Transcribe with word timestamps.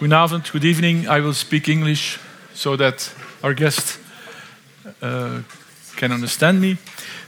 Goedenavond, 0.00 0.52
good 0.52 0.64
evening. 0.64 1.08
I 1.08 1.18
will 1.18 1.34
speak 1.34 1.68
English 1.68 2.20
so 2.54 2.76
that 2.76 3.12
our 3.42 3.52
guest 3.52 3.98
uh, 5.02 5.40
can 5.96 6.12
understand 6.12 6.60
me. 6.60 6.76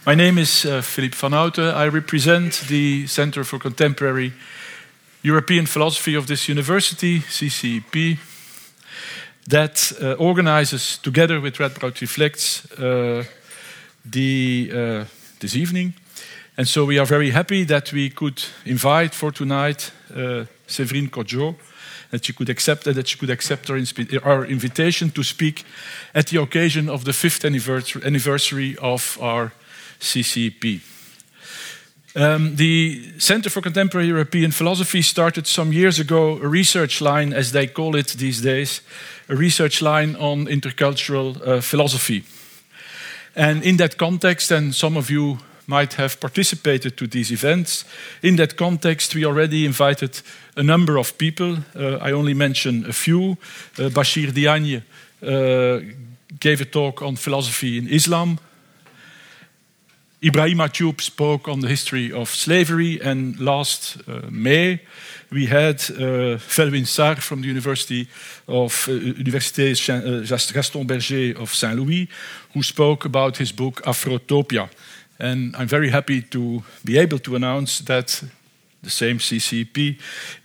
My 0.06 0.14
name 0.14 0.38
is 0.38 0.64
uh, 0.64 0.80
Philippe 0.80 1.16
van 1.16 1.32
Houten. 1.32 1.64
I 1.64 1.88
represent 1.88 2.62
the 2.68 3.08
Center 3.08 3.42
for 3.42 3.58
Contemporary 3.58 4.32
European 5.22 5.66
Philosophy 5.66 6.14
of 6.14 6.28
this 6.28 6.48
university, 6.48 7.18
CCEP, 7.18 8.18
that 9.48 9.92
uh, 10.00 10.12
organizes, 10.12 10.98
together 10.98 11.40
with 11.40 11.58
Radboud 11.58 12.00
Reflects, 12.00 12.70
uh, 12.78 13.24
the, 14.04 14.70
uh, 14.72 15.04
this 15.40 15.56
evening. 15.56 15.94
And 16.56 16.68
so 16.68 16.84
we 16.84 17.00
are 17.00 17.06
very 17.06 17.30
happy 17.30 17.64
that 17.64 17.92
we 17.92 18.10
could 18.10 18.44
invite 18.64 19.12
for 19.12 19.32
tonight 19.32 19.90
uh, 20.14 20.44
Séverine 20.68 21.10
Kodjo, 21.10 21.56
that 22.10 22.24
she 22.24 22.32
could 22.32 22.48
accept 22.48 22.84
that 22.84 23.08
she 23.08 23.18
could 23.18 23.30
accept 23.30 23.70
our, 23.70 23.78
our, 24.24 24.44
invitation 24.44 25.10
to 25.10 25.22
speak 25.22 25.64
at 26.14 26.26
the 26.26 26.40
occasion 26.40 26.88
of 26.88 27.04
the 27.04 27.12
fifth 27.12 27.44
anniversary 27.44 28.76
of 28.78 29.18
our 29.20 29.52
CCP. 30.00 30.80
Um, 32.16 32.56
the 32.56 33.12
Center 33.18 33.50
for 33.50 33.60
Contemporary 33.60 34.08
European 34.08 34.50
Philosophy 34.50 35.02
started 35.02 35.46
some 35.46 35.72
years 35.72 36.00
ago 36.00 36.38
a 36.42 36.48
research 36.48 37.00
line, 37.00 37.32
as 37.32 37.52
they 37.52 37.68
call 37.68 37.94
it 37.94 38.08
these 38.08 38.40
days, 38.40 38.82
a 39.28 39.36
research 39.36 39.80
line 39.80 40.16
on 40.16 40.46
intercultural 40.46 41.40
uh, 41.46 41.60
philosophy. 41.60 42.24
And 43.36 43.62
in 43.62 43.76
that 43.76 43.96
context, 43.96 44.50
and 44.50 44.74
some 44.74 44.96
of 44.96 45.08
you 45.08 45.38
might 45.70 45.94
have 45.94 46.18
participated 46.18 46.96
to 46.96 47.06
these 47.06 47.30
events. 47.30 47.84
In 48.22 48.36
that 48.36 48.56
context, 48.56 49.14
we 49.14 49.24
already 49.24 49.64
invited 49.64 50.20
a 50.56 50.62
number 50.62 50.98
of 50.98 51.16
people. 51.18 51.58
Uh, 51.74 51.96
I 51.96 52.12
only 52.12 52.34
mention 52.34 52.86
a 52.86 52.92
few. 52.92 53.36
Uh, 53.78 53.90
Bashir 53.90 54.32
Diagne 54.32 54.82
uh, 55.22 55.80
gave 56.38 56.60
a 56.60 56.64
talk 56.64 57.02
on 57.02 57.16
philosophy 57.16 57.78
in 57.78 57.88
Islam. 57.88 58.38
Ibrahima 60.22 60.68
Thioub 60.68 61.00
spoke 61.00 61.48
on 61.48 61.60
the 61.60 61.68
history 61.68 62.12
of 62.12 62.28
slavery, 62.28 63.00
and 63.00 63.40
last 63.40 63.96
uh, 64.06 64.20
May 64.30 64.80
we 65.30 65.46
had 65.46 65.76
uh, 65.76 66.38
Felwine 66.38 66.86
Sarr 66.86 67.18
from 67.20 67.40
the 67.40 67.48
University 67.48 68.08
of 68.46 68.88
uh, 68.88 68.92
Université 68.92 69.72
uh, 69.88 70.52
Gaston 70.52 70.86
Berger 70.86 71.40
of 71.40 71.54
Saint 71.54 71.76
Louis, 71.76 72.08
who 72.52 72.62
spoke 72.62 73.04
about 73.04 73.38
his 73.38 73.52
book 73.52 73.80
Afrotopia. 73.86 74.68
And 75.18 75.54
I'm 75.56 75.68
very 75.68 75.90
happy 75.90 76.22
to 76.22 76.62
be 76.84 76.98
able 76.98 77.18
to 77.20 77.36
announce 77.36 77.80
that 77.80 78.22
the 78.82 78.90
same 78.90 79.18
CCP 79.18 79.98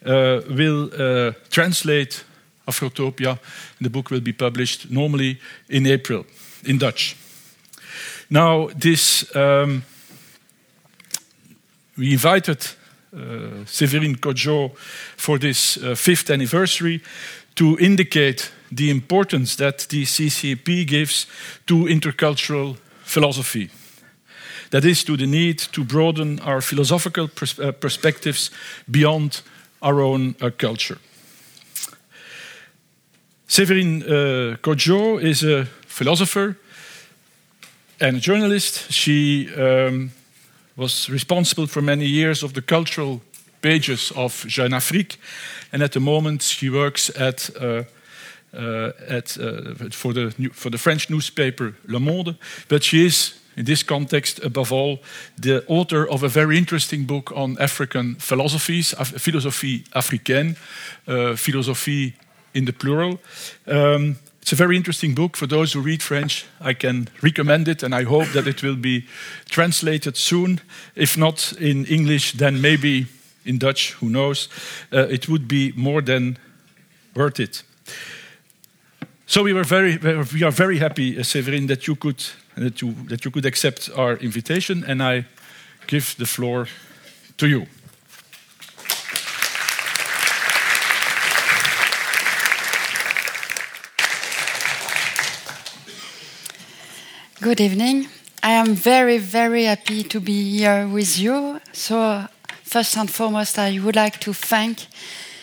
uh, 0.06 0.42
will 0.50 0.90
uh, 0.94 1.34
translate 1.50 2.24
Afrotopia. 2.68 3.40
The 3.80 3.90
book 3.90 4.10
will 4.10 4.22
be 4.22 4.34
published 4.34 4.90
normally 4.90 5.40
in 5.70 5.86
April 5.88 6.26
in 6.64 6.78
Dutch. 6.78 7.16
Now, 8.30 8.70
this 8.76 9.36
um, 9.36 9.84
we 11.98 12.12
invited 12.12 12.58
uh, 13.14 13.66
Séverine 13.66 14.18
Kodjo 14.18 14.76
for 15.16 15.40
this 15.40 15.78
uh, 15.78 15.96
fifth 15.96 16.30
anniversary 16.30 17.02
to 17.56 17.78
indicate 17.80 18.52
the 18.72 18.90
importance 18.90 19.56
that 19.56 19.88
the 19.90 20.04
CCP 20.04 20.86
gives 20.86 21.28
to 21.68 21.86
intercultural 21.86 22.78
philosophy. 23.04 23.70
That 24.70 24.86
is, 24.86 25.04
to 25.04 25.18
the 25.18 25.28
need 25.28 25.60
to 25.72 25.84
broaden 25.84 26.40
our 26.40 26.62
philosophical 26.62 27.28
pers 27.28 27.60
uh, 27.60 27.72
perspectives 27.72 28.52
beyond 28.86 29.42
our 29.80 30.02
own 30.02 30.36
uh, 30.42 30.50
culture. 30.58 30.98
Séverine 33.48 34.04
uh, 34.04 34.58
Kodjo 34.58 35.22
is 35.22 35.44
a 35.44 35.66
philosopher 35.88 36.58
and 38.00 38.18
a 38.18 38.20
journalist. 38.20 38.92
She 38.92 39.50
um, 39.56 40.12
was 40.76 41.10
responsible 41.10 41.68
for 41.68 41.82
many 41.82 42.06
years 42.06 42.44
of 42.44 42.54
the 42.54 42.62
cultural 42.62 43.22
pages 43.62 44.12
of 44.16 44.46
Jeune 44.48 44.74
Afrique, 44.74 45.18
and 45.72 45.82
at 45.82 45.92
the 45.92 46.00
moment 46.00 46.42
she 46.42 46.70
works 46.70 47.10
at, 47.18 47.50
uh, 47.62 47.84
uh, 48.54 48.92
at, 49.08 49.38
uh, 49.38 49.90
for, 49.92 50.14
the, 50.14 50.32
for 50.54 50.70
the 50.70 50.78
French 50.78 51.10
newspaper 51.10 51.74
Le 51.88 52.00
Monde, 52.00 52.38
but 52.68 52.84
she 52.84 53.06
is 53.06 53.34
in 53.56 53.66
this 53.66 53.84
context, 53.84 54.44
above 54.44 54.72
all, 54.72 55.00
the 55.38 55.64
author 55.68 56.08
of 56.08 56.24
a 56.24 56.28
very 56.28 56.58
interesting 56.58 57.06
book 57.06 57.32
on 57.36 57.58
African 57.60 58.16
philosophies, 58.16 58.94
Af 58.98 59.22
philosophie 59.22 59.84
africaine, 59.94 60.56
uh, 61.08 61.36
philosophie 61.36 62.14
in 62.54 62.66
the 62.66 62.74
plural. 62.74 63.20
Um, 63.68 64.18
it's 64.42 64.54
a 64.54 64.56
very 64.56 64.76
interesting 64.76 65.16
book. 65.16 65.38
For 65.38 65.48
those 65.48 65.74
who 65.74 65.82
read 65.82 66.04
French, 66.04 66.46
I 66.62 66.74
can 66.74 67.08
recommend 67.22 67.68
it, 67.68 67.84
and 67.84 67.96
I 67.96 68.04
hope 68.04 68.28
that 68.34 68.48
it 68.48 68.62
will 68.62 68.76
be 68.76 69.06
translated 69.50 70.18
soon. 70.18 70.60
If 70.96 71.18
not 71.18 71.54
in 71.60 71.86
English, 71.86 72.34
then 72.34 72.62
maybe 72.62 73.08
in 73.44 73.58
Dutch, 73.58 73.94
who 73.94 74.10
knows. 74.10 74.50
Uh, 74.94 75.08
it 75.10 75.28
would 75.28 75.48
be 75.48 75.74
more 75.76 76.02
than 76.02 76.38
worth 77.16 77.40
it. 77.40 77.64
So 79.26 79.42
we 79.42 79.54
were 79.54 79.64
very, 79.64 79.98
we 79.98 80.44
are 80.44 80.52
very 80.52 80.78
happy, 80.78 81.18
uh, 81.18 81.24
Séverine, 81.24 81.68
that 81.68 81.88
you 81.88 81.96
could 81.96 82.24
that 82.56 82.82
you 82.82 82.94
that 83.10 83.26
you 83.26 83.32
could 83.32 83.46
accept 83.46 83.90
our 83.96 84.18
invitation, 84.18 84.84
and 84.88 85.02
I 85.02 85.26
give 85.88 86.16
the 86.18 86.26
floor 86.26 86.68
to 87.38 87.48
you. 87.48 87.68
Good 97.42 97.62
evening. 97.62 98.08
I 98.42 98.54
am 98.54 98.74
very, 98.74 99.20
very 99.20 99.66
happy 99.66 100.04
to 100.04 100.20
be 100.20 100.58
here 100.58 100.88
with 100.88 101.20
you. 101.20 101.60
So, 101.74 102.26
first 102.64 102.98
and 102.98 103.10
foremost, 103.10 103.60
I 103.60 103.80
would 103.80 103.96
like 103.96 104.20
to 104.22 104.34
thank 104.34 104.88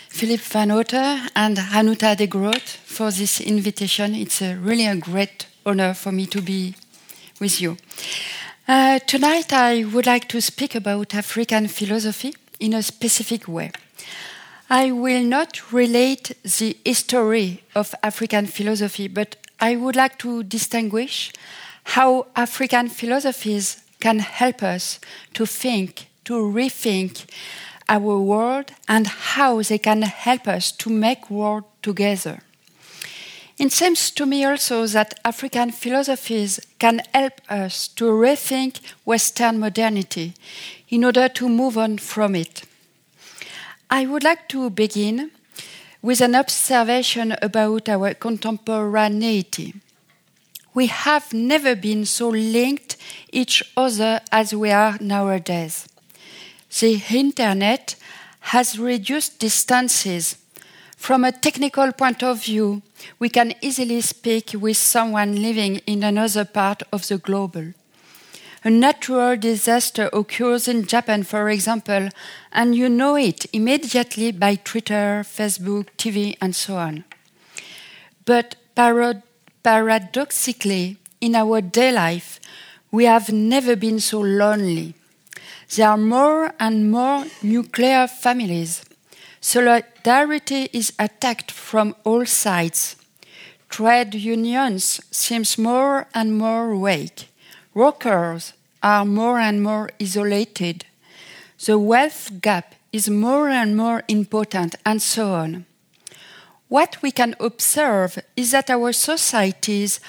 Philippe 0.09 0.43
Van 0.43 0.71
Houten 0.71 1.29
and 1.37 1.57
Hanuta 1.57 2.17
de 2.17 2.27
Groot 2.27 2.63
for 2.85 3.11
this 3.13 3.41
invitation. 3.41 4.15
It's 4.15 4.43
a, 4.43 4.57
really 4.57 4.87
a 4.87 4.97
great 4.97 5.47
honor 5.65 5.95
for 5.95 6.11
me 6.11 6.27
to 6.27 6.43
be 6.43 6.75
with 7.43 7.61
you. 7.61 7.77
Uh, 8.69 9.01
tonight, 9.01 9.53
I 9.53 9.83
would 9.83 10.07
like 10.07 10.29
to 10.29 10.41
speak 10.41 10.77
about 10.77 11.13
African 11.13 11.67
philosophy 11.67 12.35
in 12.61 12.73
a 12.73 12.83
specific 12.83 13.49
way. 13.49 13.73
I 14.71 14.93
will 14.93 15.25
not 15.25 15.73
relate 15.73 16.37
the 16.45 16.77
history 16.85 17.65
of 17.75 17.95
African 18.03 18.47
philosophy, 18.47 19.09
but 19.09 19.37
I 19.61 19.75
would 19.75 19.97
like 19.97 20.19
to 20.19 20.45
distinguish 20.45 21.33
how 21.83 22.29
African 22.37 22.89
philosophies 22.89 23.83
can 23.99 24.21
help 24.21 24.63
us 24.63 25.01
to 25.35 25.45
think, 25.45 26.07
to 26.25 26.35
rethink 26.35 27.27
our 27.89 28.21
world, 28.21 28.71
and 28.87 29.07
how 29.09 29.63
they 29.63 29.79
can 29.79 30.03
help 30.03 30.47
us 30.47 30.71
to 30.73 30.91
make 30.91 31.29
world 31.29 31.65
together. 31.83 32.39
It 33.59 33.73
seems 33.73 34.11
to 34.13 34.27
me 34.27 34.45
also 34.45 34.87
that 34.87 35.21
African 35.25 35.71
philosophies 35.71 36.61
can 36.79 37.03
help 37.15 37.41
us 37.49 37.89
to 37.89 38.05
rethink 38.05 38.81
Western 39.05 39.59
modernity 39.61 40.35
in 40.89 41.05
order 41.05 41.29
to 41.29 41.49
move 41.49 41.79
on 41.79 41.99
from 41.99 42.35
it. 42.35 42.63
I 43.91 44.07
would 44.07 44.25
like 44.25 44.49
to 44.49 44.71
begin 44.71 45.31
with 46.01 46.21
an 46.21 46.35
observation 46.35 47.37
about 47.43 47.89
our 47.89 48.15
contemporaneity 48.15 49.75
we 50.75 50.87
have 50.87 51.33
never 51.33 51.75
been 51.75 52.05
so 52.05 52.29
linked 52.29 52.97
each 53.31 53.63
other 53.77 54.21
as 54.31 54.55
we 54.55 54.71
are 54.71 54.97
nowadays. 55.01 55.87
The 56.81 57.03
internet 57.11 57.97
has 58.41 58.79
reduced 58.79 59.39
distances. 59.39 60.37
From 61.03 61.25
a 61.25 61.33
technical 61.33 61.91
point 61.91 62.23
of 62.23 62.45
view, 62.45 62.81
we 63.19 63.29
can 63.29 63.55
easily 63.61 64.01
speak 64.03 64.53
with 64.55 64.77
someone 64.77 65.43
living 65.43 65.79
in 65.79 66.05
another 66.05 66.45
part 66.45 66.85
of 66.93 67.09
the 67.09 67.19
globe. 67.19 67.75
A 68.63 68.71
natural 68.71 69.37
disaster 69.37 70.09
occurs 70.13 70.69
in 70.69 70.87
Japan, 70.87 71.25
for 71.25 71.49
example, 71.49 72.09
and 72.53 72.77
you 72.77 72.89
know 72.89 73.17
it 73.17 73.47
immediately 73.53 74.31
by 74.31 74.55
Twitter, 74.55 75.25
Facebook, 75.25 75.89
TV, 75.99 76.37
and 76.41 76.55
so 76.55 76.77
on. 76.77 77.03
But 78.25 78.55
parod 78.77 79.25
Paradoxically, 79.65 80.99
in 81.21 81.35
our 81.35 81.61
day 81.61 81.91
life, 81.91 82.39
we 82.93 83.07
have 83.07 83.33
never 83.33 83.75
been 83.75 83.99
so 83.99 84.21
lonely. 84.21 84.95
There 85.75 85.89
are 85.89 85.97
more 85.97 86.55
and 86.61 86.93
more 86.93 87.25
nuclear 87.43 88.07
families. 88.07 88.85
Solidarity 90.05 90.69
is 90.73 90.93
attacked 90.99 91.53
from 91.53 91.95
all 92.03 92.27
sides. 92.27 92.97
Trade 93.69 94.15
unions 94.15 95.01
seem 95.13 95.45
more 95.59 96.09
and 96.13 96.37
more 96.37 96.75
weak. 96.75 97.29
Workers 97.73 98.53
are 98.83 99.05
more 99.05 99.39
and 99.39 99.63
more 99.63 99.91
isolated. 100.01 100.87
The 101.65 101.79
wealth 101.79 102.41
gap 102.41 102.75
is 102.93 103.09
more 103.09 103.49
and 103.49 103.77
more 103.77 104.03
important, 104.09 104.75
and 104.85 105.01
so 105.01 105.35
on. 105.35 105.67
what 106.69 106.97
we 107.03 107.13
can 107.13 107.37
observe 107.39 108.19
is 108.35 108.51
that 108.51 108.71
our 108.71 108.93
societies 108.93 110.01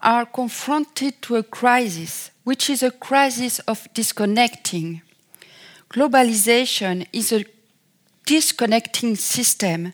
are 0.00 0.24
confronted 0.24 1.20
to 1.20 1.36
a 1.36 1.42
crisis, 1.42 2.30
which 2.44 2.70
is 2.70 2.82
a 2.82 2.90
crisis 2.90 3.58
of 3.66 3.88
disconnecting. 3.92 5.02
Globalization 5.90 7.06
is 7.12 7.32
a 7.32 7.44
disconnecting 8.26 9.16
system 9.16 9.92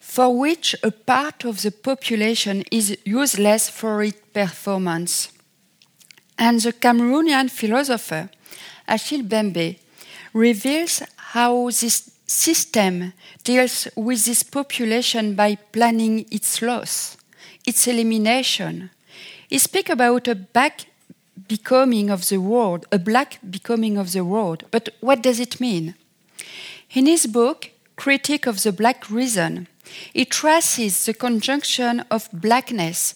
for 0.00 0.36
which 0.36 0.74
a 0.82 0.90
part 0.90 1.44
of 1.44 1.62
the 1.62 1.70
population 1.70 2.64
is 2.70 2.96
useless 3.04 3.68
for 3.68 4.02
its 4.02 4.20
performance. 4.32 5.30
And 6.38 6.60
the 6.60 6.72
Cameroonian 6.72 7.50
philosopher 7.50 8.30
Achille 8.88 9.22
Mbembe 9.22 9.78
reveals 10.32 11.02
how 11.16 11.66
this 11.66 12.10
system 12.26 13.12
deals 13.44 13.88
with 13.96 14.24
this 14.24 14.42
population 14.42 15.34
by 15.34 15.56
planning 15.72 16.26
its 16.30 16.62
loss, 16.62 17.16
its 17.66 17.86
elimination. 17.86 18.90
He 19.48 19.58
speaks 19.58 19.90
about 19.90 20.28
a 20.28 20.34
back 20.34 20.86
becoming 21.48 22.10
of 22.10 22.28
the 22.28 22.38
world, 22.38 22.86
a 22.90 22.98
black 22.98 23.38
becoming 23.48 23.96
of 23.96 24.12
the 24.12 24.24
world. 24.24 24.64
But 24.70 24.88
what 25.00 25.22
does 25.22 25.40
it 25.40 25.60
mean? 25.60 25.94
In 26.90 27.06
his 27.06 27.26
book, 27.26 27.70
Critique 27.96 28.46
of 28.46 28.62
the 28.62 28.72
Black 28.72 29.10
Reason, 29.10 29.68
he 30.12 30.24
traces 30.24 31.04
the 31.04 31.14
conjunction 31.14 32.00
of 32.10 32.28
blackness 32.32 33.14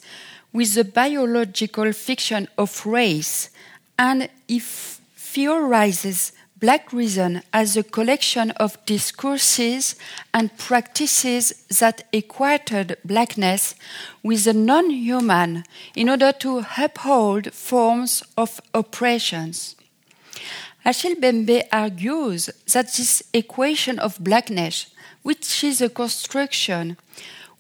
with 0.53 0.75
the 0.75 0.85
biological 0.85 1.93
fiction 1.93 2.49
of 2.59 2.85
race, 2.85 3.51
and 3.99 4.29
he 4.49 4.61
theorizes 4.61 6.33
black 6.61 6.93
reason 6.93 7.43
as 7.53 7.77
a 7.77 7.83
collection 7.83 8.51
of 8.53 8.85
discourses 8.85 9.97
and 10.35 10.57
practices 10.59 11.65
that 11.79 12.07
equated 12.13 12.97
blackness 13.05 13.75
with 14.23 14.45
the 14.45 14.53
non 14.53 14.91
human 14.91 15.65
in 15.97 16.09
order 16.09 16.33
to 16.33 16.65
uphold 16.77 17.53
forms 17.53 18.23
of 18.37 18.61
oppressions. 18.75 19.77
Achille 20.85 21.17
Mbembe 21.17 21.65
argues 21.73 22.51
that 22.73 22.93
this 22.95 23.23
equation 23.33 23.99
of 23.99 24.19
blackness 24.19 24.87
which 25.23 25.65
is 25.65 25.81
a 25.81 25.89
construction 25.89 26.97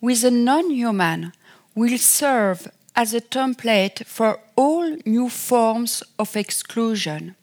with 0.00 0.24
a 0.24 0.30
non 0.30 0.70
human, 0.70 1.32
will 1.74 1.98
serve 1.98 2.68
as 2.96 3.14
a 3.14 3.20
template 3.20 4.04
for 4.06 4.40
all 4.56 4.96
new 5.06 5.28
forms 5.28 6.02
of 6.18 6.36
exclusion. 6.36 7.36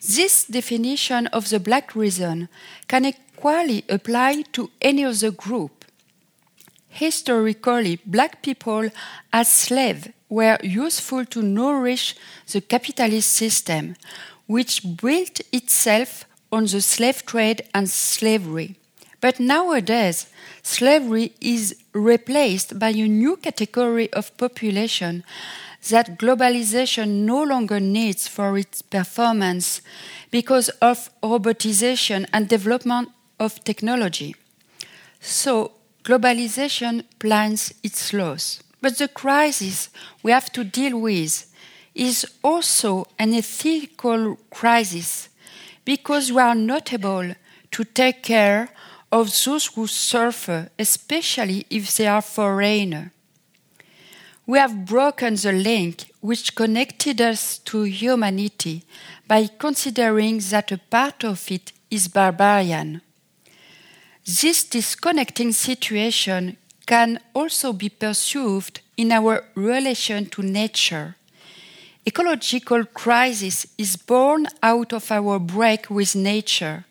This 0.00 0.44
definition 0.44 1.26
of 1.28 1.48
the 1.48 1.60
black 1.60 1.94
reason 1.94 2.48
can 2.88 3.04
equally 3.04 3.84
apply 3.88 4.42
to 4.52 4.70
any 4.80 5.04
other 5.04 5.30
group. 5.30 5.84
Historically, 6.88 7.98
black 8.06 8.42
people 8.42 8.88
as 9.32 9.52
slaves 9.52 10.08
were 10.28 10.58
useful 10.62 11.24
to 11.26 11.42
nourish 11.42 12.14
the 12.50 12.60
capitalist 12.60 13.32
system, 13.32 13.96
which 14.46 14.82
built 14.96 15.40
itself 15.52 16.24
on 16.52 16.64
the 16.66 16.80
slave 16.80 17.24
trade 17.26 17.62
and 17.74 17.88
slavery. 17.88 18.76
But 19.20 19.40
nowadays, 19.40 20.26
slavery 20.62 21.32
is 21.40 21.74
replaced 21.92 22.78
by 22.78 22.90
a 22.90 23.08
new 23.08 23.36
category 23.36 24.12
of 24.12 24.36
population 24.36 25.24
that 25.88 26.18
globalization 26.18 27.24
no 27.24 27.42
longer 27.42 27.80
needs 27.80 28.28
for 28.28 28.56
its 28.58 28.82
performance 28.82 29.82
because 30.30 30.68
of 30.80 31.10
robotization 31.22 32.26
and 32.32 32.48
development 32.48 33.08
of 33.38 33.62
technology. 33.64 34.34
So, 35.20 35.72
globalization 36.04 37.04
plans 37.18 37.72
its 37.82 38.12
loss. 38.12 38.62
But 38.80 38.98
the 38.98 39.08
crisis 39.08 39.88
we 40.22 40.32
have 40.32 40.52
to 40.52 40.64
deal 40.64 40.98
with 41.00 41.50
is 41.94 42.26
also 42.42 43.06
an 43.18 43.34
ethical 43.34 44.36
crisis 44.50 45.28
because 45.84 46.32
we 46.32 46.40
are 46.40 46.54
not 46.54 46.92
able 46.92 47.34
to 47.70 47.84
take 47.84 48.22
care 48.22 48.68
of 49.12 49.26
those 49.44 49.66
who 49.66 49.86
suffer, 49.86 50.68
especially 50.78 51.66
if 51.70 51.96
they 51.96 52.06
are 52.06 52.22
foreigner. 52.22 53.12
We 54.46 54.58
have 54.58 54.84
broken 54.84 55.36
the 55.36 55.52
link 55.52 56.06
which 56.20 56.54
connected 56.54 57.20
us 57.20 57.58
to 57.58 57.82
humanity 57.82 58.82
by 59.26 59.48
considering 59.58 60.38
that 60.50 60.72
a 60.72 60.78
part 60.78 61.24
of 61.24 61.50
it 61.50 61.72
is 61.90 62.08
barbarian. 62.08 63.00
This 64.24 64.64
disconnecting 64.64 65.52
situation 65.52 66.56
can 66.86 67.20
also 67.34 67.72
be 67.72 67.88
perceived 67.88 68.80
in 68.96 69.12
our 69.12 69.44
relation 69.54 70.26
to 70.26 70.42
nature. 70.42 71.16
Ecological 72.06 72.84
crisis 72.84 73.66
is 73.78 73.96
born 73.96 74.46
out 74.62 74.92
of 74.92 75.10
our 75.10 75.38
break 75.38 75.88
with 75.88 76.14
nature 76.14 76.84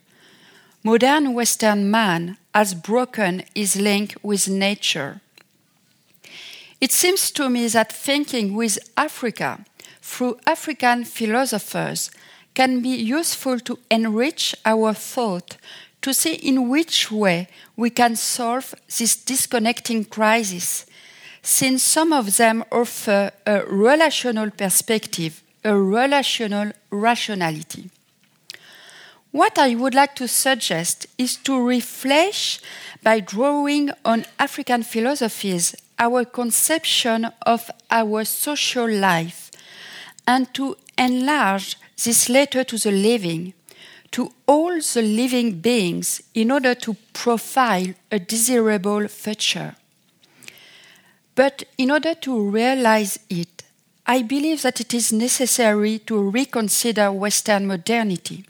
modern 0.83 1.33
Western 1.33 1.89
man 1.89 2.37
has 2.53 2.73
broken 2.73 3.43
his 3.55 3.77
link 3.77 4.15
with 4.21 4.49
nature. 4.49 5.21
It 6.81 6.91
seems 6.91 7.31
to 7.31 7.49
me 7.49 7.67
that 7.69 7.91
thinking 7.91 8.53
with 8.53 8.77
Africa 8.97 9.63
through 10.01 10.39
African 10.45 11.05
philosophers 11.05 12.11
can 12.53 12.81
be 12.81 12.89
useful 12.89 13.59
to 13.61 13.79
enrich 13.89 14.53
our 14.65 14.93
thought 14.93 15.55
to 16.01 16.13
see 16.13 16.33
in 16.33 16.67
which 16.67 17.09
way 17.09 17.47
we 17.77 17.89
can 17.89 18.17
solve 18.17 18.75
this 18.97 19.15
disconnecting 19.15 20.03
crisis, 20.03 20.85
since 21.43 21.83
some 21.83 22.13
of 22.13 22.37
them 22.37 22.63
offer 22.71 23.31
a 23.45 23.65
relational 23.65 24.49
perspective, 24.49 25.43
a 25.63 25.77
relational 25.77 26.71
rationality. 26.89 27.89
What 29.31 29.59
I 29.59 29.75
would 29.75 29.93
like 29.93 30.15
to 30.15 30.27
suggest 30.27 31.07
is 31.17 31.35
to 31.37 31.59
refresh 31.59 32.59
by 33.01 33.19
drawing 33.19 33.91
on 34.05 34.25
African 34.39 34.83
philosophies 34.83 35.75
our 35.99 36.23
conception 36.23 37.27
of 37.45 37.69
our 37.91 38.23
social 38.23 38.89
life 38.89 39.51
and 40.25 40.51
to 40.53 40.77
enlarge 40.97 41.77
this 42.03 42.29
letter 42.29 42.63
to 42.63 42.77
the 42.77 42.91
living, 42.91 43.53
to 44.11 44.31
all 44.47 44.79
the 44.79 45.01
living 45.01 45.59
beings 45.59 46.21
in 46.33 46.51
order 46.51 46.75
to 46.75 46.95
profile 47.11 47.93
a 48.11 48.19
desirable 48.19 49.07
future. 49.07 49.75
But 51.35 51.63
in 51.77 51.91
order 51.91 52.13
to 52.15 52.49
realize 52.49 53.19
it, 53.29 53.63
I 54.05 54.21
believe 54.21 54.61
that 54.63 54.79
it 54.79 54.93
is 54.93 55.13
necessary 55.13 55.99
to 55.99 56.29
reconsider 56.29 57.11
Western 57.11 57.67
modernity 57.67 58.45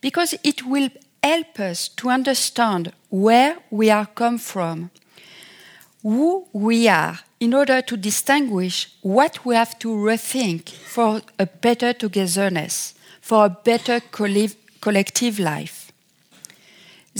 because 0.00 0.34
it 0.44 0.64
will 0.64 0.88
help 1.22 1.60
us 1.60 1.88
to 1.88 2.08
understand 2.08 2.92
where 3.10 3.58
we 3.70 3.90
are 3.90 4.06
come 4.06 4.38
from, 4.38 4.90
who 6.02 6.46
we 6.52 6.88
are, 6.88 7.18
in 7.40 7.54
order 7.54 7.82
to 7.82 7.96
distinguish 7.96 8.94
what 9.02 9.44
we 9.44 9.54
have 9.54 9.78
to 9.78 9.88
rethink 9.88 10.68
for 10.68 11.22
a 11.38 11.46
better 11.46 11.92
togetherness, 11.92 12.94
for 13.20 13.46
a 13.46 13.50
better 13.50 14.00
collective 14.80 15.38
life. 15.38 15.79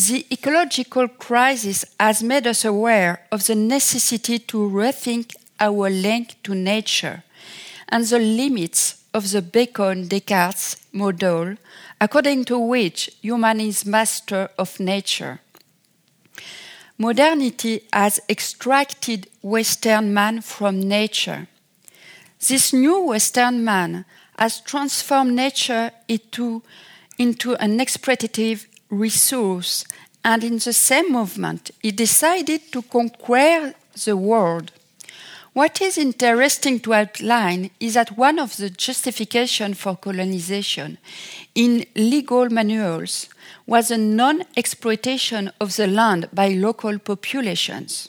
The 0.08 0.24
ecological 0.32 1.08
crisis 1.08 1.84
has 1.98 2.22
made 2.22 2.46
us 2.46 2.64
aware 2.64 3.26
of 3.30 3.46
the 3.46 3.54
necessity 3.54 4.38
to 4.38 4.56
rethink 4.56 5.34
our 5.58 5.90
link 5.90 6.36
to 6.44 6.54
nature 6.54 7.22
and 7.86 8.04
the 8.06 8.18
limits 8.18 9.02
of 9.12 9.30
the 9.30 9.42
Bacon 9.42 10.08
Descartes 10.08 10.76
model 10.92 11.56
according 12.00 12.46
to 12.46 12.58
which 12.58 13.10
human 13.20 13.60
is 13.60 13.84
master 13.84 14.48
of 14.56 14.80
nature. 14.80 15.40
Modernity 16.96 17.82
has 17.92 18.20
extracted 18.26 19.28
Western 19.42 20.14
man 20.14 20.40
from 20.40 20.80
nature. 20.80 21.46
This 22.48 22.72
new 22.72 23.02
Western 23.02 23.62
man 23.62 24.06
has 24.38 24.60
transformed 24.60 25.34
nature 25.34 25.90
into, 26.08 26.62
into 27.18 27.54
an 27.56 27.78
exploitative 27.80 28.64
resource, 28.90 29.84
and 30.24 30.44
in 30.44 30.58
the 30.58 30.72
same 30.72 31.12
movement, 31.12 31.70
he 31.80 31.92
decided 31.92 32.72
to 32.72 32.82
conquer 32.82 33.74
the 34.04 34.16
world 34.16 34.72
what 35.52 35.80
is 35.80 35.98
interesting 35.98 36.78
to 36.80 36.94
outline 36.94 37.70
is 37.80 37.94
that 37.94 38.16
one 38.16 38.38
of 38.38 38.56
the 38.56 38.70
justifications 38.70 39.78
for 39.78 39.96
colonization 39.96 40.98
in 41.56 41.84
legal 41.96 42.48
manuals 42.48 43.28
was 43.66 43.90
a 43.90 43.98
non 43.98 44.44
exploitation 44.56 45.50
of 45.60 45.74
the 45.74 45.88
land 45.88 46.28
by 46.32 46.50
local 46.50 46.98
populations. 47.00 48.08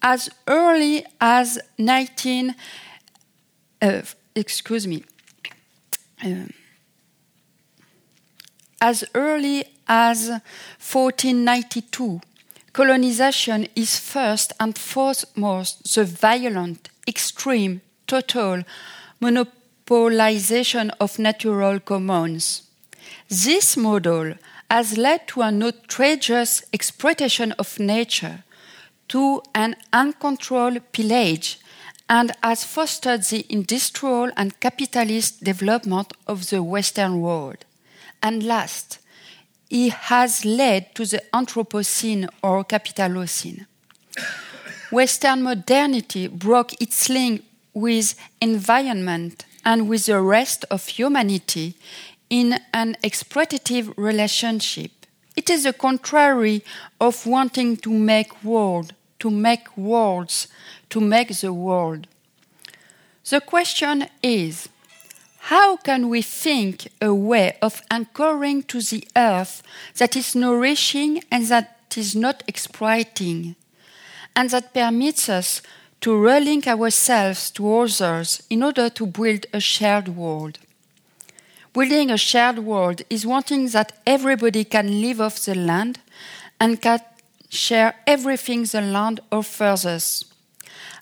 As 0.00 0.30
early 0.46 1.04
as 1.20 1.58
19, 1.76 2.54
uh, 3.82 4.02
excuse 4.34 4.86
me, 4.86 5.04
uh, 6.24 6.46
as 8.82 9.04
early 9.14 9.64
as 9.86 10.28
1492, 10.28 12.20
colonization 12.72 13.68
is 13.76 14.00
first 14.00 14.52
and 14.58 14.76
foremost 14.76 15.94
the 15.94 16.04
violent, 16.04 16.88
extreme, 17.06 17.80
total 18.08 18.64
monopolization 19.20 20.90
of 20.98 21.20
natural 21.20 21.78
commons. 21.78 22.62
This 23.28 23.76
model 23.76 24.34
has 24.68 24.98
led 24.98 25.28
to 25.28 25.42
an 25.42 25.62
outrageous 25.62 26.64
exploitation 26.72 27.52
of 27.52 27.78
nature, 27.78 28.42
to 29.10 29.42
an 29.54 29.76
uncontrolled 29.92 30.80
pillage, 30.90 31.60
and 32.08 32.32
has 32.42 32.64
fostered 32.64 33.22
the 33.24 33.46
industrial 33.48 34.32
and 34.36 34.58
capitalist 34.58 35.44
development 35.44 36.12
of 36.26 36.50
the 36.50 36.64
Western 36.64 37.20
world. 37.20 37.64
And 38.22 38.42
last, 38.42 38.98
it 39.70 39.92
has 39.92 40.44
led 40.44 40.94
to 40.94 41.04
the 41.04 41.22
Anthropocene 41.32 42.28
or 42.42 42.64
Capitalocene. 42.64 43.66
Western 44.90 45.42
modernity 45.42 46.28
broke 46.28 46.80
its 46.80 47.08
link 47.08 47.42
with 47.72 48.14
environment 48.40 49.46
and 49.64 49.88
with 49.88 50.06
the 50.06 50.20
rest 50.20 50.64
of 50.70 50.86
humanity 50.86 51.74
in 52.28 52.60
an 52.74 52.96
exploitative 53.02 53.92
relationship. 53.96 54.90
It 55.34 55.48
is 55.48 55.64
the 55.64 55.72
contrary 55.72 56.62
of 57.00 57.26
wanting 57.26 57.78
to 57.78 57.90
make 57.90 58.44
world, 58.44 58.92
to 59.20 59.30
make 59.30 59.76
worlds, 59.76 60.48
to 60.90 61.00
make 61.00 61.28
the 61.40 61.52
world. 61.52 62.06
The 63.28 63.40
question 63.40 64.08
is 64.22 64.68
how 65.46 65.76
can 65.76 66.08
we 66.08 66.22
think 66.22 66.86
a 67.00 67.12
way 67.12 67.56
of 67.60 67.82
anchoring 67.90 68.62
to 68.62 68.80
the 68.80 69.04
earth 69.16 69.60
that 69.96 70.14
is 70.14 70.36
nourishing 70.36 71.20
and 71.32 71.46
that 71.46 71.96
is 71.96 72.14
not 72.14 72.44
exploiting, 72.46 73.56
and 74.36 74.50
that 74.50 74.72
permits 74.72 75.28
us 75.28 75.60
to 76.00 76.10
relink 76.10 76.68
ourselves 76.68 77.50
to 77.50 77.76
others 77.76 78.40
in 78.50 78.62
order 78.62 78.88
to 78.88 79.04
build 79.04 79.46
a 79.52 79.58
shared 79.58 80.08
world? 80.08 80.60
Building 81.72 82.12
a 82.12 82.16
shared 82.16 82.60
world 82.60 83.02
is 83.10 83.26
wanting 83.26 83.66
that 83.70 83.98
everybody 84.06 84.62
can 84.62 85.00
live 85.00 85.20
off 85.20 85.44
the 85.44 85.56
land 85.56 85.98
and 86.60 86.80
can 86.80 87.00
share 87.48 87.96
everything 88.06 88.62
the 88.62 88.80
land 88.80 89.18
offers 89.32 89.84
us. 89.86 90.24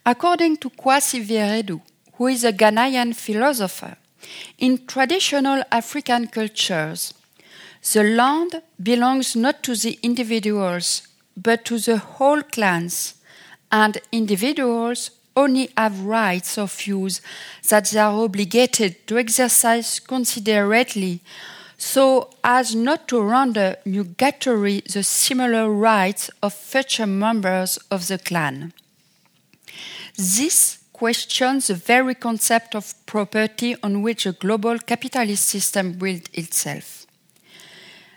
According 0.06 0.56
to 0.58 0.70
Kwasi 0.70 1.22
Wiredu, 1.26 1.82
who 2.14 2.28
is 2.28 2.42
a 2.42 2.54
Ghanaian 2.54 3.14
philosopher, 3.14 3.96
in 4.58 4.86
traditional 4.86 5.62
African 5.70 6.26
cultures, 6.26 7.14
the 7.92 8.02
land 8.02 8.62
belongs 8.82 9.34
not 9.34 9.62
to 9.62 9.74
the 9.74 9.98
individuals, 10.02 11.08
but 11.36 11.64
to 11.64 11.78
the 11.78 11.98
whole 11.98 12.42
clans, 12.42 13.14
and 13.72 13.98
individuals 14.12 15.10
only 15.36 15.70
have 15.76 16.00
rights 16.00 16.58
of 16.58 16.86
use 16.86 17.20
that 17.68 17.86
they 17.86 18.00
are 18.00 18.24
obligated 18.24 19.06
to 19.06 19.18
exercise 19.18 20.00
considerately 20.00 21.20
so 21.78 22.28
as 22.44 22.74
not 22.74 23.08
to 23.08 23.22
render 23.22 23.76
nugatory 23.86 24.82
the 24.92 25.02
similar 25.02 25.70
rights 25.70 26.30
of 26.42 26.52
future 26.52 27.06
members 27.06 27.78
of 27.90 28.06
the 28.08 28.18
clan. 28.18 28.74
This 30.16 30.79
questions 31.00 31.68
the 31.68 31.74
very 31.74 32.14
concept 32.14 32.74
of 32.74 32.94
property 33.06 33.74
on 33.82 34.02
which 34.02 34.26
a 34.26 34.32
global 34.32 34.78
capitalist 34.78 35.46
system 35.46 35.92
built 35.92 36.28
itself. 36.34 37.06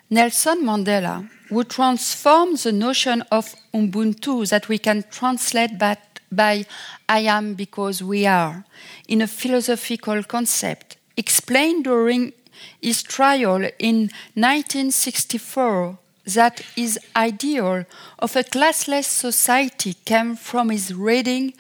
Nelson 0.10 0.66
Mandela, 0.66 1.30
who 1.48 1.64
transformed 1.64 2.58
the 2.58 2.74
notion 2.74 3.24
of 3.32 3.56
Ubuntu 3.74 4.50
that 4.50 4.68
we 4.68 4.78
can 4.78 5.06
translate 5.10 5.80
by, 5.80 5.96
by 6.30 6.66
I 7.08 7.20
am 7.20 7.54
because 7.54 8.04
we 8.04 8.26
are 8.26 8.66
in 9.08 9.22
a 9.22 9.28
philosophical 9.28 10.22
concept, 10.24 10.98
explained 11.16 11.86
during 11.86 12.34
his 12.82 13.02
trial 13.02 13.64
in 13.80 14.10
1964 14.36 15.98
that 16.26 16.60
his 16.76 17.00
ideal 17.16 17.86
of 18.20 18.36
a 18.36 18.44
classless 18.44 19.06
society 19.06 19.96
came 20.06 20.36
from 20.36 20.70
his 20.70 20.94
reading 20.94 21.54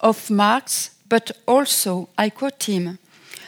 of 0.00 0.30
Marx, 0.30 0.90
but 1.08 1.30
also, 1.46 2.08
I 2.18 2.30
quote 2.30 2.62
him, 2.64 2.98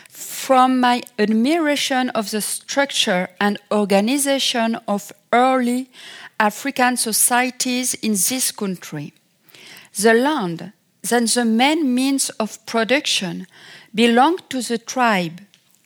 from 0.08 0.80
my 0.80 1.02
admiration 1.18 2.10
of 2.10 2.30
the 2.30 2.40
structure 2.40 3.28
and 3.40 3.58
organization 3.72 4.76
of 4.86 5.12
early 5.32 5.90
African 6.38 6.96
societies 6.96 7.94
in 7.94 8.12
this 8.12 8.52
country. 8.52 9.12
The 9.96 10.14
land, 10.14 10.72
then 11.02 11.26
the 11.26 11.44
main 11.44 11.94
means 11.94 12.30
of 12.30 12.64
production, 12.66 13.46
belonged 13.94 14.48
to 14.50 14.62
the 14.62 14.78
tribe. 14.78 15.40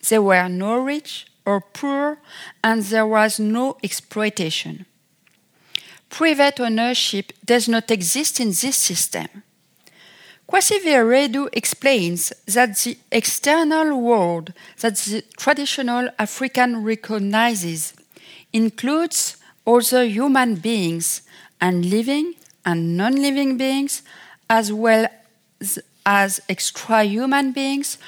They 0.08 0.18
were 0.18 0.48
no 0.48 0.76
rich 0.78 1.26
or 1.46 1.60
poor, 1.60 2.18
and 2.62 2.82
there 2.84 3.06
was 3.06 3.38
no 3.38 3.76
exploitation. 3.82 4.86
Private 6.08 6.60
ownership 6.60 7.32
does 7.44 7.68
not 7.68 7.90
exist 7.90 8.40
in 8.40 8.48
this 8.48 8.76
system. 8.76 9.26
Kwasi 10.48 10.78
Wiredu 10.84 11.48
explains 11.52 12.32
that 12.46 12.76
the 12.78 12.96
external 13.10 13.98
world 14.00 14.52
that 14.80 14.96
the 14.96 15.22
traditional 15.36 16.08
African 16.18 16.84
recognizes 16.84 17.94
includes 18.52 19.36
other 19.66 20.04
human 20.04 20.56
beings 20.56 21.22
and 21.60 21.86
living 21.86 22.34
and 22.64 22.96
non 22.96 23.16
living 23.16 23.56
beings, 23.56 24.02
as 24.48 24.72
well 24.72 25.06
as 26.06 26.40
extra 26.48 27.02
human 27.04 27.52
beings 27.52 27.98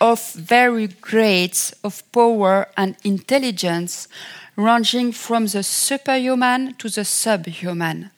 of 0.00 0.32
various 0.32 0.94
grades 1.00 1.74
of 1.82 2.02
power 2.12 2.68
and 2.76 2.96
intelligence, 3.04 4.08
ranging 4.56 5.12
from 5.12 5.46
the 5.46 5.62
superhuman 5.62 6.74
to 6.74 6.88
the 6.88 7.04
subhuman. 7.04 8.10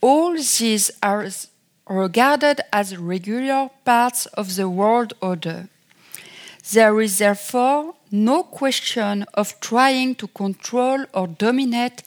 All 0.00 0.32
these 0.34 0.90
are 1.02 1.28
regarded 1.88 2.60
as 2.72 2.96
regular 2.96 3.70
parts 3.84 4.26
of 4.26 4.56
the 4.56 4.68
world 4.68 5.12
order. 5.20 5.68
There 6.72 7.00
is 7.00 7.18
therefore 7.18 7.94
no 8.12 8.42
question 8.42 9.24
of 9.34 9.58
trying 9.60 10.14
to 10.16 10.28
control 10.28 11.04
or 11.12 11.26
dominate 11.26 12.02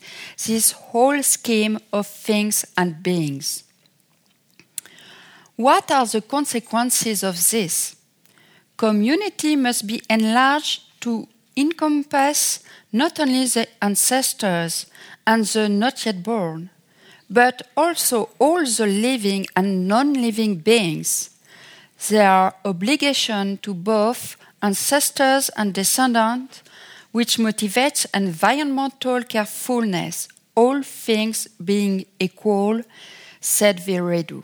this 0.46 0.72
whole 0.72 1.22
scheme 1.22 1.78
of 1.92 2.06
things 2.06 2.64
and 2.76 3.02
beings. 3.02 3.64
What 5.56 5.90
are 5.90 6.06
the 6.06 6.20
consequences 6.20 7.22
of 7.22 7.36
this? 7.50 7.96
Community 8.76 9.54
must 9.56 9.86
be 9.86 10.02
enlarged 10.10 10.82
to 11.00 11.28
encompass 11.56 12.60
not 12.92 13.20
only 13.20 13.46
the 13.46 13.68
ancestors 13.80 14.86
and 15.26 15.44
the 15.44 15.68
not 15.68 16.04
yet 16.04 16.22
born, 16.22 16.70
but 17.30 17.62
also 17.76 18.30
all 18.38 18.64
the 18.64 18.86
living 18.86 19.46
and 19.56 19.86
non 19.86 20.12
living 20.14 20.56
beings. 20.56 21.30
There 22.08 22.28
are 22.28 22.54
obligations 22.64 23.60
to 23.62 23.74
both 23.74 24.36
ancestors 24.62 25.50
and 25.50 25.72
descendants, 25.72 26.62
which 27.12 27.36
motivates 27.38 28.06
environmental 28.12 29.22
carefulness, 29.22 30.28
all 30.54 30.82
things 30.82 31.46
being 31.64 32.06
equal, 32.18 32.82
said 33.40 33.78
Wiredu. 33.78 34.42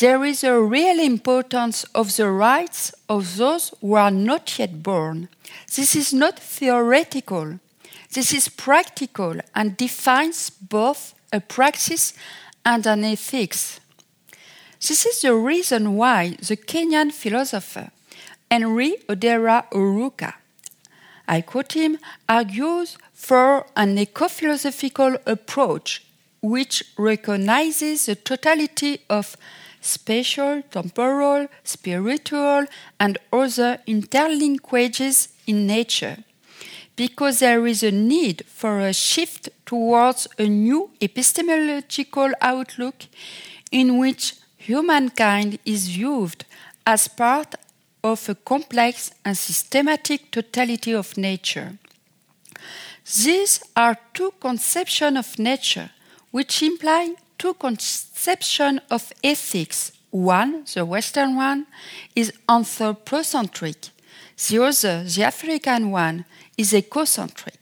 There 0.00 0.24
is 0.24 0.42
a 0.42 0.60
real 0.60 0.98
importance 0.98 1.84
of 1.94 2.16
the 2.16 2.28
rights 2.28 2.92
of 3.08 3.36
those 3.36 3.72
who 3.80 3.94
are 3.94 4.10
not 4.10 4.58
yet 4.58 4.82
born. 4.82 5.28
This 5.76 5.94
is 5.94 6.12
not 6.12 6.40
theoretical. 6.40 7.60
This 8.12 8.34
is 8.34 8.48
practical 8.48 9.36
and 9.54 9.76
defines 9.76 10.50
both 10.50 11.14
a 11.32 11.38
praxis 11.40 12.12
and 12.64 12.84
an 12.86 13.04
ethics. 13.04 13.78
This 14.80 15.06
is 15.06 15.22
the 15.22 15.36
reason 15.36 15.94
why 15.94 16.36
the 16.40 16.56
Kenyan 16.56 17.12
philosopher 17.12 17.90
Henry 18.50 18.96
Odera 19.08 19.70
Oruka, 19.70 20.34
I 21.28 21.40
quote 21.40 21.72
him, 21.72 21.98
argues 22.28 22.98
for 23.12 23.66
an 23.76 23.96
eco-philosophical 23.96 25.18
approach 25.24 26.04
which 26.40 26.82
recognizes 26.98 28.06
the 28.06 28.16
totality 28.16 29.00
of 29.08 29.36
spatial, 29.84 30.62
temporal, 30.70 31.48
spiritual, 31.62 32.66
and 32.98 33.18
other 33.32 33.78
interlinkages 33.86 35.28
in 35.46 35.66
nature 35.66 36.18
because 36.96 37.40
there 37.40 37.66
is 37.66 37.82
a 37.82 37.90
need 37.90 38.44
for 38.46 38.80
a 38.80 38.92
shift 38.92 39.48
towards 39.66 40.28
a 40.38 40.46
new 40.46 40.90
epistemological 41.00 42.30
outlook 42.40 43.06
in 43.70 43.98
which 43.98 44.34
humankind 44.56 45.58
is 45.64 45.88
viewed 45.88 46.44
as 46.86 47.08
part 47.08 47.54
of 48.02 48.28
a 48.28 48.34
complex 48.34 49.10
and 49.24 49.36
systematic 49.36 50.30
totality 50.30 50.92
of 50.92 51.16
nature. 51.16 51.78
These 53.04 53.62
are 53.76 53.96
two 54.12 54.32
conceptions 54.40 55.18
of 55.18 55.38
nature 55.38 55.90
which 56.30 56.62
imply 56.62 57.14
two 57.44 57.52
conceptions 57.52 58.80
of 58.90 59.12
ethics. 59.22 59.92
One, 60.10 60.64
the 60.72 60.86
Western 60.86 61.36
one, 61.36 61.66
is 62.16 62.32
anthropocentric. 62.48 63.90
The 64.48 64.62
other, 64.62 65.04
the 65.04 65.24
African 65.24 65.90
one, 65.90 66.24
is 66.56 66.72
ecocentric. 66.72 67.58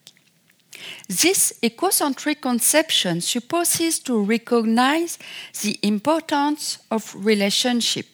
This 1.09 1.55
ecocentric 1.61 2.41
conception 2.41 3.21
supposes 3.21 3.99
to 4.01 4.23
recognize 4.23 5.19
the 5.63 5.77
importance 5.83 6.79
of 6.89 7.13
relationship. 7.17 8.07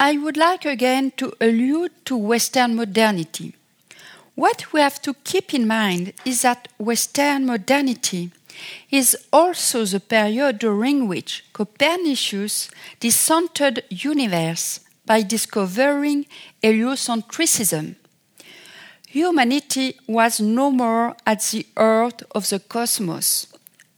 I 0.00 0.18
would 0.18 0.36
like 0.36 0.64
again 0.64 1.12
to 1.18 1.32
allude 1.40 1.92
to 2.06 2.16
Western 2.16 2.74
modernity. 2.74 3.54
What 4.34 4.72
we 4.72 4.80
have 4.80 5.00
to 5.02 5.14
keep 5.22 5.54
in 5.54 5.68
mind 5.68 6.14
is 6.24 6.42
that 6.42 6.66
Western 6.78 7.46
modernity 7.46 8.32
is 8.90 9.16
also 9.32 9.84
the 9.84 10.00
period 10.00 10.58
during 10.58 11.08
which 11.08 11.44
Copernicus 11.52 12.70
decentered 13.00 13.82
universe 13.90 14.80
by 15.06 15.22
discovering 15.22 16.26
heliocentrism 16.62 17.96
humanity 19.12 19.94
was 20.06 20.40
no 20.40 20.70
more 20.70 21.14
at 21.26 21.42
the 21.52 21.66
heart 21.76 22.22
of 22.34 22.48
the 22.48 22.58
cosmos, 22.58 23.46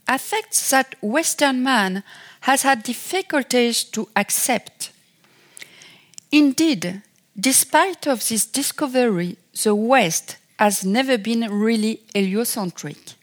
a 0.08 0.18
fact 0.18 0.70
that 0.70 0.96
Western 1.00 1.62
man 1.62 2.02
has 2.40 2.62
had 2.62 2.82
difficulties 2.82 3.84
to 3.84 4.08
accept. 4.16 4.90
Indeed, 6.32 7.02
despite 7.38 8.08
of 8.08 8.28
this 8.28 8.44
discovery, 8.44 9.36
the 9.62 9.74
West 9.74 10.36
has 10.58 10.84
never 10.84 11.16
been 11.16 11.42
really 11.48 12.00
heliocentric. 12.12 13.14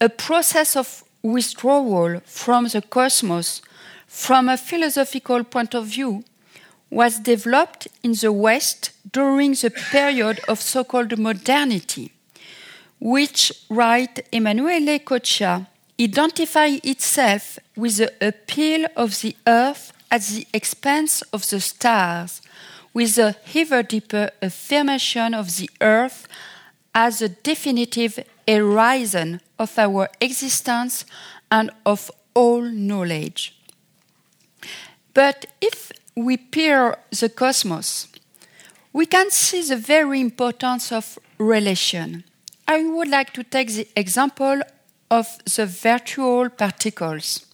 A 0.00 0.08
process 0.08 0.76
of 0.76 1.02
withdrawal 1.22 2.20
from 2.24 2.68
the 2.68 2.82
cosmos 2.82 3.62
from 4.06 4.48
a 4.48 4.56
philosophical 4.56 5.42
point 5.42 5.74
of 5.74 5.86
view 5.86 6.22
was 6.88 7.18
developed 7.18 7.88
in 8.04 8.12
the 8.12 8.32
West 8.32 8.92
during 9.12 9.52
the 9.52 9.70
period 9.70 10.40
of 10.48 10.60
so 10.60 10.84
called 10.84 11.18
modernity, 11.18 12.12
which, 13.00 13.52
write 13.68 14.24
Emanuele 14.32 15.00
Coccia, 15.00 15.66
identify 16.00 16.78
itself 16.84 17.58
with 17.76 17.96
the 17.96 18.12
appeal 18.20 18.86
of 18.96 19.20
the 19.20 19.36
earth 19.46 19.92
at 20.12 20.22
the 20.22 20.46
expense 20.54 21.22
of 21.32 21.48
the 21.50 21.60
stars, 21.60 22.40
with 22.94 23.18
a 23.18 23.34
ever 23.54 23.82
deeper 23.82 24.30
affirmation 24.40 25.34
of 25.34 25.56
the 25.56 25.68
earth 25.80 26.28
as 26.94 27.20
a 27.20 27.28
definitive 27.28 28.18
horizon 28.48 29.40
of 29.58 29.78
our 29.78 30.08
existence 30.20 31.04
and 31.50 31.70
of 31.84 32.10
all 32.34 32.62
knowledge. 32.62 33.54
But 35.14 35.46
if 35.60 35.92
we 36.14 36.36
peer 36.36 36.96
the 37.10 37.28
cosmos, 37.28 38.08
we 38.92 39.06
can 39.06 39.30
see 39.30 39.62
the 39.62 39.76
very 39.76 40.20
importance 40.20 40.92
of 40.92 41.18
relation. 41.38 42.24
I 42.66 42.84
would 42.84 43.08
like 43.08 43.32
to 43.34 43.44
take 43.44 43.72
the 43.72 43.88
example 43.96 44.60
of 45.10 45.26
the 45.44 45.66
virtual 45.66 46.50
particles. 46.50 47.46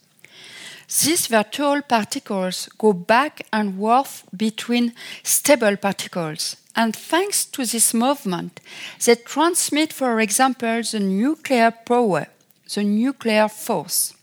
These 0.88 1.26
virtual 1.28 1.82
particles 1.82 2.68
go 2.78 2.92
back 2.92 3.46
and 3.52 3.76
forth 3.78 4.24
between 4.36 4.92
stable 5.22 5.76
particles, 5.76 6.56
and 6.76 6.94
thanks 6.94 7.44
to 7.46 7.64
this 7.64 7.94
movement, 7.94 8.60
they 9.04 9.14
transmit, 9.14 9.92
for 9.92 10.20
example, 10.20 10.82
the 10.82 11.00
nuclear 11.00 11.70
power, 11.70 12.26
the 12.74 12.82
nuclear 12.82 13.48
force. 13.48 14.14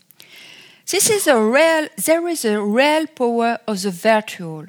This 0.90 1.08
is 1.08 1.26
a 1.26 1.40
real, 1.40 1.88
there 2.04 2.28
is 2.28 2.44
a 2.44 2.60
real 2.60 3.06
power 3.06 3.58
of 3.66 3.80
the 3.82 3.90
virtual. 3.90 4.66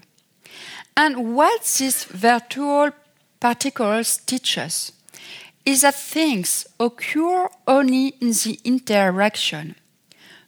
And 0.96 1.36
what 1.36 1.64
these 1.78 2.06
virtual 2.06 2.92
particles 3.40 4.18
teach 4.18 4.58
us 4.58 4.94
is 5.66 5.82
that 5.82 5.96
things 5.96 6.66
occur 6.80 7.50
only 7.68 8.08
in 8.22 8.30
the 8.30 8.60
interaction. 8.64 9.76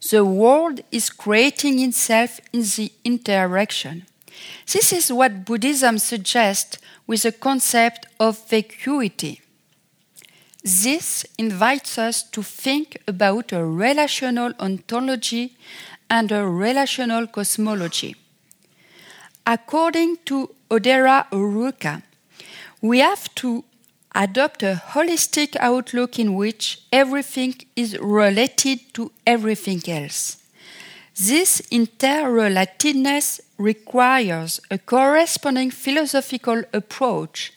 The 0.10 0.24
world 0.24 0.82
is 0.92 1.10
creating 1.10 1.80
itself 1.80 2.40
in 2.54 2.62
the 2.62 2.92
interaction. 3.04 4.06
This 4.72 4.94
is 4.94 5.12
what 5.12 5.46
Buddhism 5.46 5.98
suggests 5.98 6.78
with 7.08 7.24
the 7.24 7.32
concept 7.32 8.08
of 8.20 8.48
vacuity. 8.50 9.42
This 10.64 11.26
invites 11.38 11.98
us 11.98 12.24
to 12.32 12.42
think 12.42 12.98
about 13.08 13.52
a 13.52 13.64
relational 13.64 14.54
ontology 14.60 15.56
and 16.10 16.32
a 16.32 16.48
relational 16.48 17.28
cosmology. 17.28 18.16
According 19.46 20.18
to 20.26 20.56
Odera 20.72 21.28
Oruka, 21.30 22.02
we 22.82 23.00
have 23.00 23.34
to 23.36 23.64
adopt 24.16 24.64
a 24.64 24.82
holistic 24.94 25.56
outlook 25.60 26.18
in 26.18 26.34
which 26.34 26.82
everything 26.92 27.54
is 27.76 27.98
related 28.00 28.80
to 28.94 29.12
everything 29.28 29.82
else. 29.88 30.38
This 31.18 31.62
interrelatedness 31.72 33.40
requires 33.58 34.60
a 34.70 34.78
corresponding 34.78 35.72
philosophical 35.72 36.64
approach 36.74 37.54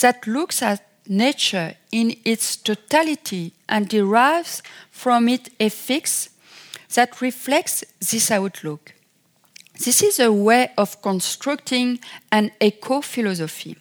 that 0.00 0.26
looks 0.26 0.60
at 0.60 0.84
nature 1.06 1.74
in 1.92 2.16
its 2.24 2.56
totality 2.56 3.52
and 3.68 3.88
derives 3.88 4.62
from 4.90 5.28
it 5.28 5.50
ethics 5.60 6.30
that 6.94 7.20
reflects 7.20 7.84
this 8.00 8.30
outlook. 8.30 8.92
This 9.84 10.02
is 10.02 10.18
a 10.18 10.32
way 10.32 10.72
of 10.76 11.00
constructing 11.00 12.00
an 12.32 12.50
eco 12.60 13.00
philosophy. 13.00 13.76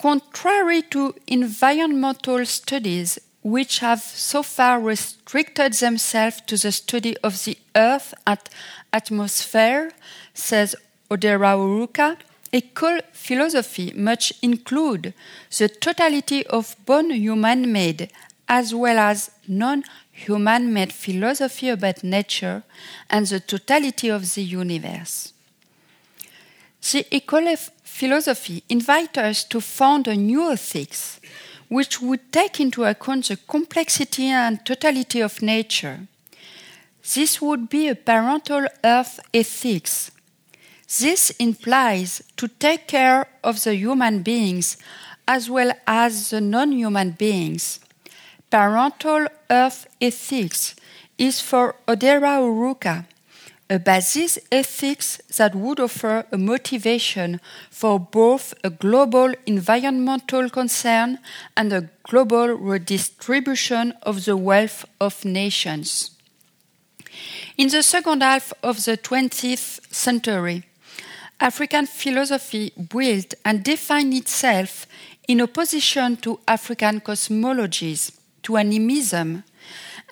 Contrary 0.00 0.82
to 0.82 1.14
environmental 1.26 2.46
studies, 2.46 3.18
which 3.42 3.78
have 3.78 4.00
so 4.00 4.42
far 4.42 4.80
restricted 4.80 5.72
themselves 5.74 6.40
to 6.42 6.56
the 6.56 6.72
study 6.72 7.16
of 7.18 7.44
the 7.44 7.56
Earth 7.74 8.12
and 8.26 8.40
atmosphere, 8.92 9.92
says 10.34 10.76
Odera 11.10 11.56
Oruka, 11.56 12.16
Eco 12.52 13.00
philosophy 13.12 13.92
must 13.94 14.32
include 14.42 15.14
the 15.56 15.68
totality 15.68 16.44
of 16.48 16.74
both 16.84 17.10
human 17.12 17.70
made 17.70 18.10
as 18.48 18.74
well 18.74 18.98
as 18.98 19.30
non 19.46 19.84
human 20.10 20.72
made 20.72 20.92
philosophy 20.92 21.68
about 21.68 22.02
nature 22.02 22.64
and 23.08 23.26
the 23.26 23.38
totality 23.38 24.08
of 24.08 24.34
the 24.34 24.42
universe. 24.42 25.32
The 26.82 27.06
eco 27.14 27.40
philosophy 27.84 28.64
invites 28.68 29.18
us 29.18 29.44
to 29.44 29.60
found 29.60 30.08
a 30.08 30.16
new 30.16 30.50
ethics 30.50 31.20
which 31.70 32.02
would 32.02 32.30
take 32.30 32.60
into 32.60 32.84
account 32.84 33.28
the 33.28 33.38
complexity 33.48 34.26
and 34.26 34.62
totality 34.66 35.20
of 35.20 35.40
nature. 35.40 36.00
This 37.14 37.40
would 37.40 37.70
be 37.70 37.88
a 37.88 37.94
parental 37.94 38.66
earth 38.84 39.18
ethics 39.32 40.10
this 40.98 41.30
implies 41.38 42.20
to 42.36 42.48
take 42.48 42.88
care 42.88 43.28
of 43.44 43.62
the 43.62 43.76
human 43.76 44.22
beings 44.24 44.76
as 45.28 45.48
well 45.48 45.70
as 45.86 46.30
the 46.30 46.40
non 46.40 46.72
human 46.72 47.12
beings. 47.12 47.78
Parental 48.50 49.28
Earth 49.48 49.86
ethics 50.00 50.74
is 51.16 51.40
for 51.40 51.76
Odera 51.86 52.40
Oruka 52.40 53.04
a 53.70 53.78
basis 53.78 54.36
ethics 54.50 55.20
that 55.36 55.54
would 55.54 55.78
offer 55.78 56.26
a 56.32 56.36
motivation 56.36 57.40
for 57.70 58.00
both 58.00 58.52
a 58.64 58.68
global 58.68 59.32
environmental 59.46 60.50
concern 60.50 61.18
and 61.56 61.72
a 61.72 61.88
global 62.02 62.48
redistribution 62.48 63.94
of 64.02 64.24
the 64.24 64.36
wealth 64.36 64.84
of 65.00 65.24
nations. 65.24 66.10
In 67.56 67.68
the 67.68 67.84
second 67.84 68.22
half 68.22 68.52
of 68.62 68.84
the 68.84 68.96
20th 68.96 69.80
century, 69.94 70.64
African 71.38 71.86
philosophy 71.86 72.72
built 72.90 73.34
and 73.44 73.62
defined 73.62 74.14
itself 74.14 74.86
in 75.28 75.40
opposition 75.40 76.16
to 76.16 76.40
African 76.48 77.00
cosmologies, 77.00 78.10
to 78.42 78.56
animism, 78.56 79.44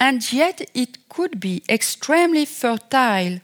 and 0.00 0.32
yet 0.32 0.61
it 0.74 1.08
could 1.08 1.40
be 1.40 1.62
extremely 1.68 2.44
fertile 2.44 3.40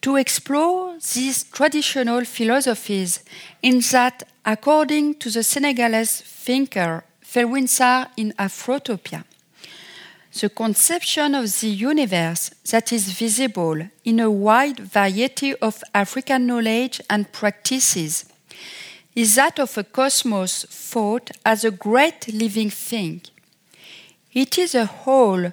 to 0.00 0.16
explore 0.16 0.96
these 1.14 1.44
traditional 1.44 2.24
philosophies 2.24 3.24
in 3.62 3.80
that, 3.92 4.22
according 4.44 5.14
to 5.14 5.30
the 5.30 5.42
Senegalese 5.42 6.20
thinker 6.20 7.04
Felwine 7.22 7.68
Sarr 7.68 8.08
in 8.16 8.32
Afrotopia, 8.38 9.24
the 10.40 10.48
conception 10.48 11.34
of 11.34 11.60
the 11.60 11.68
universe 11.68 12.50
that 12.70 12.92
is 12.92 13.12
visible 13.12 13.88
in 14.04 14.20
a 14.20 14.30
wide 14.30 14.78
variety 14.78 15.54
of 15.56 15.82
African 15.94 16.46
knowledge 16.46 17.00
and 17.10 17.32
practices 17.32 18.24
is 19.14 19.34
that 19.34 19.58
of 19.58 19.76
a 19.76 19.82
cosmos 19.82 20.64
thought 20.64 21.32
as 21.44 21.64
a 21.64 21.72
great 21.72 22.32
living 22.32 22.70
thing. 22.70 23.20
It 24.32 24.56
is 24.58 24.76
a 24.76 24.86
whole 24.86 25.50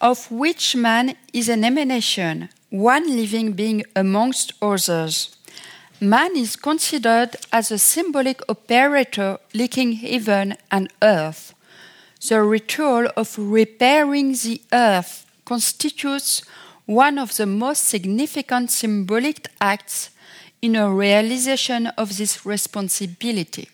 of 0.00 0.30
which 0.30 0.76
man 0.76 1.16
is 1.32 1.48
an 1.48 1.64
emanation, 1.64 2.48
one 2.70 3.16
living 3.16 3.52
being 3.52 3.82
amongst 3.94 4.52
others. 4.60 5.36
Man 6.00 6.36
is 6.36 6.56
considered 6.56 7.36
as 7.52 7.70
a 7.70 7.78
symbolic 7.78 8.40
operator 8.48 9.38
linking 9.54 9.92
heaven 9.92 10.56
and 10.70 10.92
earth. 11.00 11.54
The 12.28 12.42
ritual 12.42 13.08
of 13.16 13.38
repairing 13.38 14.32
the 14.32 14.60
earth 14.72 15.26
constitutes 15.44 16.42
one 16.84 17.18
of 17.18 17.36
the 17.36 17.46
most 17.46 17.84
significant 17.84 18.70
symbolic 18.70 19.48
acts 19.60 20.10
in 20.60 20.76
a 20.76 20.92
realization 20.92 21.86
of 21.98 22.16
this 22.16 22.44
responsibility. 22.44 23.68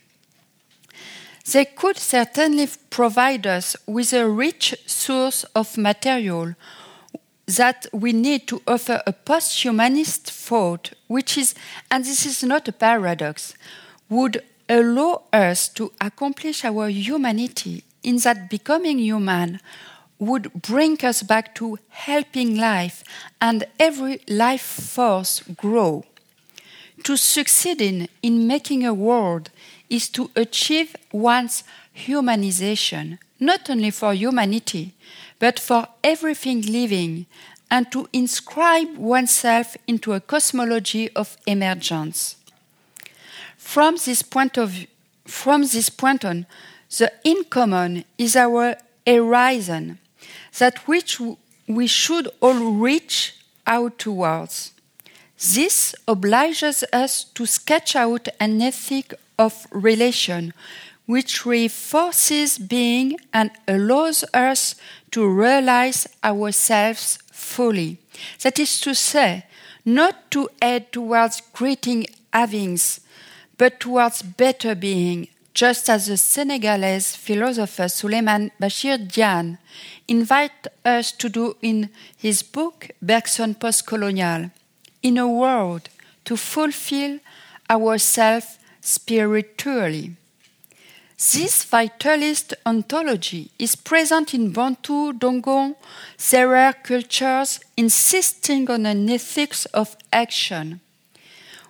They 1.51 1.65
could 1.65 1.99
certainly 1.99 2.69
provide 2.91 3.47
us 3.47 3.77
with 3.87 4.13
a 4.13 4.29
rich 4.29 4.75
source 4.87 5.45
of 5.55 5.77
material 5.77 6.55
that 7.47 7.87
we 7.93 8.13
need 8.13 8.47
to 8.49 8.63
offer 8.67 9.03
a 9.07 9.13
post 9.13 9.63
humanist 9.63 10.31
thought, 10.31 10.93
which 11.09 11.37
is, 11.37 11.55
and 11.91 12.05
this 12.05 12.25
is 12.25 12.43
not 12.45 12.69
a 12.69 12.73
paradox, 12.73 13.55
would 14.09 14.43
allow 14.69 15.23
us 15.33 15.69
to 15.69 15.93
accomplish 16.01 16.65
our 16.65 16.89
humanity 16.89 17.85
in 18.03 18.17
that 18.19 18.49
becoming 18.49 18.99
human 18.99 19.61
would 20.19 20.53
bring 20.55 21.05
us 21.05 21.23
back 21.23 21.55
to 21.57 21.79
helping 21.89 22.57
life 22.57 23.03
and 23.41 23.65
every 23.79 24.21
life 24.29 24.63
force 24.63 25.41
grow. 25.57 26.05
To 27.05 27.17
succeed 27.17 27.83
in, 27.83 28.09
in 28.23 28.47
making 28.47 28.87
a 28.87 28.95
world 28.95 29.51
is 29.93 30.09
to 30.09 30.31
achieve 30.35 30.97
one's 31.13 31.63
humanization, 31.95 33.19
not 33.39 33.69
only 33.69 33.91
for 33.91 34.15
humanity, 34.15 34.95
but 35.39 35.61
for 35.61 35.87
everything 36.03 36.63
living, 36.63 37.27
and 37.71 37.93
to 37.93 38.09
inscribe 38.13 38.97
oneself 38.97 39.77
into 39.87 40.15
a 40.15 40.21
cosmology 40.21 41.11
of 41.11 41.37
emergence. 41.47 42.37
From 43.59 43.97
this 43.97 44.23
point, 44.23 44.57
of, 44.57 44.75
from 45.27 45.63
this 45.63 45.91
point 45.91 46.25
on, 46.25 46.47
the 46.99 47.13
in 47.25 47.45
common 47.45 48.05
is 48.17 48.35
our 48.35 48.77
horizon, 49.07 49.99
that 50.59 50.87
which 50.89 51.21
we 51.67 51.87
should 51.87 52.29
all 52.41 52.73
reach 52.73 53.35
out 53.67 53.99
towards. 53.99 54.73
This 55.55 55.95
obliges 56.07 56.85
us 56.93 57.25
to 57.35 57.47
sketch 57.47 57.97
out 57.97 58.29
an 58.39 58.63
ethic 58.63 59.15
of 59.43 59.67
relation 59.71 60.53
which 61.07 61.45
reinforces 61.45 62.59
being 62.59 63.17
and 63.33 63.51
allows 63.67 64.25
us 64.33 64.77
to 65.11 65.29
realize 65.29 66.07
ourselves 66.23 67.19
fully. 67.33 67.99
That 68.43 68.59
is 68.59 68.81
to 68.83 68.95
say, 68.95 69.45
not 69.85 70.31
to 70.31 70.49
head 70.61 70.93
towards 70.93 71.43
greeting 71.53 72.07
havings, 72.33 73.01
but 73.59 73.81
towards 73.81 74.23
better 74.23 74.75
being, 74.75 75.29
just 75.55 75.91
as 75.91 76.07
the 76.07 76.17
Senegalese 76.17 77.15
philosopher 77.17 77.89
Souleymane 77.89 78.51
Bashir 78.61 78.97
Diagne 78.97 79.59
invites 80.09 80.69
us 80.85 81.13
to 81.13 81.29
do 81.29 81.57
in 81.61 81.91
his 82.17 82.43
book 82.43 82.89
Bergson 83.03 83.55
Postcolonial, 83.55 84.51
in 85.03 85.19
a 85.19 85.29
world 85.29 85.89
to 86.25 86.37
fulfill 86.37 87.19
ourselves 87.69 88.59
spiritually. 88.83 90.17
This 91.17 91.65
vitalist 91.65 92.53
ontology 92.67 93.53
is 93.57 93.77
present 93.77 94.35
in 94.35 94.51
Bantu, 94.51 95.13
Dogon, 95.13 95.77
Serer 96.19 96.75
cultures, 96.83 97.61
insisting 97.77 98.69
on 98.69 98.87
an 98.87 99.09
ethics 99.09 99.65
of 99.67 99.97
action. 100.13 100.81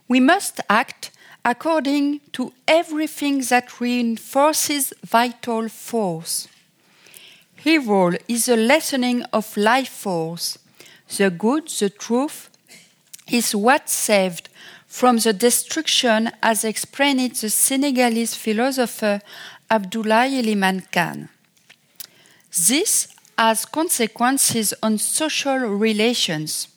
We 0.09 0.20
must 0.20 0.61
act 0.70 1.11
according 1.44 2.20
to 2.33 2.53
everything 2.66 3.42
that 3.42 3.79
reinforces 3.79 4.94
vital 5.05 5.68
force. 5.68 6.48
Evil 7.62 8.14
is 8.27 8.48
a 8.48 8.57
lessening 8.57 9.22
of 9.35 9.55
life 9.57 9.90
force. 9.90 10.59
The 11.16 11.31
good, 11.31 11.68
the 11.68 11.90
truth, 11.90 12.48
is 13.31 13.55
what 13.55 13.90
saved 13.90 14.48
from 14.92 15.16
the 15.16 15.33
destruction 15.33 16.31
as 16.42 16.64
explained 16.64 17.35
the 17.37 17.48
Senegalese 17.48 18.35
philosopher 18.35 19.22
Abdoulaye 19.70 20.42
Elimane 20.42 20.85
Kane. 20.90 21.31
This 22.68 23.09
has 23.38 23.64
consequences 23.64 24.74
on 24.83 24.98
social 24.98 25.57
relations. 25.57 26.68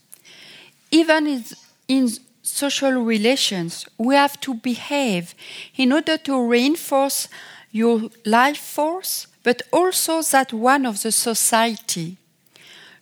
Even 0.92 1.44
in 1.90 2.10
social 2.42 2.94
relations, 2.94 3.86
we 3.98 4.16
have 4.16 4.40
to 4.40 4.54
behave 4.54 5.36
in 5.76 5.92
order 5.92 6.18
to 6.20 6.42
reinforce 6.42 7.28
your 7.74 8.10
life 8.26 8.58
force, 8.58 9.28
but 9.44 9.62
also 9.74 10.22
that 10.22 10.54
one 10.54 10.86
of 10.86 11.04
the 11.04 11.12
society. 11.12 12.16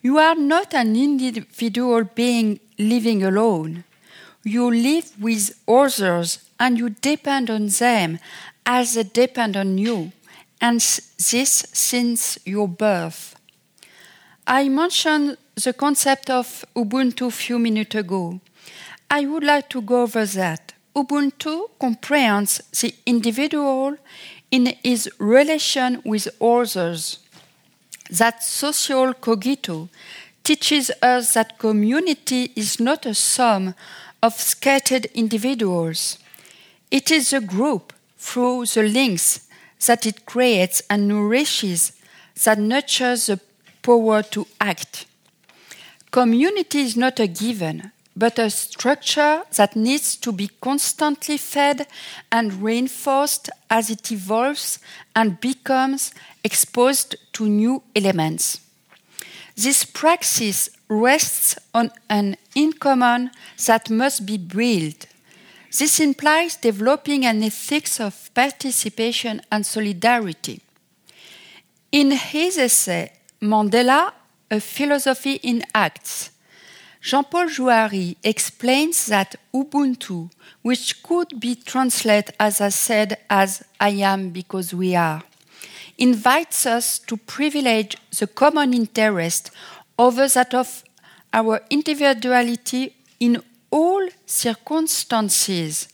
You 0.02 0.18
are 0.18 0.36
not 0.36 0.74
an 0.74 0.96
individual 0.96 2.04
being 2.04 2.60
living 2.80 3.22
alone. 3.24 3.84
You 4.44 4.70
live 4.70 5.12
with 5.20 5.58
others 5.68 6.40
and 6.60 6.78
you 6.78 6.90
depend 6.90 7.50
on 7.50 7.68
them 7.68 8.20
as 8.66 8.94
they 8.96 9.04
depend 9.04 9.56
on 9.58 9.78
you, 9.78 10.12
and 10.62 10.80
this 10.80 11.66
since 11.74 12.40
your 12.46 12.68
birth. 12.68 13.36
I 14.46 14.70
mentioned 14.70 15.38
the 15.56 15.74
concept 15.74 16.30
of 16.30 16.66
Ubuntu 16.76 17.28
a 17.28 17.32
few 17.32 17.60
minutes 17.60 17.96
ago. 17.96 18.40
I 19.10 19.26
would 19.26 19.44
like 19.44 19.70
to 19.70 19.82
go 19.82 20.04
over 20.04 20.26
that. 20.26 20.74
Ubuntu 20.96 21.70
comprehends 21.80 22.62
the 22.82 22.94
individual 23.06 23.98
in 24.52 24.76
his 24.84 25.10
relation 25.20 26.02
with 26.06 26.28
others. 26.42 27.20
That 28.10 28.44
social 28.44 29.14
cogito 29.14 29.90
teaches 30.44 30.92
us 31.02 31.34
that 31.34 31.58
community 31.58 32.52
is 32.56 32.80
not 32.80 33.06
a 33.06 33.14
sum 33.14 33.76
of 34.24 34.40
scattered 34.40 35.06
individuals. 35.14 36.18
It 36.90 37.12
is 37.12 37.34
a 37.34 37.42
group 37.42 37.92
through 38.18 38.68
the 38.68 38.84
links 38.84 39.48
that 39.86 40.06
it 40.06 40.26
creates 40.26 40.82
and 40.90 41.10
nourishes 41.10 41.92
that 42.46 42.58
nurtures 42.58 43.26
the 43.26 43.40
power 43.82 44.24
to 44.24 44.48
act. 44.62 45.06
Community 46.10 46.80
is 46.80 46.96
not 46.96 47.20
a 47.20 47.28
given, 47.28 47.92
but 48.16 48.40
a 48.40 48.50
structure 48.50 49.44
that 49.58 49.76
needs 49.76 50.16
to 50.16 50.32
be 50.32 50.50
constantly 50.62 51.38
fed 51.38 51.86
and 52.32 52.64
reinforced 52.64 53.50
as 53.70 53.90
it 53.90 54.10
evolves 54.10 54.80
and 55.14 55.42
becomes 55.42 56.14
exposed 56.46 57.18
to 57.34 57.50
new 57.50 57.84
elements. 57.94 58.62
This 59.58 59.84
praxis 59.84 60.70
rests 60.94 61.58
on 61.74 61.92
an 62.10 62.38
in 62.56 62.74
common 62.74 63.32
that 63.66 63.90
must 63.90 64.26
be 64.26 64.38
built. 64.38 65.08
This 65.78 66.00
implies 66.00 66.56
developing 66.56 67.26
an 67.26 67.44
ethics 67.44 68.00
of 68.00 68.30
participation 68.34 69.42
and 69.52 69.66
solidarity. 69.66 70.62
In 71.92 72.12
his 72.12 72.58
essay, 72.58 73.12
Mandela, 73.42 74.14
A 74.52 74.60
Philosophy 74.60 75.36
in 75.44 75.64
Acts, 75.74 76.30
Jean 77.02 77.24
Paul 77.26 77.50
Jouary 77.50 78.16
explains 78.24 79.08
that 79.08 79.36
Ubuntu, 79.54 80.30
which 80.62 81.04
could 81.04 81.40
be 81.40 81.56
translated, 81.56 82.34
as 82.40 82.62
I 82.62 82.70
said, 82.70 83.18
as 83.30 83.64
I 83.80 83.90
am 83.90 84.30
because 84.30 84.74
we 84.74 84.96
are, 84.96 85.22
invites 85.98 86.66
us 86.66 87.00
to 87.00 87.18
privilege 87.18 87.98
the 88.18 88.28
common 88.28 88.74
interest 88.74 89.52
over 89.98 90.28
that 90.28 90.54
of 90.54 90.84
our 91.32 91.62
individuality 91.70 92.96
in 93.20 93.42
all 93.72 94.08
circumstances 94.26 95.88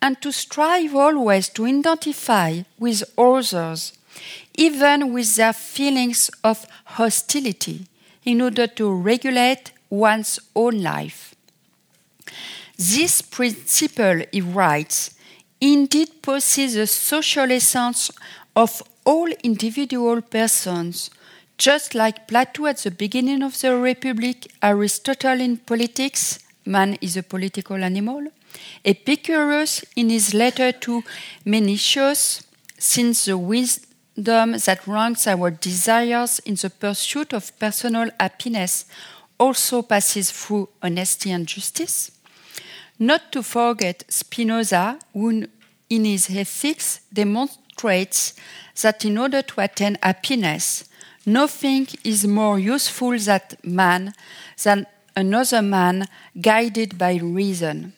and 0.00 0.20
to 0.20 0.30
strive 0.30 0.94
always 0.94 1.48
to 1.48 1.66
identify 1.66 2.62
with 2.78 3.02
others, 3.18 3.92
even 4.54 5.12
with 5.12 5.34
their 5.36 5.52
feelings 5.52 6.30
of 6.44 6.66
hostility, 6.84 7.86
in 8.24 8.40
order 8.40 8.66
to 8.66 8.92
regulate 8.92 9.72
one's 9.88 10.38
own 10.54 10.82
life. 10.82 11.34
This 12.76 13.22
principle, 13.22 14.22
he 14.32 14.40
writes, 14.40 15.14
indeed 15.60 16.22
possesses 16.22 16.74
the 16.74 16.86
social 16.86 17.50
essence 17.50 18.10
of 18.54 18.82
all 19.04 19.28
individual 19.42 20.20
persons, 20.20 21.10
just 21.58 21.94
like 21.94 22.28
Plato 22.28 22.66
at 22.66 22.78
the 22.78 22.90
beginning 22.90 23.42
of 23.42 23.58
the 23.60 23.76
Republic, 23.76 24.52
Aristotle 24.62 25.40
in 25.40 25.56
politics, 25.56 26.38
man 26.64 26.98
is 27.00 27.16
a 27.16 27.22
political 27.22 27.82
animal, 27.82 28.26
Epicurus 28.84 29.84
in 29.94 30.10
his 30.10 30.34
letter 30.34 30.72
to 30.72 31.02
Menoeceus, 31.44 32.42
since 32.78 33.24
the, 33.24 33.38
wisdom 33.38 33.86
that 34.16 34.86
ranks 34.86 35.26
our 35.26 35.50
desires 35.50 36.38
in 36.40 36.54
the 36.54 36.70
pursuit 36.70 37.32
of 37.32 37.58
personal 37.58 38.10
happiness 38.18 38.86
also 39.38 39.82
passes 39.82 40.30
through 40.30 40.68
honesty 40.82 41.30
and 41.30 41.46
justice. 41.46 42.10
Not 42.98 43.32
to 43.32 43.42
forget 43.42 44.04
Spinoza, 44.08 44.98
who 45.12 45.46
in 45.90 46.04
his 46.04 46.30
Ethics 46.30 47.00
demonstrates 47.12 48.34
that 48.80 49.04
in 49.04 49.18
order 49.18 49.42
to 49.42 49.60
attain 49.60 49.98
happiness, 50.02 50.84
nothing 51.26 51.88
is 52.04 52.26
more 52.26 52.58
useful 52.58 53.18
that 53.18 53.62
man 53.64 54.14
than 54.62 54.86
another 55.16 55.60
man 55.60 56.06
guided 56.40 56.96
by 56.96 57.16
reason. 57.16 57.92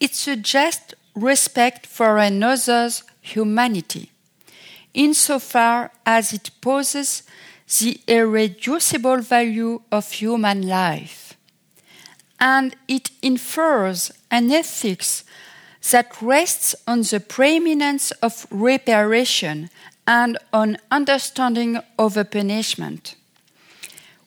It 0.00 0.14
suggests 0.14 0.94
respect 1.14 1.86
for 1.86 2.18
another's 2.18 3.02
humanity, 3.20 4.10
insofar 4.94 5.90
as 6.06 6.32
it 6.32 6.50
poses 6.60 7.24
the 7.80 8.00
irreducible 8.06 9.18
value 9.18 9.82
of 9.92 10.10
human 10.12 10.66
life. 10.66 11.34
And 12.40 12.74
it 12.86 13.10
infers 13.20 14.12
an 14.30 14.50
ethics 14.52 15.24
that 15.90 16.22
rests 16.22 16.74
on 16.86 17.02
the 17.02 17.20
preeminence 17.20 18.10
of 18.22 18.46
reparation 18.50 19.70
and 20.08 20.38
on 20.54 20.78
understanding 20.90 21.78
over 21.98 22.24
punishment, 22.24 23.14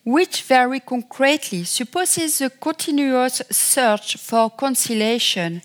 which 0.05 0.43
very 0.43 0.79
concretely 0.79 1.63
supposes 1.63 2.39
a 2.39 2.51
continuous 2.51 3.41
search 3.49 4.15
for 4.17 4.51
conciliation 4.51 5.63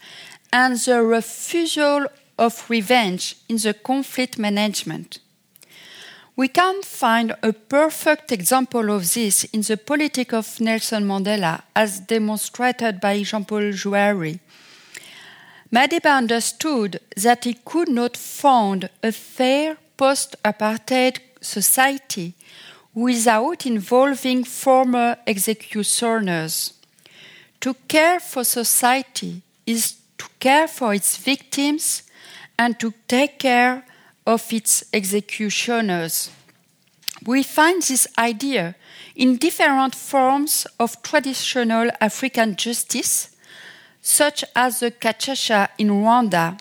and 0.51 0.79
the 0.79 1.03
refusal 1.03 2.07
of 2.39 2.65
revenge 2.71 3.37
in 3.51 3.59
the 3.59 3.75
conflict 3.75 4.39
management. 4.39 5.19
We 6.35 6.49
can 6.49 6.83
find 6.83 7.35
a 7.43 7.53
perfect 7.53 8.33
example 8.33 8.91
of 8.91 9.13
this 9.13 9.45
in 9.45 9.61
the 9.61 9.77
politic 9.77 10.33
of 10.33 10.61
Nelson 10.61 11.05
Mandela, 11.05 11.63
as 11.75 12.01
demonstrated 12.01 13.01
by 13.01 13.23
Jean 13.23 13.45
Paul 13.45 13.73
Jouary. 13.73 14.41
Madiba 15.71 16.17
understood 16.17 17.01
that 17.17 17.45
he 17.45 17.55
could 17.65 17.89
not 17.89 18.17
found 18.17 18.89
a 19.03 19.13
fair 19.13 19.77
post 19.97 20.37
apartheid 20.45 21.19
society 21.41 22.35
without 22.95 23.67
involving 23.67 24.45
former 24.45 25.17
executioners. 25.27 26.73
To 27.61 27.75
care 27.89 28.21
for 28.21 28.45
society 28.45 29.43
is 29.67 29.97
to 30.19 30.27
care 30.39 30.69
for 30.69 30.95
its 30.95 31.17
victims 31.17 32.03
and 32.59 32.79
to 32.81 32.93
take 33.07 33.39
care 33.39 33.85
of 34.27 34.53
its 34.53 34.85
executioners. 34.93 36.31
We 37.25 37.43
find 37.43 37.83
this 37.83 38.07
idea 38.19 38.75
in 39.15 39.37
different 39.37 39.95
forms 39.95 40.67
of 40.79 41.03
traditional 41.03 41.91
African 42.01 42.57
justice, 42.57 43.35
such 44.03 44.45
as 44.55 44.81
the 44.81 44.91
Gacaca 44.91 45.69
in 45.79 45.89
Rwanda, 45.89 46.59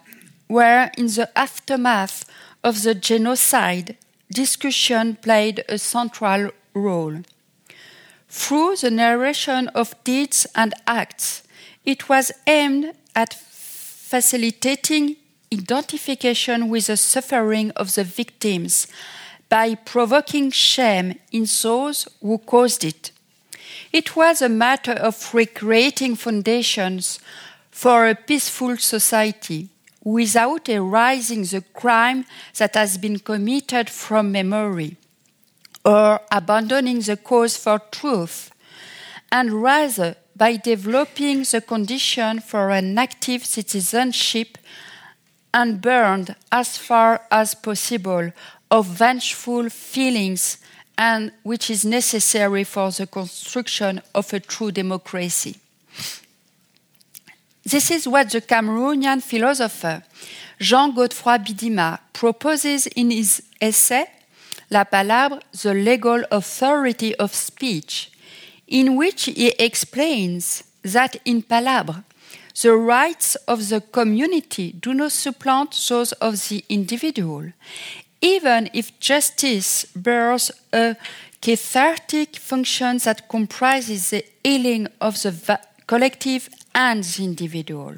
where, 0.47 0.91
in 0.97 1.07
the 1.07 1.29
aftermath 1.37 2.25
of 2.65 2.81
the 2.81 2.95
genocide, 2.95 3.95
discussion 4.31 5.15
played 5.21 5.63
a 5.69 5.77
central 5.77 6.49
role. 6.73 7.21
Through 8.27 8.77
the 8.77 8.89
narration 8.89 9.67
of 9.69 10.03
deeds 10.03 10.47
and 10.55 10.73
acts, 10.87 11.43
it 11.85 12.09
was 12.09 12.31
aimed 12.47 12.93
at 13.15 13.35
facilitating 13.35 15.15
identification 15.53 16.69
with 16.69 16.87
the 16.87 16.97
suffering 16.97 17.69
of 17.75 17.93
the 17.93 18.03
victims 18.03 18.87
by 19.47 19.75
provoking 19.75 20.49
shame 20.49 21.19
in 21.31 21.45
those 21.61 22.07
who 22.19 22.39
caused 22.39 22.83
it. 22.83 23.11
It 23.93 24.15
was 24.15 24.41
a 24.41 24.49
matter 24.49 24.93
of 24.93 25.33
recreating 25.35 26.15
foundations 26.15 27.19
for 27.69 28.09
a 28.09 28.15
peaceful 28.15 28.77
society 28.77 29.69
without 30.05 30.69
erasing 30.69 31.43
the 31.43 31.63
crime 31.73 32.23
that 32.57 32.75
has 32.75 32.97
been 32.97 33.19
committed 33.19 33.89
from 33.89 34.31
memory 34.31 34.95
or 35.83 36.21
abandoning 36.31 36.99
the 37.01 37.17
cause 37.17 37.57
for 37.57 37.79
truth, 37.91 38.51
and 39.31 39.61
rather 39.61 40.15
by 40.35 40.55
developing 40.55 41.39
the 41.43 41.59
condition 41.59 42.39
for 42.39 42.69
an 42.69 42.97
active 42.97 43.43
citizenship 43.43 44.57
and 45.53 45.81
burned 45.81 46.35
as 46.51 46.77
far 46.77 47.21
as 47.31 47.55
possible 47.55 48.31
of 48.69 48.85
vengeful 48.85 49.69
feelings 49.69 50.57
and 50.97 51.31
which 51.43 51.69
is 51.69 51.83
necessary 51.83 52.63
for 52.63 52.91
the 52.91 53.07
construction 53.07 54.01
of 54.13 54.31
a 54.33 54.39
true 54.39 54.71
democracy. 54.71 55.55
This 57.65 57.89
is 57.89 58.07
what 58.07 58.29
the 58.29 58.41
Cameroonian 58.41 59.23
philosopher 59.23 60.03
Jean 60.59 60.93
Godefroy 60.93 61.39
Bidima 61.39 61.99
proposes 62.13 62.85
in 62.85 63.09
his 63.09 63.41
essay 63.59 64.05
La 64.69 64.83
Palabre, 64.83 65.39
the 65.63 65.73
Legal 65.73 66.23
Authority 66.31 67.15
of 67.15 67.33
Speech, 67.33 68.11
in 68.67 68.95
which 68.95 69.25
he 69.25 69.49
explains 69.59 70.63
that 70.83 71.15
in 71.25 71.41
Palabre, 71.41 72.03
the 72.61 72.75
rights 72.75 73.35
of 73.47 73.69
the 73.69 73.81
community 73.81 74.71
do 74.71 74.93
not 74.93 75.11
supplant 75.11 75.71
those 75.89 76.11
of 76.13 76.49
the 76.49 76.63
individual, 76.69 77.51
even 78.21 78.69
if 78.73 78.97
justice 78.99 79.85
bears 79.95 80.51
a 80.71 80.95
cathartic 81.41 82.35
function 82.37 82.97
that 82.99 83.27
comprises 83.27 84.11
the 84.11 84.23
healing 84.43 84.87
of 85.01 85.21
the 85.21 85.59
collective 85.87 86.49
and 86.75 87.03
the 87.03 87.23
individual. 87.23 87.95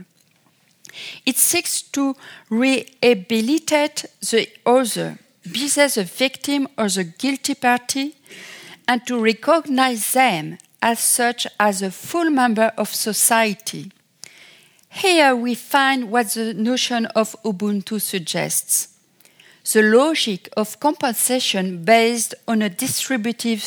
It 1.26 1.36
seeks 1.36 1.82
to 1.82 2.16
rehabilitate 2.50 4.06
the 4.22 4.48
other, 4.66 5.20
be 5.44 5.68
they 5.68 5.88
the 5.88 6.06
victim 6.06 6.70
or 6.78 6.88
the 6.88 7.04
guilty 7.04 7.56
party, 7.56 8.16
and 8.88 9.06
to 9.06 9.20
recognize 9.20 10.14
them 10.14 10.58
as 10.82 11.00
such 11.00 11.46
as 11.60 11.82
a 11.82 11.92
full 11.92 12.30
member 12.30 12.72
of 12.78 12.94
society 12.94 13.92
here 14.98 15.36
we 15.36 15.54
find 15.54 16.10
what 16.10 16.32
the 16.32 16.54
notion 16.54 17.06
of 17.08 17.36
Ubuntu 17.44 18.02
suggests 18.02 18.96
the 19.74 19.84
logic 19.84 20.50
of 20.56 20.80
compensation 20.80 21.84
based 21.84 22.34
on 22.48 22.62
a 22.62 22.70
distributive 22.70 23.62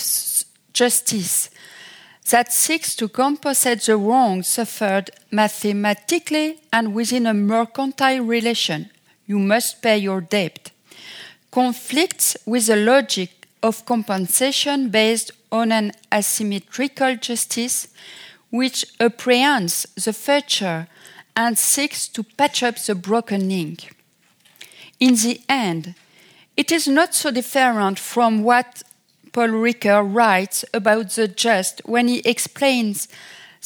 justice 0.73 1.51
that 2.29 2.53
seeks 2.53 2.95
to 2.97 3.09
compensate 3.09 3.83
the 3.83 3.97
wrong 3.97 4.43
suffered 4.43 5.11
mathematically 5.31 6.61
and 6.73 6.95
within 6.95 7.27
a 7.27 7.35
mercantile 7.35 8.23
relation. 8.23 8.91
You 9.27 9.39
must 9.39 9.83
pay 9.83 9.99
your 9.99 10.21
debt. 10.21 10.71
Conflicts 11.51 12.37
with 12.47 12.67
the 12.67 12.77
logic 12.77 13.49
of 13.63 13.85
compensation 13.85 14.91
based 14.91 15.33
on 15.51 15.73
an 15.73 15.93
asymmetrical 16.13 17.17
justice 17.17 17.89
which 18.51 18.85
apprehends 18.99 19.87
the 19.95 20.13
future 20.13 20.89
and 21.37 21.59
seeks 21.59 22.09
to 22.09 22.23
patch 22.23 22.63
up 22.63 22.77
the 22.77 22.95
broken 22.95 23.49
link. 23.49 23.95
In 24.99 25.15
the 25.15 25.41
end, 25.49 25.95
it 26.57 26.71
is 26.71 26.87
not 26.87 27.15
so 27.15 27.31
different 27.31 27.99
from 27.99 28.43
what 28.43 28.83
Paul 29.33 29.49
Ricoeur 29.49 30.03
writes 30.03 30.65
about 30.75 31.11
the 31.11 31.29
just 31.29 31.81
when 31.85 32.09
he 32.09 32.19
explains 32.21 33.09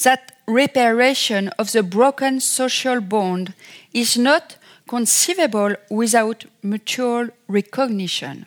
that 0.03 0.31
reparation 0.47 1.49
of 1.57 1.71
the 1.71 1.83
broken 1.83 2.39
social 2.39 3.01
bond 3.01 3.53
is 3.93 4.17
not 4.17 4.57
conceivable 4.87 5.75
without 5.89 6.45
mutual 6.61 7.29
recognition. 7.47 8.45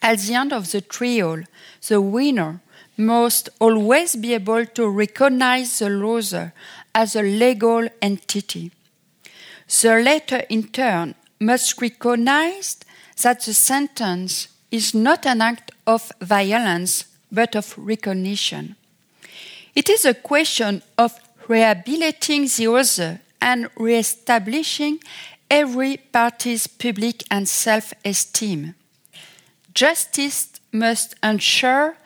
At 0.00 0.18
the 0.20 0.34
end 0.34 0.52
of 0.52 0.70
the 0.70 0.80
trial, 0.80 1.44
the 1.88 2.00
winner 2.00 2.60
must 2.96 3.48
always 3.58 4.16
be 4.16 4.34
able 4.34 4.64
to 4.66 4.88
recognize 4.88 5.78
the 5.78 5.90
loser 5.90 6.52
as 6.94 7.16
a 7.16 7.22
legal 7.22 7.88
entity. 8.00 8.70
The 9.80 10.00
latter, 10.00 10.44
in 10.48 10.68
turn, 10.68 11.14
must 11.40 11.80
recognize 11.80 12.78
that 13.22 13.40
the 13.42 13.54
sentence 13.54 14.48
is 14.70 14.94
not 14.94 15.26
an 15.26 15.40
act 15.40 15.70
of 15.86 16.12
violence 16.20 17.04
but 17.30 17.54
of 17.56 17.74
recognition. 17.76 18.76
It 19.74 19.88
is 19.88 20.04
a 20.04 20.14
question 20.14 20.82
of 20.96 21.18
rehabilitating 21.48 22.44
the 22.44 22.68
other 22.72 23.20
and 23.40 23.68
re-establishing 23.76 25.00
every 25.50 25.96
party's 25.96 26.66
public 26.66 27.24
and 27.30 27.48
self 27.48 27.92
esteem. 28.04 28.74
Justice 29.74 30.48
must 30.72 31.16
ensure 31.22 31.96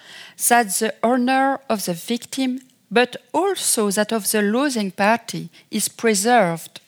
that 0.49 0.69
the 0.79 0.95
honor 1.03 1.61
of 1.69 1.85
the 1.85 1.95
victim 1.95 2.61
but 2.91 3.17
also 3.33 3.91
that 3.91 4.13
of 4.13 4.31
the 4.31 4.43
losing 4.43 4.91
party, 4.91 5.51
is 5.71 5.89
preserved. 5.89 6.81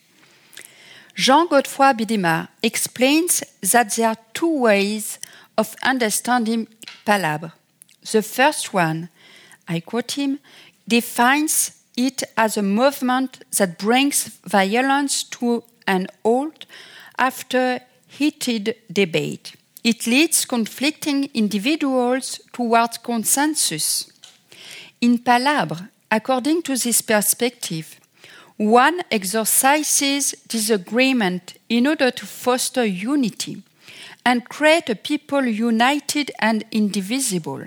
Jean 1.14 1.48
Godefroy 1.48 1.94
Bidima 1.94 2.48
explains 2.62 3.42
that 3.60 3.94
there 3.96 4.08
are 4.08 4.16
two 4.32 4.60
ways 4.60 5.18
of 5.60 5.76
understanding 5.82 6.66
palabre. 7.04 7.52
The 8.12 8.22
first 8.22 8.72
one, 8.72 9.10
I 9.68 9.80
quote 9.80 10.12
him, 10.12 10.38
defines 10.88 11.72
it 11.96 12.22
as 12.34 12.56
a 12.56 12.62
movement 12.62 13.44
that 13.58 13.78
brings 13.78 14.28
violence 14.46 15.22
to 15.36 15.62
an 15.86 16.06
halt 16.24 16.64
after 17.18 17.80
heated 18.08 18.74
debate. 18.90 19.54
It 19.84 20.06
leads 20.06 20.46
conflicting 20.46 21.28
individuals 21.34 22.40
towards 22.54 22.96
consensus. 22.98 24.10
In 25.00 25.18
Palabre, 25.18 25.90
according 26.10 26.62
to 26.62 26.76
this 26.76 27.02
perspective, 27.02 28.00
one 28.56 29.02
exercises 29.10 30.34
disagreement 30.48 31.54
in 31.68 31.86
order 31.86 32.10
to 32.10 32.26
foster 32.26 32.84
unity 32.84 33.62
and 34.24 34.48
create 34.48 34.88
a 34.90 34.94
people 34.94 35.44
united 35.46 36.30
and 36.38 36.64
indivisible. 36.70 37.64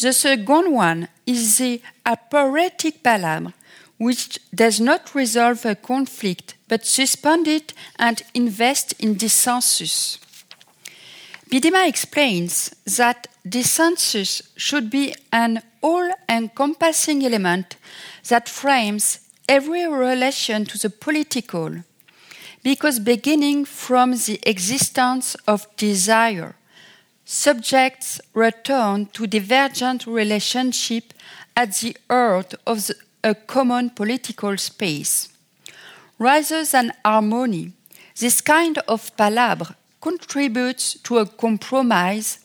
The 0.00 0.12
second 0.12 0.72
one 0.72 1.08
is 1.26 1.58
the 1.58 1.80
aporetic 2.04 3.02
palabre, 3.02 3.54
which 3.98 4.38
does 4.54 4.80
not 4.80 5.14
resolve 5.14 5.64
a 5.64 5.74
conflict 5.74 6.56
but 6.68 6.84
suspend 6.84 7.46
it 7.46 7.72
and 7.98 8.22
invest 8.34 8.94
in 8.98 9.14
dissensus. 9.14 10.18
Bidima 11.50 11.86
explains 11.86 12.74
that 12.96 13.28
dissensus 13.46 14.42
should 14.56 14.90
be 14.90 15.14
an 15.32 15.62
all 15.82 16.10
encompassing 16.28 17.24
element 17.24 17.76
that 18.28 18.48
frames 18.48 19.20
every 19.48 19.86
relation 19.86 20.64
to 20.64 20.78
the 20.78 20.90
political, 20.90 21.84
because 22.64 22.98
beginning 22.98 23.66
from 23.66 24.12
the 24.12 24.40
existence 24.42 25.36
of 25.46 25.68
desire, 25.76 26.56
subjects 27.26 28.20
return 28.32 29.06
to 29.12 29.26
divergent 29.26 30.06
relationship 30.06 31.12
at 31.54 31.76
the 31.76 31.94
heart 32.08 32.54
of 32.66 32.86
the, 32.86 32.94
a 33.22 33.34
common 33.34 33.90
political 33.90 34.56
space. 34.56 35.28
Rather 36.18 36.64
than 36.64 36.92
harmony, 37.04 37.72
this 38.18 38.40
kind 38.40 38.78
of 38.88 39.14
palabre 39.16 39.76
contributes 40.00 40.94
to 41.02 41.18
a 41.18 41.26
compromise, 41.26 42.38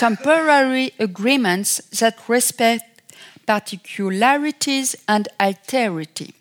temporary 0.00 0.92
agreements 0.98 1.78
that 2.00 2.28
respect 2.28 3.02
particularities 3.46 4.96
and 5.06 5.28
alterity. 5.38 6.32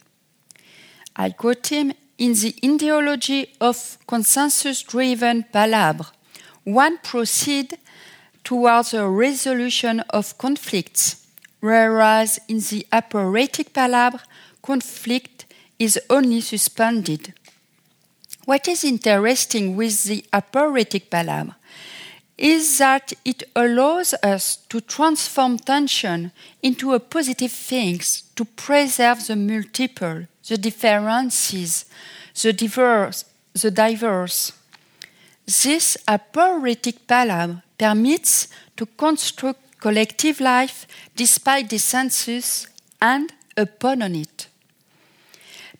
I 1.15 1.31
quote 1.31 1.67
him 1.67 1.93
in 2.21 2.33
the 2.33 2.53
ideology 2.63 3.47
of 3.59 3.97
consensus 4.05 4.83
driven 4.83 5.41
palabre, 5.51 6.05
one 6.63 6.99
proceed 6.99 7.79
towards 8.43 8.93
a 8.93 9.09
resolution 9.09 10.01
of 10.11 10.37
conflicts, 10.37 11.25
whereas 11.61 12.39
in 12.47 12.59
the 12.69 12.85
aporetic 12.93 13.73
palabre, 13.73 14.21
conflict 14.61 15.47
is 15.79 15.99
only 16.11 16.41
suspended. 16.41 17.33
What 18.45 18.67
is 18.67 18.83
interesting 18.83 19.75
with 19.75 20.03
the 20.03 20.23
aporetic 20.31 21.09
palabre 21.09 21.55
is 22.37 22.77
that 22.77 23.13
it 23.25 23.41
allows 23.55 24.13
us 24.21 24.57
to 24.69 24.79
transform 24.79 25.57
tension 25.57 26.31
into 26.61 26.93
a 26.93 26.99
positive 26.99 27.51
thing, 27.51 27.99
to 28.35 28.45
preserve 28.45 29.25
the 29.25 29.35
multiple, 29.35 30.27
the 30.47 30.57
differences, 30.57 31.85
the 32.41 32.53
diverse, 32.53 33.25
the 33.53 33.71
diverse. 33.71 34.53
This 35.45 35.97
aporetic 36.07 37.07
palabre 37.07 37.63
permits 37.77 38.47
to 38.77 38.85
construct 38.85 39.79
collective 39.79 40.39
life 40.39 40.87
despite 41.15 41.69
dissensus 41.69 42.67
and 43.01 43.33
upon 43.57 44.01
it. 44.01 44.47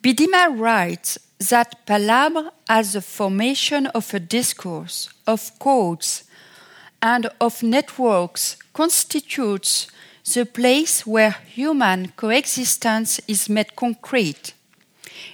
Bidima 0.04 0.58
writes 0.58 1.20
that 1.50 1.86
palabre 1.86 2.52
as 2.68 2.94
the 2.94 3.02
formation 3.02 3.88
of 3.88 4.14
a 4.14 4.20
discourse, 4.20 5.10
of 5.28 5.58
codes, 5.60 6.24
and 7.02 7.30
of 7.40 7.64
networks 7.64 8.58
constitutes 8.74 9.88
the 10.34 10.46
place 10.46 11.06
where 11.06 11.32
human 11.32 12.14
coexistence 12.16 13.20
is 13.28 13.50
made 13.50 13.76
concrete. 13.76 14.54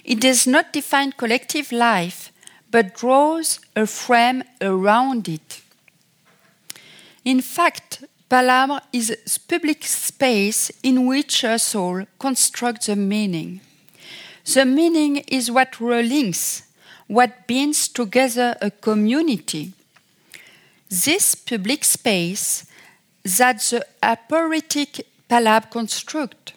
It 0.04 0.20
does 0.20 0.46
not 0.46 0.72
define 0.72 1.12
collective 1.12 1.72
life, 1.72 2.32
but 2.70 2.94
draws 2.94 3.60
a 3.74 3.86
frame 3.86 4.44
around 4.60 5.28
it. 5.28 5.62
In 7.24 7.40
fact, 7.40 8.04
Palabre 8.28 8.82
is 8.92 9.10
a 9.10 9.40
public 9.48 9.84
space 9.84 10.70
in 10.82 11.06
which 11.06 11.44
a 11.44 11.58
soul 11.58 12.04
constructs 12.18 12.88
a 12.88 12.96
meaning. 12.96 13.60
The 14.44 14.64
meaning 14.64 15.18
is 15.28 15.50
what 15.50 15.72
relinks, 15.72 16.62
what 17.06 17.46
binds 17.46 17.88
together 17.88 18.56
a 18.60 18.70
community. 18.70 19.72
This 20.90 21.34
public 21.34 21.84
space 21.84 22.64
that 23.36 23.60
the 23.60 23.86
aporetic 24.02 25.06
palabre 25.28 25.68
construct 25.70 26.54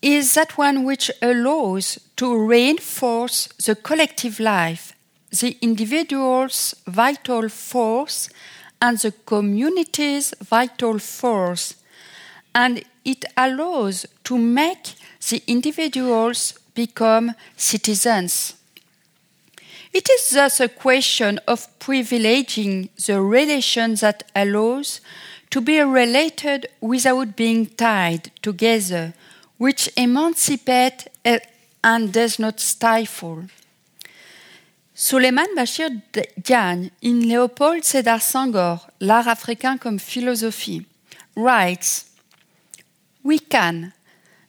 is 0.00 0.34
that 0.34 0.56
one 0.56 0.84
which 0.84 1.10
allows 1.20 1.98
to 2.16 2.36
reinforce 2.36 3.48
the 3.64 3.74
collective 3.74 4.38
life, 4.38 4.92
the 5.40 5.56
individual's 5.60 6.74
vital 6.86 7.48
force, 7.48 8.28
and 8.80 8.98
the 8.98 9.12
community's 9.24 10.34
vital 10.42 10.98
force, 10.98 11.74
and 12.54 12.84
it 13.04 13.24
allows 13.36 14.06
to 14.24 14.38
make 14.38 14.94
the 15.28 15.42
individuals 15.46 16.54
become 16.74 17.32
citizens. 17.56 18.54
It 19.92 20.08
is 20.10 20.30
thus 20.30 20.60
a 20.60 20.68
question 20.68 21.40
of 21.48 21.66
privileging 21.78 22.90
the 23.06 23.20
relation 23.20 23.94
that 23.96 24.24
allows 24.34 25.00
to 25.50 25.60
be 25.60 25.80
related 25.80 26.68
without 26.80 27.36
being 27.36 27.66
tied 27.66 28.30
together, 28.42 29.14
which 29.58 29.88
emancipates 29.96 31.06
and 31.82 32.12
does 32.12 32.38
not 32.38 32.60
stifle. 32.60 33.44
Souleymane 34.94 35.54
Bachir 35.54 35.90
Diagne, 36.42 36.90
in 37.02 37.20
Léopold 37.20 37.84
Sédar 37.84 38.20
Senghor, 38.20 38.78
L'art 39.00 39.28
africain 39.28 39.76
comme 39.78 39.98
philosophie, 39.98 40.86
writes 41.36 42.06
We 43.22 43.38
can, 43.38 43.92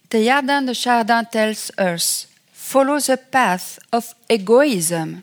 Teilhard 0.08 0.64
de 0.64 0.72
Chardin 0.72 1.24
tells 1.30 1.70
us, 1.76 2.28
follow 2.50 2.98
the 2.98 3.18
path 3.18 3.78
of 3.92 4.14
egoism, 4.30 5.22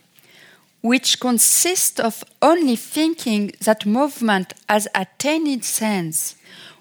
which 0.86 1.18
consists 1.18 1.98
of 1.98 2.22
only 2.40 2.76
thinking 2.76 3.52
that 3.60 3.84
movement 3.84 4.54
has 4.68 4.86
attained 4.94 5.64
sense 5.64 6.36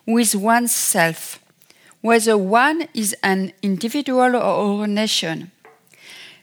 with 0.06 0.36
oneself, 0.36 1.40
whether 2.02 2.38
one 2.38 2.88
is 2.94 3.16
an 3.24 3.52
individual 3.64 4.36
or 4.36 4.84
a 4.84 4.88
nation. 4.88 5.52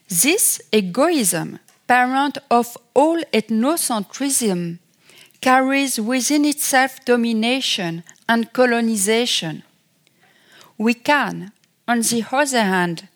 This 0.09 0.61
egoism 0.73 1.61
parent 1.87 2.39
of 2.51 2.77
all 2.95 3.21
ethnocentrism, 3.33 4.79
carries 5.41 6.01
within 6.01 6.45
itself 6.45 7.05
domination 7.05 8.03
and 8.29 8.53
colonization. 8.53 9.63
We 10.79 10.95
can, 10.95 11.53
on 11.87 12.01
the 12.01 12.25
other 12.33 12.63
hand, 12.63 13.09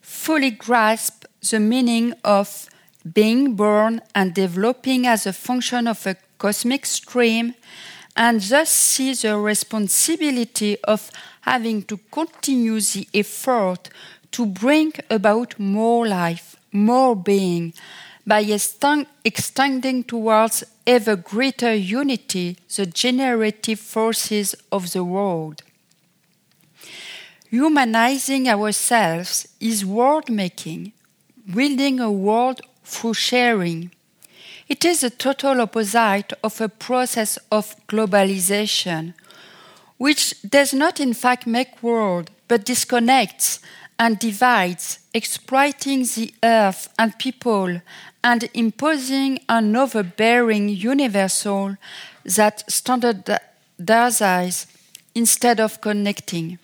fully 0.00 0.50
grasp 0.50 1.24
the 1.50 1.60
meaning 1.60 2.14
of 2.24 2.66
being 3.10 3.54
born 3.54 4.00
and 4.14 4.34
developing 4.34 5.06
as 5.06 5.26
a 5.26 5.32
function 5.32 5.86
of 5.86 6.06
a 6.06 6.16
cosmic 6.38 6.86
stream, 6.86 7.54
and 8.16 8.40
thus 8.42 8.70
see 8.70 9.14
the 9.14 9.36
responsibility 9.38 10.76
of 10.84 11.10
having 11.42 11.82
to 11.82 11.96
continue 12.10 12.80
the 12.80 13.08
effort 13.14 13.88
to 14.30 14.46
bring 14.46 14.92
about 15.10 15.58
more 15.58 16.06
life, 16.06 16.56
more 16.72 17.16
being, 17.16 17.72
by 18.26 18.40
extending 19.24 20.04
towards 20.04 20.62
ever 20.86 21.16
greater 21.16 21.74
unity 21.74 22.56
the 22.76 22.86
generative 22.86 23.80
forces 23.80 24.54
of 24.70 24.92
the 24.92 25.02
world. 25.02 25.62
Humanizing 27.50 28.48
ourselves 28.48 29.48
is 29.60 29.84
world 29.84 30.30
making, 30.30 30.92
building 31.52 32.00
a 32.00 32.10
world 32.10 32.60
through 32.84 33.14
sharing. 33.14 33.90
It 34.68 34.84
is 34.84 35.00
the 35.00 35.10
total 35.10 35.60
opposite 35.60 36.32
of 36.42 36.60
a 36.60 36.68
process 36.68 37.38
of 37.50 37.76
globalization, 37.86 39.14
which 39.98 40.40
does 40.42 40.72
not 40.72 41.00
in 41.00 41.14
fact 41.14 41.46
make 41.46 41.82
world, 41.82 42.30
but 42.48 42.64
disconnects 42.64 43.60
and 43.98 44.18
divides, 44.18 44.98
exploiting 45.14 46.02
the 46.02 46.32
earth 46.42 46.88
and 46.98 47.18
people, 47.18 47.80
and 48.24 48.48
imposing 48.54 49.40
an 49.48 49.76
overbearing 49.76 50.68
universal 50.68 51.76
that 52.24 52.64
standardizes 52.68 54.66
instead 55.14 55.60
of 55.60 55.80
connecting. 55.80 56.58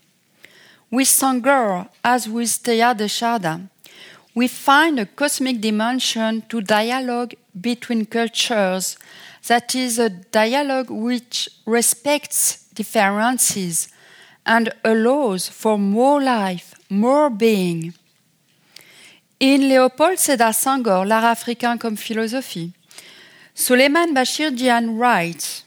With 0.90 1.08
Senghor, 1.08 1.88
as 2.02 2.28
with 2.28 2.62
Teilhard 2.62 2.96
de 2.96 3.08
Chardin, 3.08 3.68
we 4.38 4.46
find 4.46 5.00
a 5.00 5.06
cosmic 5.06 5.60
dimension 5.60 6.42
to 6.48 6.60
dialogue 6.60 7.34
between 7.60 8.06
cultures 8.06 8.96
that 9.48 9.74
is 9.74 9.98
a 9.98 10.08
dialogue 10.08 10.90
which 10.90 11.48
respects 11.66 12.68
differences 12.72 13.88
and 14.46 14.72
allows 14.84 15.48
for 15.48 15.76
more 15.76 16.22
life, 16.22 16.76
more 16.88 17.28
being. 17.28 17.92
In 19.40 19.62
Léopold 19.62 20.18
Sédar 20.18 20.54
Senghor, 20.54 21.04
l'art 21.04 21.24
africain 21.24 21.76
comme 21.76 21.96
philosophie, 21.96 22.72
Souleymane 23.56 24.14
Bachir 24.14 24.52
Diagne 24.52 24.96
writes 24.96 25.64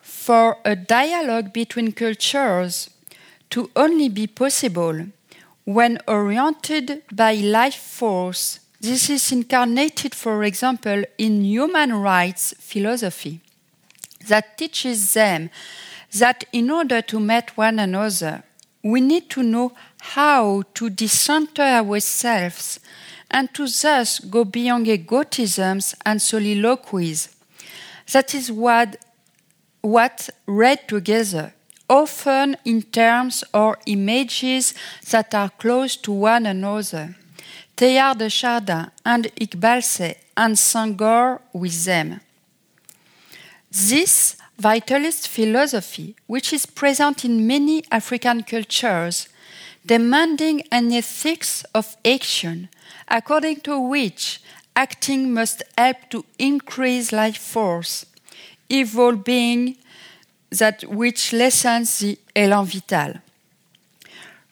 For 0.00 0.56
a 0.64 0.74
dialogue 0.74 1.52
between 1.52 1.92
cultures 1.92 2.88
to 3.50 3.70
only 3.76 4.08
be 4.08 4.26
possible 4.26 5.08
when 5.68 5.98
oriented 6.08 7.02
by 7.12 7.34
life 7.34 7.76
force, 7.76 8.60
this 8.80 9.10
is 9.10 9.30
incarnated, 9.30 10.14
for 10.14 10.42
example, 10.42 11.04
in 11.18 11.44
human 11.44 11.92
rights 11.92 12.54
philosophy 12.58 13.38
that 14.28 14.56
teaches 14.56 15.12
them 15.12 15.50
that 16.16 16.44
in 16.54 16.70
order 16.70 17.02
to 17.02 17.20
meet 17.20 17.54
one 17.58 17.78
another, 17.78 18.42
we 18.82 19.02
need 19.02 19.28
to 19.28 19.42
know 19.42 19.72
how 20.00 20.62
to 20.72 20.88
decenter 20.88 21.60
ourselves 21.60 22.80
and 23.30 23.52
to 23.52 23.66
thus 23.68 24.20
go 24.20 24.46
beyond 24.46 24.86
egotisms 24.86 25.94
and 26.06 26.22
soliloquies. 26.22 27.28
That 28.12 28.34
is 28.34 28.50
what, 28.50 28.96
what 29.82 30.30
read 30.46 30.88
together, 30.88 31.52
often 31.88 32.56
in 32.64 32.82
terms 32.82 33.44
or 33.54 33.78
images 33.86 34.74
that 35.10 35.34
are 35.34 35.50
close 35.50 35.96
to 35.96 36.12
one 36.12 36.46
another. 36.46 37.14
Teilhard 37.76 38.18
de 38.18 38.28
Chardin 38.28 38.90
and 39.04 39.24
Iqbal 39.40 39.82
say, 39.82 40.16
and 40.36 40.56
Senghor 40.56 41.40
with 41.52 41.84
them. 41.84 42.20
This 43.70 44.36
vitalist 44.60 45.28
philosophy, 45.28 46.16
which 46.26 46.52
is 46.52 46.66
present 46.66 47.24
in 47.24 47.46
many 47.46 47.84
African 47.90 48.42
cultures, 48.42 49.28
demanding 49.86 50.62
an 50.72 50.92
ethics 50.92 51.64
of 51.74 51.96
action, 52.04 52.68
according 53.08 53.60
to 53.60 53.78
which 53.78 54.40
acting 54.74 55.32
must 55.32 55.62
help 55.76 55.96
to 56.10 56.24
increase 56.38 57.12
life 57.12 57.38
force, 57.38 58.06
evolve 58.68 59.24
being 59.24 59.76
that 60.50 60.84
which 60.84 61.32
lessens 61.32 61.98
the 61.98 62.18
élan 62.34 62.64
vital. 62.66 63.20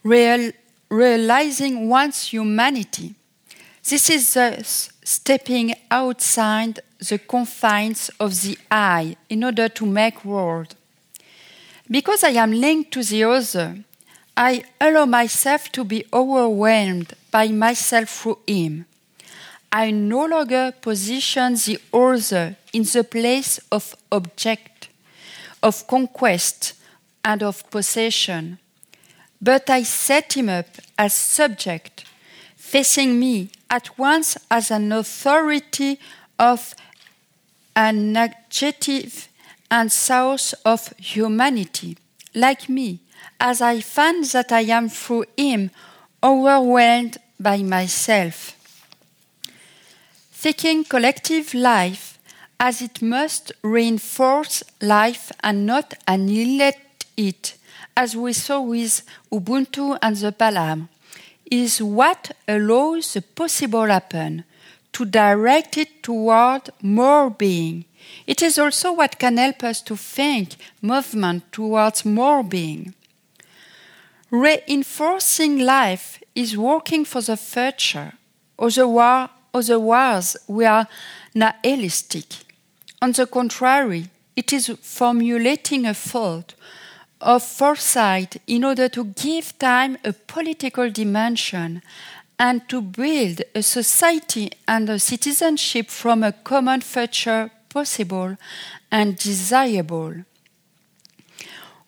Real, 0.02 0.52
realizing 0.90 1.88
one's 1.88 2.28
humanity. 2.32 3.14
This 3.88 4.10
is 4.10 4.34
thus 4.34 4.90
stepping 5.04 5.74
outside 5.90 6.80
the 6.98 7.18
confines 7.18 8.10
of 8.18 8.42
the 8.42 8.58
I 8.70 9.16
in 9.28 9.44
order 9.44 9.68
to 9.68 9.86
make 9.86 10.24
world. 10.24 10.74
Because 11.88 12.24
I 12.24 12.30
am 12.30 12.52
linked 12.52 12.92
to 12.92 13.02
the 13.04 13.24
other, 13.24 13.78
I 14.36 14.64
allow 14.80 15.06
myself 15.06 15.70
to 15.72 15.84
be 15.84 16.04
overwhelmed 16.12 17.14
by 17.30 17.48
myself 17.48 18.08
through 18.10 18.38
him. 18.46 18.86
I 19.72 19.92
no 19.92 20.26
longer 20.26 20.72
position 20.80 21.54
the 21.54 21.78
other 21.92 22.56
in 22.72 22.82
the 22.82 23.04
place 23.04 23.60
of 23.70 23.94
object, 24.10 24.75
of 25.66 25.84
conquest, 25.88 26.74
and 27.24 27.42
of 27.42 27.68
possession, 27.72 28.56
but 29.42 29.68
I 29.68 29.82
set 29.82 30.36
him 30.36 30.48
up 30.48 30.66
as 30.96 31.12
subject, 31.12 32.04
facing 32.54 33.18
me 33.18 33.50
at 33.68 33.98
once 33.98 34.36
as 34.48 34.70
an 34.70 34.92
authority 34.92 35.98
of 36.38 36.72
an 37.74 38.16
adjective 38.16 39.28
and 39.68 39.90
source 39.90 40.52
of 40.64 40.94
humanity, 40.98 41.98
like 42.32 42.68
me, 42.68 43.00
as 43.40 43.60
I 43.60 43.80
find 43.80 44.24
that 44.26 44.52
I 44.52 44.60
am 44.60 44.88
through 44.88 45.24
him 45.36 45.72
overwhelmed 46.22 47.18
by 47.40 47.58
myself. 47.64 48.52
Thinking 50.30 50.84
collective 50.84 51.54
life 51.54 52.15
as 52.58 52.80
it 52.80 53.02
must 53.02 53.52
reinforce 53.62 54.62
life 54.80 55.30
and 55.42 55.66
not 55.66 55.94
annihilate 56.08 57.04
it, 57.16 57.56
as 57.96 58.16
we 58.16 58.32
saw 58.32 58.60
with 58.60 59.02
Ubuntu 59.32 59.98
and 60.02 60.16
the 60.16 60.32
Palabre, 60.32 60.88
is 61.50 61.80
what 61.80 62.32
allows 62.48 63.14
the 63.14 63.22
possible 63.22 63.86
happen 63.86 64.44
to 64.92 65.04
direct 65.04 65.76
it 65.76 66.02
toward 66.02 66.70
more 66.82 67.30
being. 67.30 67.84
It 68.26 68.42
is 68.42 68.58
also 68.58 68.92
what 68.92 69.18
can 69.18 69.36
help 69.36 69.62
us 69.62 69.82
to 69.82 69.96
think 69.96 70.56
movement 70.80 71.52
towards 71.52 72.04
more 72.04 72.42
being. 72.42 72.94
Reinforcing 74.30 75.58
life 75.58 76.22
is 76.34 76.56
working 76.56 77.04
for 77.04 77.20
the 77.20 77.36
future, 77.36 78.14
otherwise, 78.58 80.36
we 80.48 80.64
are 80.64 80.88
nihilistic. 81.34 82.45
On 83.02 83.12
the 83.12 83.26
contrary, 83.26 84.08
it 84.34 84.52
is 84.52 84.68
formulating 84.82 85.86
a 85.86 85.94
thought 85.94 86.54
of 87.20 87.42
foresight 87.42 88.36
in 88.46 88.64
order 88.64 88.88
to 88.88 89.04
give 89.04 89.58
time 89.58 89.98
a 90.04 90.12
political 90.12 90.90
dimension 90.90 91.82
and 92.38 92.68
to 92.68 92.80
build 92.80 93.42
a 93.54 93.62
society 93.62 94.50
and 94.68 94.88
a 94.90 94.98
citizenship 94.98 95.88
from 95.88 96.22
a 96.22 96.32
common 96.32 96.80
future 96.80 97.50
possible 97.68 98.36
and 98.90 99.18
desirable. 99.18 100.14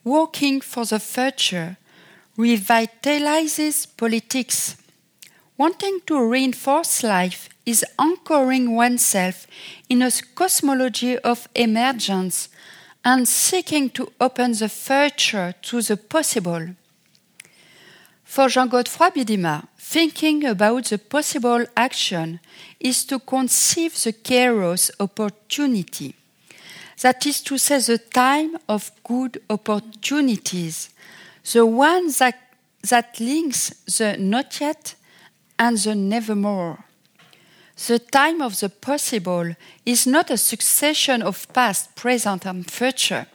Working 0.05 0.61
for 0.61 0.85
the 0.87 0.99
future 0.99 1.77
revitalizes 2.37 3.87
politics. 3.97 4.77
Wanting 5.59 6.03
to 6.07 6.25
reinforce 6.25 7.03
life 7.03 7.49
is 7.67 7.85
anchoring 7.99 8.77
oneself 8.77 9.49
in 9.89 10.03
a 10.03 10.11
cosmology 10.37 11.19
of 11.19 11.49
emergence 11.53 12.49
and 13.05 13.27
seeking 13.27 13.91
to 13.91 14.13
open 14.21 14.53
the 14.53 14.69
future 14.69 15.53
to 15.63 15.83
the 15.83 15.97
possible. 15.97 16.77
For 18.23 18.49
Jean 18.49 18.69
Godefroy 18.69 19.11
Bidima, 19.11 19.67
thinking 19.77 20.45
about 20.45 20.85
the 20.85 20.99
possible 20.99 21.67
action 21.77 22.39
is 22.79 23.05
to 23.07 23.19
conceive 23.19 23.95
the 24.05 24.13
kairos 24.13 24.93
opportunity. 25.01 26.15
That 27.01 27.27
is 27.27 27.43
to 27.43 27.59
say, 27.59 27.81
the 27.81 27.99
time 27.99 28.59
of 28.69 28.93
good 29.03 29.43
opportunities, 29.51 30.91
the 31.53 31.67
one 31.67 32.13
that, 32.21 32.39
that 32.89 33.19
links 33.19 33.71
the 33.99 34.17
not 34.19 34.61
yet 34.61 34.95
and 35.59 35.79
the 35.79 35.95
nevermore. 35.95 36.85
The 37.87 37.99
time 37.99 38.43
of 38.43 38.59
the 38.59 38.69
possible 38.69 39.55
is 39.87 40.07
not 40.07 40.31
a 40.31 40.37
succession 40.37 41.23
of 41.23 41.47
past, 41.53 41.95
present, 41.95 42.47
and 42.47 42.69
future 42.71 43.27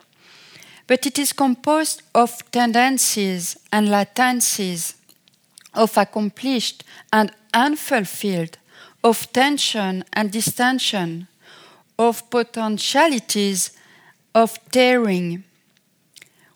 but 0.86 1.06
it 1.06 1.18
is 1.18 1.32
composed 1.32 2.02
of 2.14 2.50
tendencies 2.50 3.56
and 3.72 3.88
latencies, 3.88 4.94
of 5.72 5.96
accomplished 5.96 6.84
and 7.12 7.32
unfulfilled, 7.52 8.58
of 9.02 9.32
tension 9.32 10.04
and 10.12 10.30
distension, 10.30 11.26
of 11.98 12.28
potentialities, 12.30 13.70
of 14.34 14.58
tearing. 14.70 15.44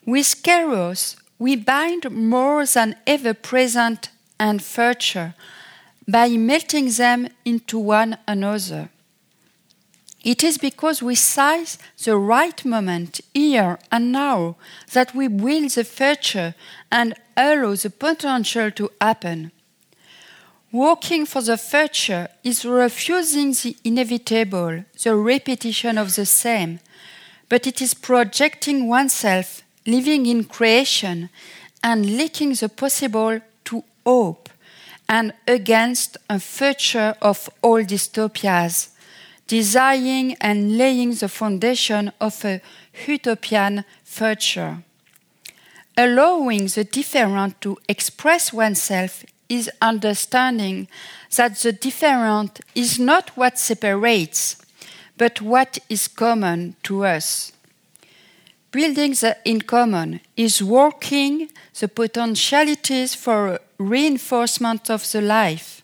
With 0.04 0.42
Kairos, 0.42 1.16
we 1.38 1.56
bind 1.56 2.10
more 2.10 2.66
than 2.66 2.96
ever 3.06 3.34
present 3.34 4.10
and 4.38 4.62
future 4.62 5.34
by 6.08 6.30
melting 6.30 6.88
them 6.92 7.28
into 7.44 7.78
one 7.78 8.16
another. 8.26 8.88
It 10.24 10.42
is 10.42 10.58
because 10.58 11.02
we 11.02 11.14
seize 11.14 11.78
the 12.02 12.16
right 12.16 12.64
moment, 12.64 13.20
here 13.34 13.78
and 13.92 14.10
now, 14.10 14.56
that 14.92 15.14
we 15.14 15.28
build 15.28 15.70
the 15.70 15.84
future 15.84 16.54
and 16.90 17.14
allow 17.36 17.74
the 17.74 17.90
potential 17.90 18.70
to 18.72 18.90
happen. 19.00 19.52
Working 20.72 21.24
for 21.24 21.42
the 21.42 21.56
future 21.56 22.28
is 22.42 22.64
refusing 22.64 23.52
the 23.52 23.76
inevitable, 23.84 24.84
the 25.02 25.14
repetition 25.14 25.96
of 25.98 26.14
the 26.14 26.26
same, 26.26 26.80
but 27.48 27.66
it 27.66 27.80
is 27.80 27.94
projecting 27.94 28.88
oneself, 28.88 29.62
living 29.86 30.26
in 30.26 30.44
creation, 30.44 31.30
and 31.82 32.16
linking 32.16 32.54
the 32.54 32.68
possible 32.68 33.40
to 33.64 33.84
hope 34.04 34.48
and 35.08 35.32
against 35.46 36.16
a 36.28 36.38
future 36.38 37.14
of 37.22 37.48
all 37.62 37.82
dystopias, 37.82 38.90
desiring 39.46 40.34
and 40.40 40.76
laying 40.76 41.14
the 41.14 41.28
foundation 41.28 42.12
of 42.20 42.44
a 42.44 42.60
utopian 43.06 43.84
future. 44.04 44.82
Allowing 45.96 46.66
the 46.66 46.84
different 46.84 47.60
to 47.62 47.78
express 47.88 48.52
oneself 48.52 49.24
is 49.48 49.70
understanding 49.80 50.86
that 51.36 51.56
the 51.56 51.72
different 51.72 52.60
is 52.74 52.98
not 52.98 53.30
what 53.36 53.58
separates, 53.58 54.56
but 55.16 55.40
what 55.40 55.78
is 55.88 56.06
common 56.06 56.76
to 56.82 57.04
us. 57.04 57.52
Building 58.70 59.12
the 59.12 59.36
in 59.44 59.62
common 59.62 60.20
is 60.36 60.62
working 60.62 61.48
the 61.78 61.88
potentialities 61.88 63.14
for 63.14 63.60
reinforcement 63.78 64.90
of 64.90 65.10
the 65.10 65.22
life, 65.22 65.82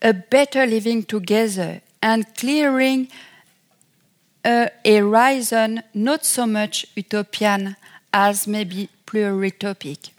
a 0.00 0.12
better 0.12 0.66
living 0.66 1.02
together, 1.02 1.82
and 2.02 2.24
clearing 2.34 3.08
a 4.44 4.70
horizon 4.84 5.82
not 5.92 6.24
so 6.24 6.46
much 6.46 6.86
utopian 6.94 7.76
as 8.12 8.46
maybe 8.46 8.88
pluritopic. 9.06 10.10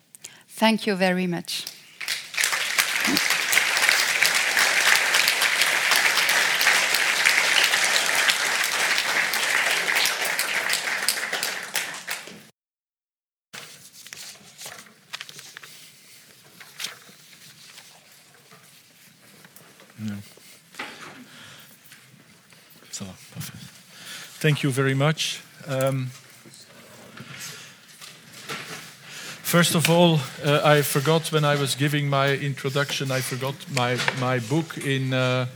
Thank 0.49 0.85
you 0.85 0.95
very 0.95 1.27
much. 1.27 1.65
Thank 24.39 24.61
you 24.61 24.69
very 24.69 24.93
much. 24.93 25.41
Um, 25.65 26.11
first 29.41 29.73
of 29.73 29.89
all, 29.89 30.19
uh, 30.45 30.61
I 30.63 30.83
forgot 30.83 31.31
when 31.31 31.43
I 31.43 31.55
was 31.55 31.73
giving 31.73 32.07
my 32.07 32.35
introduction, 32.35 33.09
I 33.09 33.21
forgot 33.21 33.55
my, 33.73 33.97
my 34.19 34.37
book 34.37 34.77
in 34.77 35.11
uh, 35.11 35.47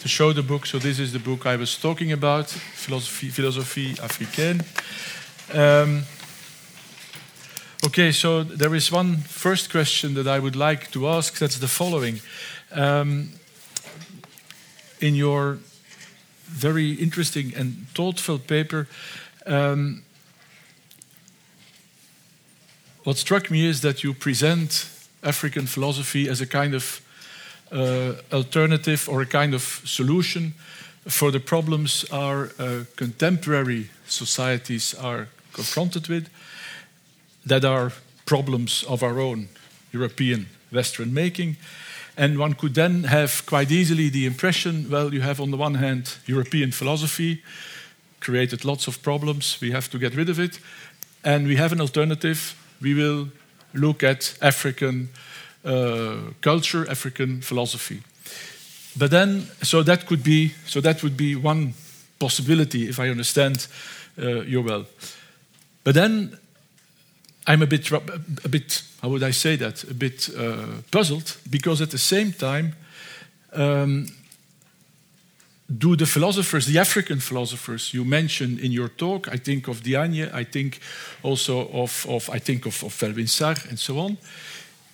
to 0.00 0.08
show 0.08 0.34
the 0.34 0.42
book. 0.42 0.66
So 0.66 0.78
this 0.78 0.98
is 0.98 1.14
the 1.14 1.18
book 1.20 1.46
I 1.46 1.56
was 1.56 1.74
talking 1.78 2.12
about, 2.12 2.50
Philosophie, 2.50 3.30
Philosophie 3.30 3.94
Africaine. 3.94 4.60
Um, 5.54 6.02
okay, 7.86 8.12
so 8.12 8.42
there 8.42 8.74
is 8.74 8.92
one 8.92 9.16
first 9.16 9.70
question 9.70 10.12
that 10.16 10.26
I 10.26 10.38
would 10.38 10.54
like 10.54 10.90
to 10.90 11.08
ask. 11.08 11.38
That's 11.38 11.58
the 11.58 11.66
following. 11.66 12.20
Um, 12.72 13.30
in 15.00 15.14
your 15.14 15.60
very 16.50 16.92
interesting 16.92 17.54
and 17.56 17.86
thoughtful 17.94 18.38
paper. 18.38 18.86
Um, 19.46 20.02
what 23.04 23.16
struck 23.16 23.50
me 23.50 23.66
is 23.66 23.80
that 23.80 24.02
you 24.02 24.14
present 24.14 24.88
African 25.22 25.66
philosophy 25.66 26.28
as 26.28 26.40
a 26.40 26.46
kind 26.46 26.74
of 26.74 27.00
uh, 27.72 28.14
alternative 28.32 29.08
or 29.08 29.22
a 29.22 29.26
kind 29.26 29.54
of 29.54 29.62
solution 29.84 30.54
for 31.08 31.30
the 31.30 31.40
problems 31.40 32.04
our 32.12 32.50
uh, 32.58 32.84
contemporary 32.96 33.88
societies 34.06 34.94
are 34.94 35.28
confronted 35.52 36.08
with, 36.08 36.28
that 37.46 37.64
are 37.64 37.92
problems 38.26 38.84
of 38.84 39.02
our 39.02 39.18
own 39.18 39.48
European 39.92 40.46
Western 40.70 41.14
making, 41.14 41.56
and 42.16 42.38
one 42.38 42.54
could 42.54 42.74
then 42.74 43.04
have 43.04 43.44
quite 43.46 43.70
easily 43.70 44.08
the 44.08 44.26
impression 44.26 44.90
well, 44.90 45.12
you 45.14 45.20
have 45.20 45.40
on 45.40 45.50
the 45.50 45.56
one 45.56 45.74
hand 45.74 46.16
European 46.26 46.72
philosophy, 46.72 47.42
created 48.20 48.64
lots 48.64 48.86
of 48.86 49.02
problems, 49.02 49.58
we 49.60 49.70
have 49.70 49.88
to 49.90 49.98
get 49.98 50.14
rid 50.14 50.28
of 50.28 50.38
it. 50.38 50.60
And 51.22 51.46
we 51.46 51.56
have 51.56 51.72
an 51.72 51.80
alternative. 51.80 52.54
We 52.80 52.94
will 52.94 53.28
look 53.74 54.02
at 54.02 54.36
African 54.40 55.10
uh, 55.64 56.16
culture, 56.40 56.90
African 56.90 57.42
philosophy. 57.42 58.02
But 58.96 59.10
then, 59.10 59.46
so 59.62 59.82
that 59.82 60.06
could 60.06 60.22
be, 60.22 60.52
so 60.66 60.80
that 60.80 61.02
would 61.02 61.16
be 61.16 61.36
one 61.36 61.74
possibility, 62.18 62.88
if 62.88 62.98
I 62.98 63.08
understand 63.08 63.66
uh, 64.18 64.42
you 64.42 64.62
well. 64.62 64.86
But 65.84 65.94
then 65.94 66.38
I'm 67.46 67.62
a 67.62 67.66
bit, 67.66 67.90
a 67.90 68.48
bit, 68.48 68.82
how 69.02 69.08
would 69.08 69.22
I 69.22 69.32
say 69.32 69.56
that? 69.56 69.84
A 69.84 69.94
bit 69.94 70.28
uh, 70.36 70.82
puzzled 70.90 71.36
because 71.48 71.80
at 71.80 71.90
the 71.90 71.98
same 71.98 72.32
time, 72.32 72.74
um, 73.52 74.06
do 75.78 75.96
the 75.96 76.06
philosophers, 76.06 76.66
the 76.66 76.78
African 76.78 77.20
philosophers 77.20 77.94
you 77.94 78.04
mentioned 78.04 78.58
in 78.58 78.72
your 78.72 78.88
talk, 78.88 79.28
I 79.28 79.36
think 79.36 79.68
of 79.68 79.82
Diagne, 79.82 80.28
I 80.32 80.44
think 80.44 80.80
also 81.22 81.68
of, 81.68 82.06
of 82.08 82.28
I 82.28 82.40
think 82.40 82.66
of, 82.66 82.82
of 82.82 82.92
Felwine 82.92 83.28
Sarr 83.28 83.68
and 83.68 83.78
so 83.78 83.98
on, 83.98 84.18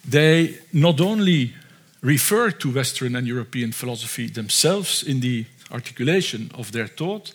they 0.09 0.59
not 0.73 1.01
only 1.01 1.55
refer 2.03 2.51
to 2.51 2.71
Western 2.73 3.17
and 3.17 3.27
European 3.27 3.73
philosophy 3.73 4.29
themselves 4.29 5.03
in 5.03 5.21
the 5.21 5.47
articulation 5.73 6.51
of 6.55 6.73
their 6.73 6.87
thought, 6.87 7.35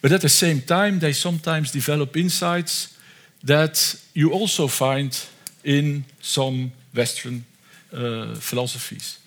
but 0.00 0.12
at 0.12 0.22
the 0.22 0.28
same 0.28 0.62
time 0.62 0.98
they 0.98 1.12
sometimes 1.12 1.70
develop 1.70 2.16
insights 2.16 2.98
that 3.44 3.96
you 4.14 4.32
also 4.32 4.68
find 4.68 5.18
in 5.64 6.04
some 6.20 6.72
Western 6.94 7.44
uh, 7.92 8.34
philosophies. 8.34 9.18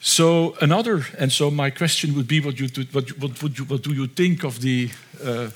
So 0.00 0.54
another, 0.60 1.04
and 1.18 1.32
so 1.32 1.50
my 1.50 1.70
question 1.70 2.14
would 2.14 2.28
be: 2.28 2.40
What 2.40 2.60
you 2.60 2.68
do, 2.68 2.84
what, 2.92 3.08
what, 3.18 3.42
would 3.42 3.58
you, 3.58 3.64
what 3.64 3.82
do 3.82 3.92
you 3.92 4.06
think 4.06 4.44
of 4.44 4.60
the? 4.60 4.90
Uh, 5.22 5.48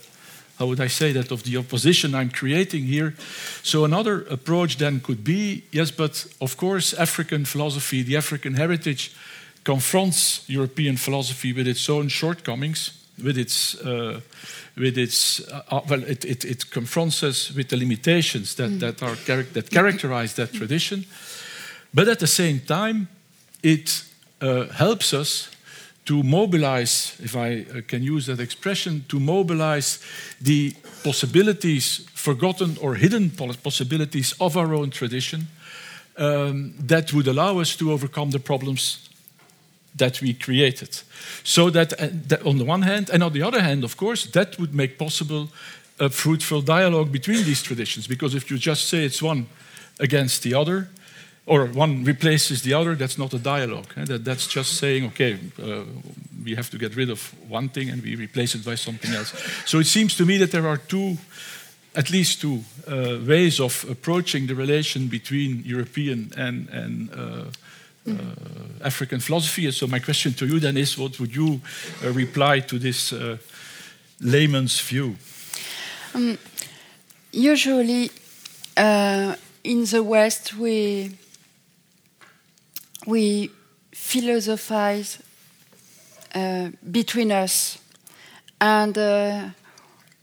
how 0.59 0.67
would 0.67 0.81
I 0.81 0.89
say 0.89 1.13
that 1.13 1.31
of 1.31 1.45
the 1.45 1.57
opposition 1.57 2.15
I'm 2.15 2.31
creating 2.31 2.85
here? 2.85 3.15
So 3.63 3.85
another 3.85 4.23
approach 4.29 4.77
then 4.77 5.01
could 5.01 5.23
be: 5.23 5.63
Yes, 5.71 5.93
but 5.93 6.27
of 6.41 6.57
course, 6.57 6.93
African 6.95 7.45
philosophy, 7.45 8.03
the 8.03 8.17
African 8.17 8.55
heritage, 8.55 9.13
confronts 9.65 10.45
European 10.49 10.97
philosophy 10.97 11.53
with 11.53 11.69
its 11.69 11.89
own 11.89 12.09
shortcomings, 12.09 13.00
with 13.23 13.39
its 13.39 13.75
uh, 13.75 14.21
with 14.77 14.99
its 14.99 15.41
uh, 15.41 15.63
uh, 15.69 15.81
well, 15.89 16.03
it, 16.05 16.25
it, 16.25 16.45
it, 16.45 16.71
confronts 16.71 17.23
us 17.23 17.53
with 17.55 17.69
the 17.69 17.77
limitations 17.77 18.55
that, 18.55 18.71
mm. 18.71 18.81
that 18.81 19.03
are 19.03 19.17
that 19.53 19.71
characterize 19.71 20.35
that 20.35 20.53
tradition, 20.53 21.05
but 21.93 22.09
at 22.09 22.19
the 22.19 22.27
same 22.27 22.61
time, 22.61 23.09
it 23.63 24.05
uh, 24.41 24.67
helps 24.67 25.13
us 25.13 25.51
to 26.05 26.23
mobilize, 26.23 27.17
if 27.23 27.37
I 27.37 27.67
uh, 27.71 27.83
can 27.87 28.03
use 28.03 28.27
that 28.27 28.41
expression, 28.41 29.05
to 29.09 29.21
mobilize 29.21 29.99
the 30.41 30.75
possibilities, 31.05 32.07
forgotten 32.15 32.77
or 32.81 32.95
hidden 32.95 33.31
possibilities 33.31 34.35
of 34.41 34.57
our 34.57 34.75
own 34.75 34.91
tradition 34.91 35.49
um, 36.17 36.75
that 36.79 37.13
would 37.13 37.29
allow 37.29 37.61
us 37.61 37.77
to 37.77 37.93
overcome 37.93 38.31
the 38.31 38.39
problems 38.39 39.10
that 39.97 40.21
we 40.21 40.35
created. 40.35 41.03
So 41.43 41.71
that, 41.71 41.93
uh, 41.93 42.09
that, 42.29 42.45
on 42.47 42.59
the 42.59 42.65
one 42.65 42.83
hand, 42.83 43.11
and 43.11 43.23
on 43.23 43.33
the 43.33 43.43
other 43.43 43.61
hand, 43.61 43.85
of 43.85 43.97
course, 43.97 44.27
that 44.27 44.59
would 44.59 44.75
make 44.75 44.99
possible 44.99 45.49
a 45.99 46.09
fruitful 46.09 46.63
dialogue 46.63 47.13
between 47.13 47.45
these 47.45 47.63
traditions. 47.63 48.07
Because 48.07 48.35
if 48.35 48.51
you 48.51 48.59
just 48.59 48.89
say 48.89 49.05
it's 49.05 49.23
one 49.23 49.47
against 49.99 50.43
the 50.43 50.55
other, 50.55 50.89
or 51.47 51.67
one 51.67 52.05
replaces 52.05 52.63
the 52.63 52.73
other, 52.75 52.95
that's 52.95 53.19
not 53.19 53.35
a 53.35 53.39
dialogue. 53.39 53.87
Eh? 53.97 54.05
That, 54.05 54.25
that's 54.25 54.47
just 54.47 54.77
saying, 54.77 55.07
okay, 55.07 55.39
uh, 55.63 55.83
we 56.45 56.55
have 56.55 56.71
to 56.71 56.79
get 56.79 56.95
rid 56.97 57.11
of 57.11 57.35
one 57.49 57.69
thing 57.69 57.91
and 57.91 58.03
we 58.03 58.15
replace 58.15 58.55
it 58.55 58.65
by 58.65 58.77
something 58.77 59.13
else. 59.13 59.35
So 59.67 59.79
it 59.79 59.87
seems 59.87 60.17
to 60.17 60.25
me 60.25 60.39
that 60.39 60.53
there 60.53 60.67
are 60.69 60.77
two, 60.77 61.19
at 61.95 62.11
least 62.11 62.41
two, 62.41 62.61
uh, 62.87 63.19
ways 63.27 63.59
of 63.61 63.85
approaching 63.91 64.47
the 64.47 64.55
relation 64.55 65.09
between 65.09 65.63
European 65.65 66.33
and, 66.37 66.69
and 66.69 67.11
uh, 68.07 68.13
uh, 68.13 68.87
African 68.87 69.21
philosophy. 69.21 69.71
so 69.73 69.87
my 69.87 69.99
question 69.99 70.33
to 70.35 70.47
you 70.47 70.59
then 70.59 70.77
is, 70.77 70.97
what 70.97 71.19
would 71.21 71.35
you 71.35 71.61
uh, 72.03 72.13
reply 72.13 72.61
to 72.61 72.79
this 72.79 73.13
uh, 73.13 73.37
layman's 74.21 74.81
view? 74.81 75.17
Um, 76.15 76.39
usually, 77.33 78.11
in 78.77 79.85
the 79.85 80.03
West, 80.03 80.55
we 80.55 81.11
we 83.07 83.51
philosophize 83.93 85.19
uh, 86.35 86.71
between 86.91 87.33
us, 87.33 87.79
and 88.61 88.97
uh, 88.97 89.49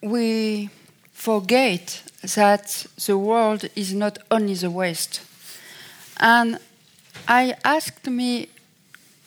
we 0.01 0.69
forget 1.13 2.01
that 2.35 2.87
the 3.05 3.17
world 3.17 3.69
is 3.75 3.93
not 3.93 4.17
only 4.31 4.55
the 4.55 4.71
West. 4.71 5.21
And 6.19 6.59
I 7.29 7.55
asked 7.65 8.07
me 8.07 8.47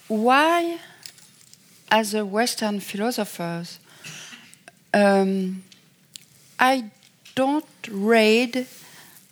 why, 0.09 0.79
as 1.91 2.15
a 2.15 2.25
Western 2.25 2.81
philosopher, 2.81 3.65
um, 4.95 5.63
I 6.59 6.91
don't 7.35 7.67
read, 7.91 8.67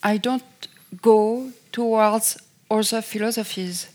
I 0.02 0.18
don't 0.18 0.68
go 1.00 1.50
towards 1.72 2.36
other 2.70 3.00
philosophies, 3.00 3.88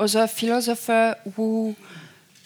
other 0.00 0.26
philosophers 0.26 1.16
who 1.36 1.76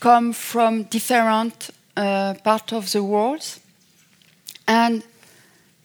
come 0.01 0.33
from 0.33 0.85
different 0.85 1.71
uh, 1.97 2.35
parts 2.43 2.73
of 2.73 2.91
the 2.91 3.05
world. 3.05 3.47
And 4.67 5.05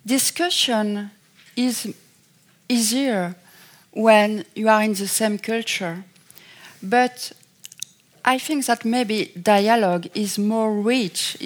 discussion 0.04 1.12
is 1.56 1.94
easier 2.68 3.36
when 3.96 4.46
you 4.54 4.68
are 4.70 4.84
in 4.84 4.94
the 4.94 5.08
same 5.08 5.40
culture. 5.40 6.04
But 6.84 7.32
I 8.24 8.38
think 8.38 8.66
that 8.66 8.86
maybe 8.86 9.32
dialogue 9.42 10.08
is 10.14 10.38
more 10.38 10.72
rich, 10.72 11.38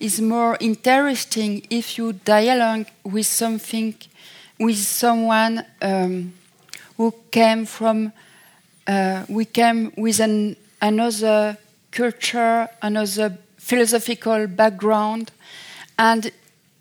is 0.00 0.20
more 0.20 0.56
interesting 0.58 1.66
if 1.70 1.98
you 1.98 2.14
dialogue 2.14 2.86
with 3.04 3.26
something, 3.26 3.94
with 4.58 4.78
someone 4.78 5.64
um, 5.82 6.32
who 6.96 7.14
came 7.30 7.66
from, 7.66 8.12
uh, 8.86 9.24
we 9.28 9.44
came 9.44 9.92
with 9.96 10.18
an, 10.20 10.56
another 10.80 11.58
culture, 11.90 12.68
another 12.80 13.36
philosophical 13.58 14.46
background, 14.46 15.30
and 15.98 16.30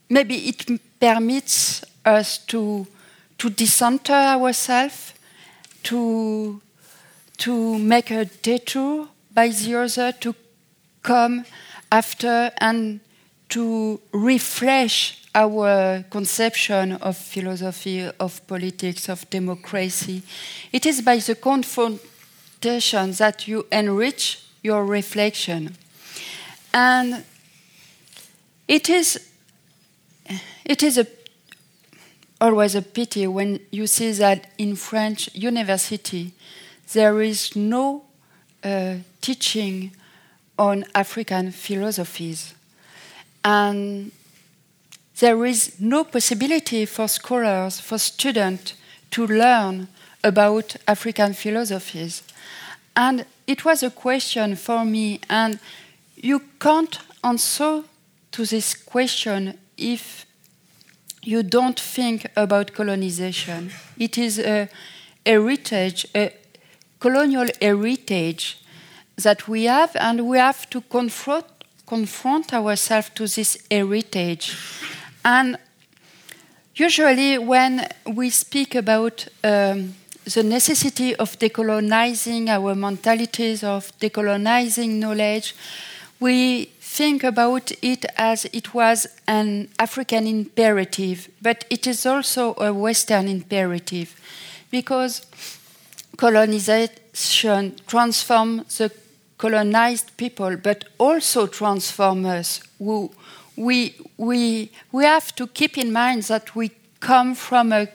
maybe 0.09 0.35
it 0.47 0.65
permits 0.99 1.83
us 2.05 2.37
to 2.37 2.87
to 3.37 3.49
decenter 3.49 4.13
ourselves, 4.13 5.13
to 5.83 6.61
to 7.37 7.77
make 7.77 8.11
a 8.11 8.25
detour 8.25 9.07
by 9.33 9.49
the 9.49 9.75
other, 9.75 10.11
to 10.13 10.33
come 11.01 11.45
after 11.91 12.51
and 12.57 12.99
to 13.49 13.99
refresh 14.11 15.21
our 15.35 16.03
conception 16.09 16.93
of 16.93 17.17
philosophy, 17.17 18.09
of 18.19 18.47
politics, 18.47 19.09
of 19.09 19.29
democracy. 19.29 20.23
It 20.71 20.85
is 20.85 21.01
by 21.01 21.17
the 21.17 21.35
confrontation 21.35 23.11
that 23.11 23.47
you 23.47 23.65
enrich 23.71 24.41
your 24.63 24.85
reflection. 24.85 25.75
And 26.73 27.23
it 28.67 28.89
is, 28.89 29.29
it 30.63 30.81
is 30.81 30.97
a, 30.97 31.05
always 32.39 32.75
a 32.75 32.81
pity 32.81 33.27
when 33.27 33.59
you 33.71 33.87
see 33.87 34.11
that 34.11 34.51
in 34.57 34.75
French 34.75 35.33
university 35.33 36.33
there 36.93 37.21
is 37.21 37.55
no 37.55 38.03
uh, 38.63 38.95
teaching 39.21 39.91
on 40.57 40.85
African 40.93 41.51
philosophies. 41.51 42.53
And 43.43 44.11
there 45.19 45.45
is 45.45 45.79
no 45.79 46.03
possibility 46.03 46.85
for 46.85 47.07
scholars, 47.07 47.79
for 47.79 47.97
students 47.97 48.73
to 49.11 49.27
learn 49.27 49.87
about 50.23 50.75
African 50.87 51.33
philosophies. 51.33 52.23
And 52.95 53.25
it 53.47 53.65
was 53.65 53.83
a 53.83 53.91
question 53.91 54.55
for 54.55 54.83
me, 54.83 55.19
and 55.29 55.59
you 56.15 56.41
can't 56.59 56.97
answer 57.23 57.83
to 58.31 58.45
this 58.45 58.73
question 58.73 59.57
if 59.77 60.24
you 61.25 61.41
don't 61.41 61.79
think 61.79 62.27
about 62.35 62.73
colonization. 62.73 63.71
It 63.97 64.17
is 64.17 64.39
a 64.39 64.69
heritage, 65.25 66.07
a 66.15 66.31
colonial 66.99 67.47
heritage 67.59 68.59
that 69.17 69.47
we 69.47 69.63
have, 69.63 69.95
and 69.95 70.27
we 70.27 70.37
have 70.37 70.69
to 70.69 70.81
confront, 70.81 71.45
confront 71.87 72.53
ourselves 72.53 73.09
to 73.15 73.27
this 73.27 73.57
heritage. 73.71 74.55
And 75.23 75.57
usually, 76.75 77.39
when 77.39 77.87
we 78.05 78.29
speak 78.29 78.75
about 78.75 79.27
um, 79.43 79.95
the 80.25 80.43
necessity 80.43 81.15
of 81.15 81.39
decolonizing 81.39 82.49
our 82.49 82.75
mentalities, 82.75 83.63
of 83.63 83.91
decolonizing 83.99 84.99
knowledge, 84.99 85.55
we 86.19 86.69
think 86.95 87.25
about 87.25 87.73
it 87.81 88.05
as 88.17 88.45
it 88.53 88.73
was 88.73 89.05
an 89.27 89.67
African 89.77 90.25
imperative, 90.27 91.27
but 91.41 91.65
it 91.69 91.87
is 91.87 92.05
also 92.05 92.53
a 92.53 92.71
Western 92.71 93.27
imperative 93.27 94.15
because 94.71 95.25
colonization 96.15 97.75
transforms 97.85 98.77
the 98.77 98.89
colonized 99.37 100.15
people, 100.15 100.55
but 100.55 100.85
also 100.97 101.47
transforms 101.47 102.27
us. 102.27 102.61
We, 102.79 103.09
we, 103.57 103.95
we, 104.17 104.71
we 104.93 105.03
have 105.03 105.35
to 105.35 105.47
keep 105.47 105.77
in 105.77 105.91
mind 105.91 106.23
that 106.23 106.55
we 106.55 106.71
come 107.01 107.35
from 107.35 107.73
a, 107.73 107.89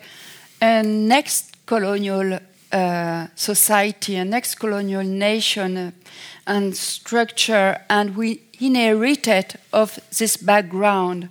a 0.61 0.83
next 0.83 1.57
colonial 1.65 2.39
uh, 2.71 3.27
society, 3.35 4.17
a 4.17 4.25
next 4.27 4.57
colonial 4.57 5.03
nation 5.03 5.95
and 6.51 6.77
structure, 6.77 7.81
and 7.89 8.17
we 8.17 8.43
inherited 8.59 9.55
of 9.73 10.01
this 10.19 10.37
background. 10.37 11.29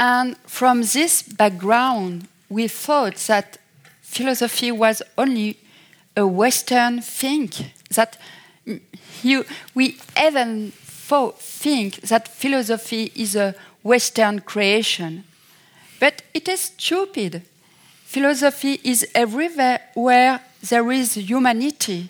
And 0.00 0.36
from 0.48 0.82
this 0.82 1.22
background, 1.22 2.26
we 2.48 2.66
thought 2.66 3.14
that 3.28 3.58
philosophy 4.00 4.72
was 4.72 5.00
only 5.16 5.58
a 6.16 6.26
Western 6.26 7.00
thing, 7.00 7.50
that 7.94 8.18
you, 9.22 9.44
we 9.74 9.98
even 10.20 10.72
think 11.38 12.00
that 12.00 12.26
philosophy 12.26 13.12
is 13.14 13.36
a 13.36 13.54
Western 13.84 14.40
creation. 14.40 15.22
But 16.00 16.22
it 16.34 16.48
is 16.48 16.60
stupid. 16.62 17.42
Philosophy 18.04 18.80
is 18.82 19.06
everywhere 19.14 19.80
where 19.94 20.40
there 20.68 20.90
is 20.90 21.14
humanity. 21.14 22.08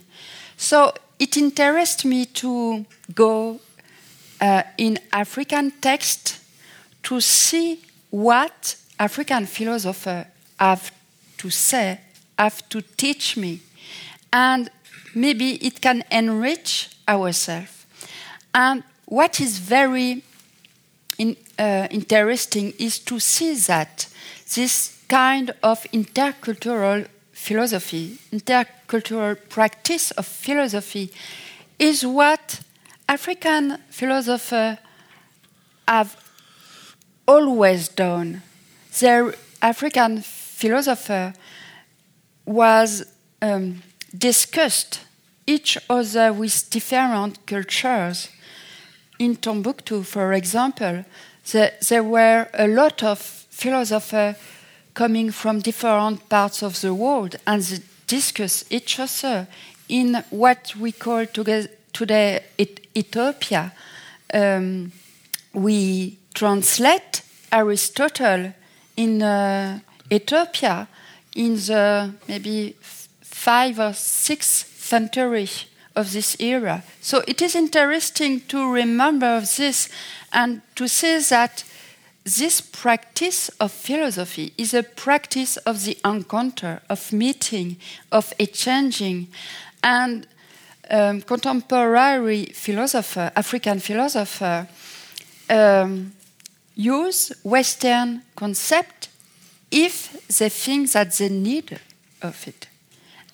So 0.56 0.94
it 1.22 1.36
interests 1.36 2.04
me 2.04 2.24
to 2.24 2.84
go 3.14 3.60
uh, 4.40 4.64
in 4.76 4.98
African 5.12 5.70
text 5.80 6.40
to 7.04 7.20
see 7.20 7.80
what 8.10 8.74
African 8.98 9.46
philosophers 9.46 10.26
have 10.58 10.90
to 11.38 11.48
say, 11.48 12.00
have 12.36 12.68
to 12.70 12.82
teach 12.96 13.36
me. 13.36 13.60
And 14.32 14.68
maybe 15.14 15.64
it 15.64 15.80
can 15.80 16.02
enrich 16.10 16.90
ourselves. 17.08 17.86
And 18.52 18.82
what 19.04 19.40
is 19.40 19.58
very 19.58 20.24
in, 21.18 21.36
uh, 21.56 21.86
interesting 21.92 22.74
is 22.80 22.98
to 22.98 23.20
see 23.20 23.54
that 23.68 24.08
this 24.56 24.98
kind 25.08 25.52
of 25.62 25.84
intercultural 25.92 27.06
philosophy, 27.32 28.18
intercultural 28.32 28.81
practice 29.00 30.10
of 30.12 30.26
philosophy, 30.26 31.12
is 31.78 32.04
what 32.06 32.60
African 33.08 33.78
philosophers 33.90 34.78
have 35.88 36.16
always 37.26 37.88
done. 37.88 38.42
Their 39.00 39.34
African 39.60 40.20
philosopher 40.22 41.34
was 42.44 43.04
um, 43.40 43.82
discussed 44.16 45.00
each 45.46 45.78
other 45.88 46.32
with 46.32 46.70
different 46.70 47.46
cultures. 47.46 48.28
In 49.18 49.36
Timbuktu, 49.36 50.02
for 50.02 50.32
example, 50.32 51.04
there, 51.52 51.72
there 51.88 52.02
were 52.04 52.48
a 52.54 52.68
lot 52.68 53.02
of 53.02 53.18
philosophers 53.18 54.36
coming 54.94 55.30
from 55.30 55.60
different 55.60 56.28
parts 56.28 56.62
of 56.62 56.80
the 56.80 56.94
world 56.94 57.36
and 57.46 57.62
they 57.62 57.80
discuss 58.06 58.64
each 58.70 58.98
other 58.98 59.46
in 59.88 60.24
what 60.30 60.74
we 60.76 60.92
call 60.92 61.26
today 61.26 62.40
Ethiopia. 62.96 63.72
Um, 64.32 64.92
we 65.52 66.18
translate 66.34 67.22
Aristotle 67.50 68.54
in 68.96 69.22
uh, 69.22 69.80
Ethiopia 70.10 70.88
in 71.34 71.54
the 71.54 72.12
maybe 72.28 72.76
five 73.20 73.78
or 73.78 73.92
sixth 73.92 74.78
century 74.78 75.48
of 75.94 76.12
this 76.12 76.36
era. 76.40 76.82
So 77.00 77.22
it 77.26 77.42
is 77.42 77.54
interesting 77.54 78.40
to 78.48 78.72
remember 78.72 79.40
this 79.40 79.88
and 80.32 80.62
to 80.76 80.88
say 80.88 81.18
that 81.18 81.64
this 82.24 82.60
practice 82.60 83.48
of 83.60 83.72
philosophy 83.72 84.52
is 84.56 84.74
a 84.74 84.82
practice 84.82 85.56
of 85.58 85.84
the 85.84 85.98
encounter, 86.04 86.80
of 86.88 87.12
meeting, 87.12 87.76
of 88.10 88.32
exchanging. 88.38 89.28
And 89.82 90.26
um, 90.90 91.22
contemporary 91.22 92.46
philosopher, 92.46 93.32
African 93.34 93.80
philosopher, 93.80 94.68
um, 95.50 96.12
use 96.74 97.32
Western 97.42 98.22
concept 98.36 99.08
if 99.70 100.26
they 100.38 100.48
think 100.48 100.92
that 100.92 101.12
they 101.12 101.28
need 101.28 101.80
of 102.22 102.46
it 102.46 102.68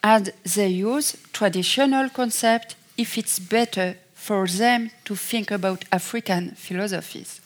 and 0.02 0.32
they 0.54 0.68
use 0.68 1.16
traditional 1.32 2.08
concept 2.10 2.76
if 2.96 3.18
it's 3.18 3.38
better 3.38 3.96
for 4.14 4.46
them 4.46 4.90
to 5.04 5.16
think 5.16 5.50
about 5.50 5.84
African 5.90 6.52
philosophies. 6.52 7.40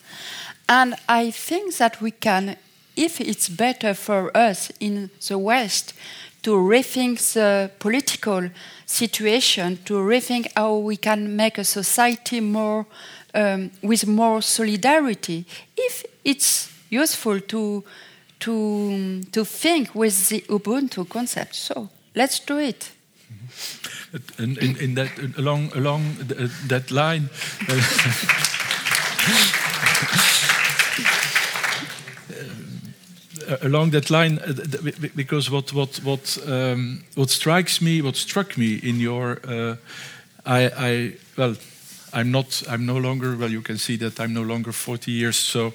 And 0.73 0.95
I 1.07 1.29
think 1.29 1.75
that 1.77 2.01
we 2.01 2.09
can, 2.09 2.57
if 2.95 3.21
it's 3.21 3.47
better 3.47 3.93
for 3.93 4.35
us 4.35 4.71
in 4.79 5.11
the 5.27 5.37
West, 5.37 5.93
to 6.41 6.55
rethink 6.55 7.33
the 7.33 7.69
political 7.77 8.49
situation, 8.87 9.77
to 9.85 9.93
rethink 9.93 10.47
how 10.57 10.77
we 10.77 10.97
can 10.97 11.35
make 11.35 11.59
a 11.59 11.63
society 11.63 12.39
more 12.41 12.87
um, 13.35 13.69
with 13.83 14.07
more 14.07 14.41
solidarity. 14.41 15.45
If 15.77 16.05
it's 16.23 16.71
useful 16.89 17.39
to 17.39 17.83
to 18.39 19.21
to 19.31 19.45
think 19.45 19.93
with 19.93 20.29
the 20.29 20.41
Ubuntu 20.49 21.07
concept, 21.07 21.53
so 21.53 21.89
let's 22.15 22.39
do 22.39 22.57
it. 22.57 22.91
Mm-hmm. 23.31 24.43
In, 24.43 24.57
in, 24.57 24.77
in 24.77 24.95
that 24.95 25.37
along 25.37 25.71
along 25.75 26.17
uh, 26.19 26.47
that 26.67 26.89
line. 26.89 27.29
Uh, 27.69 28.59
along 33.61 33.91
that 33.91 34.09
line, 34.09 34.39
uh, 34.39 34.53
because 35.15 35.49
what 35.49 35.73
what 35.73 35.97
what 36.03 36.37
um, 36.47 37.03
what 37.15 37.29
strikes 37.29 37.81
me, 37.81 38.01
what 38.01 38.15
struck 38.15 38.57
me 38.57 38.79
in 38.83 38.99
your, 38.99 39.39
uh, 39.47 39.75
I, 40.45 40.71
I 40.77 41.13
well, 41.37 41.55
I'm 42.13 42.31
not, 42.31 42.63
I'm 42.69 42.85
no 42.85 42.97
longer. 42.97 43.35
Well, 43.35 43.51
you 43.51 43.61
can 43.61 43.77
see 43.77 43.97
that 43.97 44.19
I'm 44.19 44.33
no 44.33 44.43
longer 44.43 44.71
40 44.71 45.11
years. 45.11 45.35
So, 45.35 45.73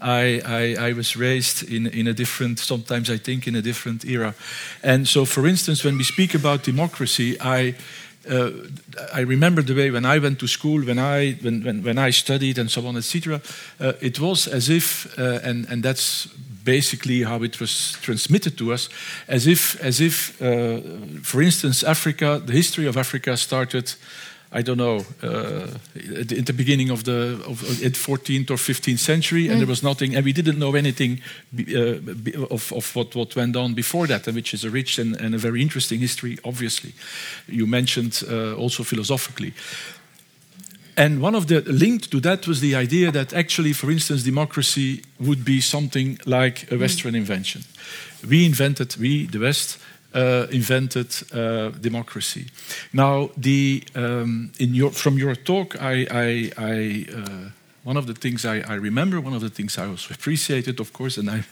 I 0.00 0.40
I, 0.44 0.88
I 0.88 0.92
was 0.92 1.16
raised 1.16 1.62
in 1.62 1.86
in 1.86 2.06
a 2.06 2.12
different, 2.12 2.58
sometimes 2.58 3.10
I 3.10 3.18
think 3.18 3.46
in 3.46 3.56
a 3.56 3.62
different 3.62 4.04
era, 4.04 4.34
and 4.82 5.08
so 5.08 5.24
for 5.24 5.46
instance, 5.46 5.84
when 5.84 5.96
we 5.96 6.04
speak 6.04 6.34
about 6.34 6.64
democracy, 6.64 7.36
I. 7.40 7.74
Uh, 8.28 8.50
I 9.14 9.20
remember 9.20 9.62
the 9.62 9.74
way 9.74 9.90
when 9.90 10.04
I 10.04 10.18
went 10.18 10.38
to 10.40 10.46
school, 10.46 10.84
when 10.84 10.98
I 10.98 11.38
when 11.40 11.64
when, 11.64 11.82
when 11.82 11.98
I 11.98 12.12
studied 12.12 12.58
and 12.58 12.70
so 12.70 12.86
on, 12.86 12.96
etc. 12.96 13.40
Uh, 13.80 13.92
it 14.00 14.18
was 14.20 14.46
as 14.46 14.68
if, 14.68 15.06
uh, 15.18 15.40
and 15.42 15.66
and 15.70 15.82
that's 15.82 16.28
basically 16.68 17.22
how 17.22 17.42
it 17.42 17.58
was 17.60 17.96
transmitted 18.02 18.58
to 18.58 18.72
us, 18.72 18.88
as 19.26 19.46
if, 19.46 19.80
as 19.80 20.00
if 20.00 20.40
uh, 20.42 20.80
for 21.22 21.40
instance, 21.42 21.82
Africa, 21.82 22.42
the 22.44 22.52
history 22.52 22.86
of 22.86 22.96
Africa 22.96 23.36
started. 23.36 23.94
I 24.50 24.62
don't 24.62 24.78
know, 24.78 25.04
uh, 25.22 25.66
at 26.40 26.46
the 26.46 26.54
beginning 26.54 26.90
of 26.90 27.02
the 27.02 27.38
of, 27.46 27.62
of 27.62 27.94
14th 27.96 28.50
or 28.50 28.56
15th 28.56 28.98
century, 28.98 29.48
and 29.48 29.60
there 29.60 29.68
was 29.68 29.82
nothing, 29.82 30.16
and 30.16 30.24
we 30.24 30.32
didn't 30.32 30.58
know 30.58 30.74
anything 30.74 31.20
uh, 31.52 32.46
of, 32.50 32.72
of 32.72 32.96
what, 32.96 33.14
what 33.14 33.36
went 33.36 33.56
on 33.56 33.74
before 33.74 34.06
that, 34.06 34.26
which 34.26 34.54
is 34.54 34.64
a 34.64 34.70
rich 34.70 34.98
and, 34.98 35.20
and 35.20 35.34
a 35.34 35.38
very 35.38 35.60
interesting 35.60 36.00
history, 36.00 36.38
obviously. 36.44 36.92
You 37.46 37.66
mentioned 37.66 38.22
uh, 38.26 38.54
also 38.56 38.84
philosophically. 38.84 39.52
And 40.98 41.20
one 41.22 41.36
of 41.36 41.46
the 41.46 41.60
linked 41.60 42.10
to 42.10 42.20
that 42.20 42.48
was 42.48 42.60
the 42.60 42.74
idea 42.74 43.12
that 43.12 43.32
actually, 43.32 43.72
for 43.72 43.88
instance, 43.88 44.24
democracy 44.24 45.02
would 45.20 45.44
be 45.44 45.60
something 45.60 46.18
like 46.26 46.72
a 46.72 46.76
Western 46.76 47.12
mm. 47.12 47.18
invention. 47.18 47.62
We 48.28 48.44
invented, 48.44 48.96
we, 48.96 49.26
the 49.26 49.38
West, 49.38 49.78
uh, 50.12 50.48
invented 50.50 51.14
uh, 51.32 51.68
democracy. 51.80 52.46
Now, 52.92 53.30
the 53.36 53.84
um, 53.94 54.50
in 54.58 54.74
your 54.74 54.90
from 54.90 55.18
your 55.18 55.36
talk, 55.36 55.80
I, 55.80 56.06
I, 56.10 56.52
I 56.56 57.06
uh, 57.14 57.50
one 57.84 57.96
of 57.96 58.06
the 58.06 58.14
things 58.14 58.44
I, 58.44 58.60
I, 58.68 58.74
remember, 58.74 59.20
one 59.20 59.34
of 59.34 59.40
the 59.40 59.50
things 59.50 59.78
I 59.78 59.86
also 59.86 60.12
appreciated, 60.12 60.80
of 60.80 60.92
course, 60.92 61.16
and 61.16 61.30
I 61.30 61.44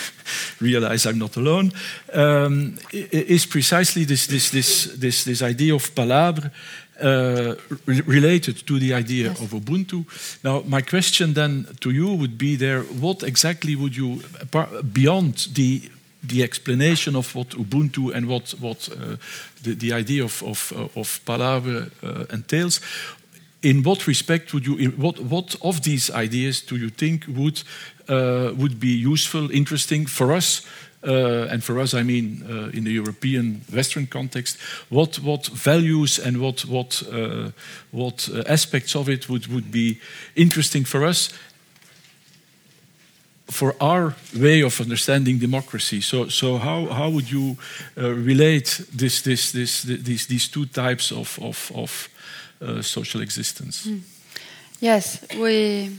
realize 0.60 1.06
I'm 1.06 1.18
not 1.18 1.36
alone, 1.36 1.72
um, 2.12 2.78
is 2.92 3.46
precisely 3.46 4.04
this, 4.04 4.26
this, 4.26 4.50
this, 4.50 4.84
this, 4.98 5.24
this 5.24 5.42
idea 5.42 5.74
of 5.74 5.94
palabre 5.94 6.50
uh, 7.02 7.54
re 7.86 8.00
related 8.06 8.66
to 8.66 8.78
the 8.78 8.94
idea 8.94 9.28
yes. 9.28 9.40
of 9.40 9.52
Ubuntu. 9.52 10.04
Now, 10.42 10.62
my 10.66 10.82
question 10.82 11.34
then 11.34 11.66
to 11.80 11.90
you 11.90 12.14
would 12.14 12.38
be 12.38 12.56
there: 12.56 12.82
What 13.00 13.22
exactly 13.22 13.76
would 13.76 13.96
you, 13.96 14.22
beyond 14.92 15.48
the 15.54 15.90
the 16.22 16.42
explanation 16.42 17.16
of 17.16 17.34
what 17.34 17.50
Ubuntu 17.50 18.14
and 18.14 18.26
what 18.26 18.54
what 18.60 18.88
uh, 18.88 19.16
the, 19.62 19.74
the 19.74 19.92
idea 19.92 20.24
of 20.24 20.42
of, 20.42 20.72
uh, 20.72 21.00
of 21.00 21.20
Palabre 21.24 21.90
uh, 22.02 22.24
entails? 22.32 22.80
In 23.62 23.82
what 23.82 24.06
respect 24.06 24.52
would 24.52 24.66
you? 24.66 24.90
what 24.96 25.18
what 25.18 25.56
of 25.60 25.80
these 25.82 26.10
ideas 26.10 26.60
do 26.60 26.76
you 26.76 26.90
think 26.90 27.26
would 27.28 27.62
uh, 28.08 28.52
would 28.56 28.78
be 28.78 28.88
useful, 28.88 29.50
interesting 29.50 30.06
for 30.08 30.32
us? 30.32 30.62
Uh, 31.02 31.52
and 31.52 31.62
for 31.62 31.78
us, 31.78 31.94
I 31.94 32.02
mean 32.02 32.44
uh, 32.48 32.70
in 32.72 32.84
the 32.84 32.92
European 32.92 33.62
Western 33.72 34.06
context, 34.06 34.58
what 34.88 35.18
what 35.18 35.46
values 35.46 36.18
and 36.18 36.38
what 36.38 36.64
what 36.64 37.02
uh, 37.12 37.50
what 37.90 38.28
uh, 38.28 38.42
aspects 38.46 38.94
of 38.94 39.08
it 39.08 39.28
would 39.28 39.46
would 39.46 39.70
be 39.70 40.00
interesting 40.34 40.86
for 40.86 41.04
us 41.04 41.32
for 43.50 43.74
our 43.80 44.14
way 44.34 44.62
of 44.62 44.80
understanding 44.80 45.38
democracy. 45.38 46.00
So 46.00 46.28
so 46.28 46.58
how 46.58 46.86
how 46.86 47.10
would 47.10 47.30
you 47.30 47.56
uh, 47.96 48.12
relate 48.14 48.86
this 48.96 49.20
this 49.20 49.50
this 49.52 49.82
these 49.82 50.26
these 50.26 50.48
two 50.48 50.66
types 50.66 51.12
of 51.12 51.38
of, 51.38 51.72
of 51.74 52.08
uh, 52.60 52.82
social 52.82 53.22
existence? 53.22 53.86
Mm. 53.86 54.00
Yes, 54.80 55.24
we 55.38 55.90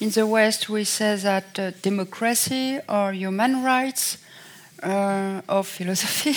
in 0.00 0.10
the 0.10 0.26
West, 0.26 0.68
we 0.68 0.84
say 0.84 1.16
that 1.16 1.58
uh, 1.58 1.70
democracy 1.82 2.80
or 2.88 3.12
human 3.12 3.62
rights 3.62 4.18
uh, 4.82 5.40
of 5.48 5.66
philosophy 5.68 6.34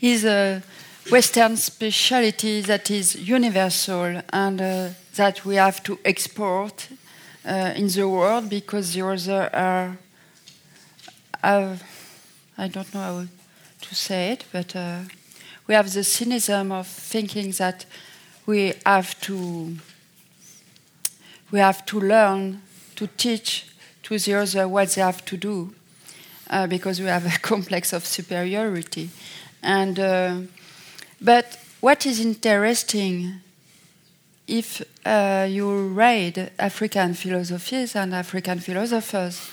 is 0.00 0.24
a 0.24 0.62
Western 1.10 1.56
speciality 1.56 2.60
that 2.62 2.90
is 2.90 3.14
universal 3.14 4.20
and 4.32 4.60
uh, 4.60 4.88
that 5.14 5.44
we 5.44 5.54
have 5.54 5.82
to 5.84 5.98
export 6.04 6.88
uh, 7.46 7.72
in 7.76 7.88
the 7.88 8.06
world 8.06 8.50
because 8.50 8.92
the 8.92 9.06
other 9.06 9.48
are, 9.54 9.96
I 11.42 12.68
don't 12.68 12.92
know 12.92 13.00
how 13.00 13.24
to 13.80 13.94
say 13.94 14.32
it, 14.32 14.44
but 14.52 14.76
uh, 14.76 15.00
we 15.66 15.74
have 15.74 15.92
the 15.92 16.04
cynicism 16.04 16.72
of 16.72 16.86
thinking 16.86 17.52
that 17.52 17.86
we 18.46 18.74
have 18.84 19.18
to 19.22 19.76
we 21.50 21.58
have 21.58 21.84
to 21.86 22.00
learn 22.00 22.62
to 22.96 23.06
teach 23.16 23.66
to 24.02 24.18
the 24.18 24.34
other 24.34 24.68
what 24.68 24.88
they 24.90 25.02
have 25.02 25.24
to 25.24 25.36
do 25.36 25.74
uh, 26.50 26.66
because 26.66 27.00
we 27.00 27.06
have 27.06 27.26
a 27.26 27.38
complex 27.42 27.92
of 27.92 28.06
superiority. 28.06 29.10
And 29.62 29.98
uh, 29.98 30.40
but 31.20 31.58
what 31.80 32.06
is 32.06 32.20
interesting, 32.20 33.40
if 34.46 34.82
uh, 35.04 35.46
you 35.48 35.88
read 35.88 36.52
African 36.58 37.14
philosophies 37.14 37.96
and 37.96 38.14
African 38.14 38.60
philosophers, 38.60 39.50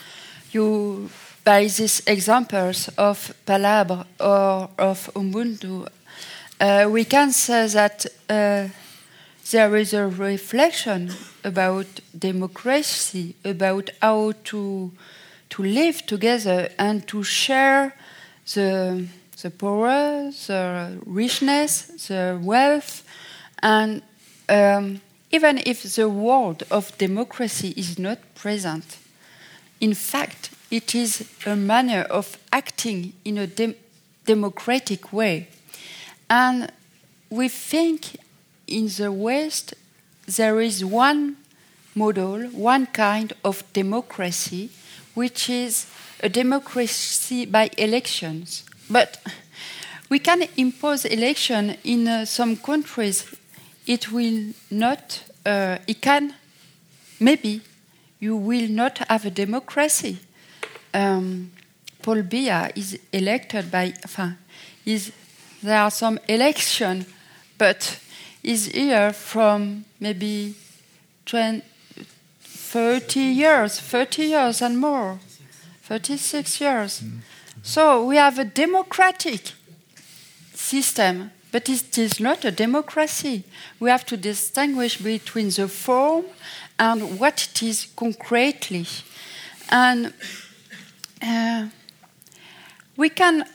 you 0.51 1.09
by 1.43 1.61
these 1.61 2.01
examples 2.07 2.89
of 2.97 3.33
Palabre 3.45 4.05
or 4.19 4.69
of 4.79 5.11
Ubuntu, 5.13 5.87
uh, 6.59 6.87
we 6.89 7.05
can 7.05 7.31
say 7.31 7.67
that 7.67 8.05
uh, 8.29 8.67
there 9.51 9.75
is 9.75 9.93
a 9.93 10.07
reflection 10.07 11.11
about 11.43 11.85
democracy, 12.17 13.35
about 13.43 13.89
how 14.01 14.33
to 14.45 14.91
to 15.47 15.63
live 15.63 16.05
together 16.05 16.69
and 16.79 17.07
to 17.07 17.23
share 17.23 17.93
the 18.53 19.07
the 19.41 19.51
power, 19.51 20.31
the 20.47 20.97
richness, 21.05 22.07
the 22.07 22.39
wealth, 22.41 23.03
and 23.61 24.01
um, 24.49 25.01
even 25.31 25.61
if 25.65 25.83
the 25.95 26.09
world 26.09 26.63
of 26.71 26.97
democracy 26.97 27.73
is 27.77 27.99
not 27.99 28.17
present, 28.33 28.97
in 29.79 29.93
fact, 29.93 30.49
it 30.71 30.95
is 30.95 31.29
a 31.45 31.55
manner 31.55 32.01
of 32.09 32.37
acting 32.51 33.13
in 33.23 33.37
a 33.37 33.47
de 33.47 33.75
democratic 34.25 35.13
way. 35.13 35.47
And 36.29 36.71
we 37.29 37.47
think 37.47 38.17
in 38.67 38.87
the 38.87 39.11
West, 39.11 39.73
there 40.27 40.59
is 40.59 40.83
one 40.83 41.37
model, 41.93 42.47
one 42.47 42.87
kind 42.87 43.33
of 43.43 43.63
democracy, 43.73 44.69
which 45.13 45.49
is 45.49 45.87
a 46.21 46.29
democracy 46.29 47.45
by 47.45 47.69
elections. 47.77 48.63
But 48.89 49.21
we 50.09 50.19
can 50.19 50.43
impose 50.57 51.05
election 51.05 51.77
in 51.83 52.07
uh, 52.07 52.25
some 52.25 52.57
countries. 52.57 53.25
It 53.87 54.11
will 54.11 54.53
not, 54.69 55.23
uh, 55.45 55.77
it 55.87 56.01
can, 56.01 56.33
maybe 57.19 57.61
you 58.19 58.35
will 58.35 58.67
not 58.69 58.99
have 59.09 59.25
a 59.25 59.31
democracy. 59.31 60.19
Um, 60.93 61.51
Paul 62.01 62.23
Biya 62.23 62.71
is 62.75 62.99
elected 63.11 63.71
by, 63.71 63.93
enfin, 64.03 64.37
is, 64.85 65.11
there 65.63 65.79
are 65.79 65.91
some 65.91 66.19
election, 66.27 67.05
but 67.57 67.99
is 68.45 68.67
here 68.67 69.11
from 69.11 69.85
maybe 69.99 70.53
20, 71.25 71.63
30 72.39 73.19
years, 73.19 73.79
30 73.79 74.23
years 74.23 74.61
and 74.61 74.77
more, 74.77 75.19
36 75.83 76.61
years. 76.61 77.01
Mm. 77.01 77.19
So 77.63 78.05
we 78.05 78.17
have 78.17 78.37
a 78.37 78.45
democratic 78.45 79.53
system, 80.53 81.31
but 81.51 81.67
it 81.67 81.97
is 81.97 82.19
not 82.19 82.45
a 82.45 82.51
democracy. 82.51 83.43
We 83.79 83.89
have 83.89 84.05
to 84.05 84.17
distinguish 84.17 84.97
between 84.97 85.49
the 85.49 85.67
form 85.67 86.25
and 86.77 87.19
what 87.19 87.47
it 87.49 87.63
is 87.63 87.87
concretely. 87.95 88.85
And 89.69 90.13
uh, 91.19 91.67
we 92.95 93.09
can 93.09 93.45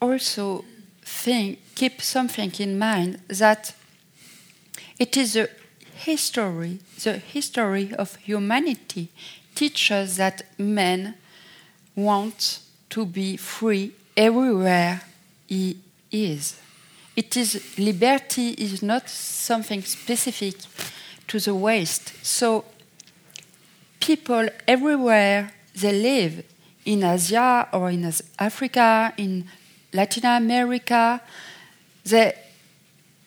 also 0.00 0.64
think, 1.02 1.58
keep 1.74 2.00
something 2.00 2.52
in 2.58 2.78
mind 2.78 3.20
that 3.28 3.74
it 4.98 5.16
is 5.16 5.36
a 5.36 5.48
history, 5.94 6.78
the 7.02 7.14
history 7.14 7.94
of 7.94 8.16
humanity 8.16 9.08
teaches 9.54 10.16
that 10.16 10.42
men 10.58 11.14
want 11.94 12.60
to 12.90 13.04
be 13.04 13.36
free 13.36 13.92
everywhere 14.16 15.02
he 15.46 15.78
is. 16.10 16.60
It 17.16 17.36
is 17.36 17.76
liberty 17.78 18.50
is 18.50 18.82
not 18.82 19.08
something 19.08 19.82
specific 19.82 20.54
to 21.26 21.40
the 21.40 21.54
West. 21.54 22.12
So 22.24 22.64
people 24.00 24.48
everywhere 24.66 25.52
they 25.74 25.92
live 25.92 26.44
in 26.84 27.02
Asia 27.02 27.68
or 27.72 27.90
in 27.90 28.10
Africa, 28.38 29.12
in 29.16 29.44
Latin 29.92 30.24
America, 30.24 31.20
they 32.04 32.34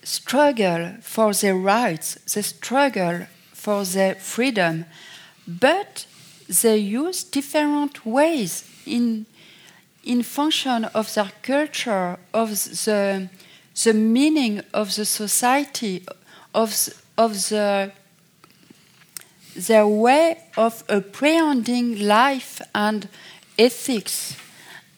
struggle 0.03 0.95
for 1.01 1.33
their 1.33 1.55
rights, 1.55 2.15
they 2.33 2.41
struggle 2.41 3.27
for 3.53 3.83
their 3.85 4.15
freedom, 4.15 4.85
but 5.47 6.05
they 6.61 6.77
use 6.77 7.23
different 7.23 8.05
ways 8.05 8.67
in, 8.85 9.25
in 10.03 10.23
function 10.23 10.85
of 10.85 11.13
their 11.13 11.31
culture, 11.41 12.17
of 12.33 12.49
the, 12.49 13.29
the 13.83 13.93
meaning 13.93 14.61
of 14.73 14.95
the 14.95 15.05
society, 15.05 16.03
of, 16.53 16.89
of 17.17 17.33
the, 17.49 17.91
their 19.55 19.87
way 19.87 20.37
of 20.57 20.83
apprehending 20.89 21.99
life 21.99 22.61
and 22.73 23.07
ethics. 23.57 24.35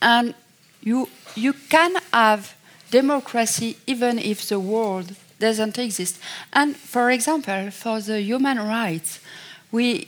And 0.02 0.34
you, 0.82 1.10
you 1.36 1.54
can 1.70 1.96
have 2.12 2.56
democracy 2.94 3.76
even 3.88 4.20
if 4.20 4.48
the 4.48 4.60
world 4.60 5.16
doesn't 5.40 5.78
exist. 5.78 6.20
And 6.52 6.76
for 6.76 7.10
example, 7.10 7.72
for 7.72 8.00
the 8.00 8.22
human 8.22 8.60
rights, 8.60 9.20
we 9.72 10.08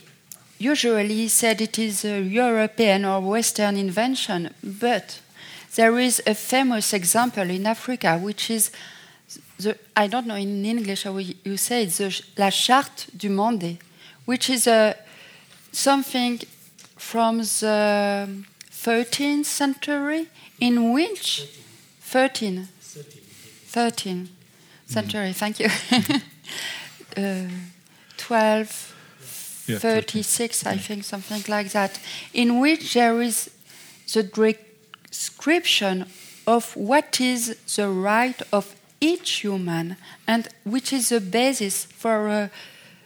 usually 0.58 1.28
said 1.28 1.60
it 1.60 1.78
is 1.78 2.04
a 2.04 2.20
European 2.20 3.04
or 3.04 3.20
Western 3.20 3.76
invention, 3.76 4.54
but 4.62 5.20
there 5.74 5.98
is 5.98 6.22
a 6.26 6.34
famous 6.34 6.92
example 6.92 7.50
in 7.50 7.66
Africa, 7.66 8.18
which 8.18 8.50
is 8.50 8.70
the, 9.58 9.76
I 9.94 10.06
don't 10.06 10.26
know 10.26 10.36
in 10.36 10.64
English 10.64 11.02
how 11.02 11.18
you 11.18 11.56
say 11.56 11.82
it, 11.82 11.90
the, 11.90 12.22
La 12.38 12.50
Charte 12.50 13.06
du 13.16 13.28
Manden, 13.28 13.78
which 14.26 14.48
is 14.48 14.66
a, 14.66 14.94
something 15.72 16.40
from 16.96 17.38
the 17.38 18.28
13th 18.70 19.44
century 19.44 20.28
in 20.60 20.92
which 20.92 21.48
13 22.00 22.68
13 23.76 24.26
century, 24.86 25.28
mm. 25.28 25.34
thank 25.34 25.60
you. 25.60 25.68
uh, 27.22 27.46
12 28.16 29.66
yeah, 29.66 29.78
36, 29.78 30.64
I 30.64 30.78
think, 30.78 31.04
something 31.04 31.44
like 31.46 31.72
that, 31.72 32.00
in 32.32 32.58
which 32.58 32.94
there 32.94 33.20
is 33.20 33.50
the 34.14 34.22
description 35.10 36.06
of 36.46 36.74
what 36.74 37.20
is 37.20 37.54
the 37.76 37.90
right 37.90 38.40
of 38.50 38.74
each 38.98 39.42
human 39.42 39.98
and 40.26 40.48
which 40.64 40.90
is 40.90 41.10
the 41.10 41.20
basis 41.20 41.84
for 41.84 42.28
a, 42.28 42.50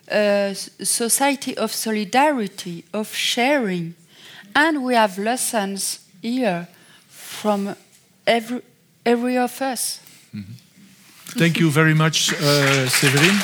a 0.08 0.54
society 0.54 1.56
of 1.56 1.72
solidarity, 1.72 2.84
of 2.94 3.12
sharing. 3.12 3.96
And 4.54 4.84
we 4.84 4.94
have 4.94 5.18
lessons 5.18 5.98
here 6.22 6.68
from 7.08 7.74
every, 8.24 8.62
every 9.04 9.36
of 9.36 9.60
us. 9.60 10.00
Mm 10.30 10.44
-hmm. 10.46 10.54
Thank 11.38 11.56
you 11.56 11.70
very 11.70 11.94
much, 11.94 12.32
uh, 12.32 12.88
Severin. 12.88 13.38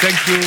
Thank 0.00 0.26
you. 0.26 0.40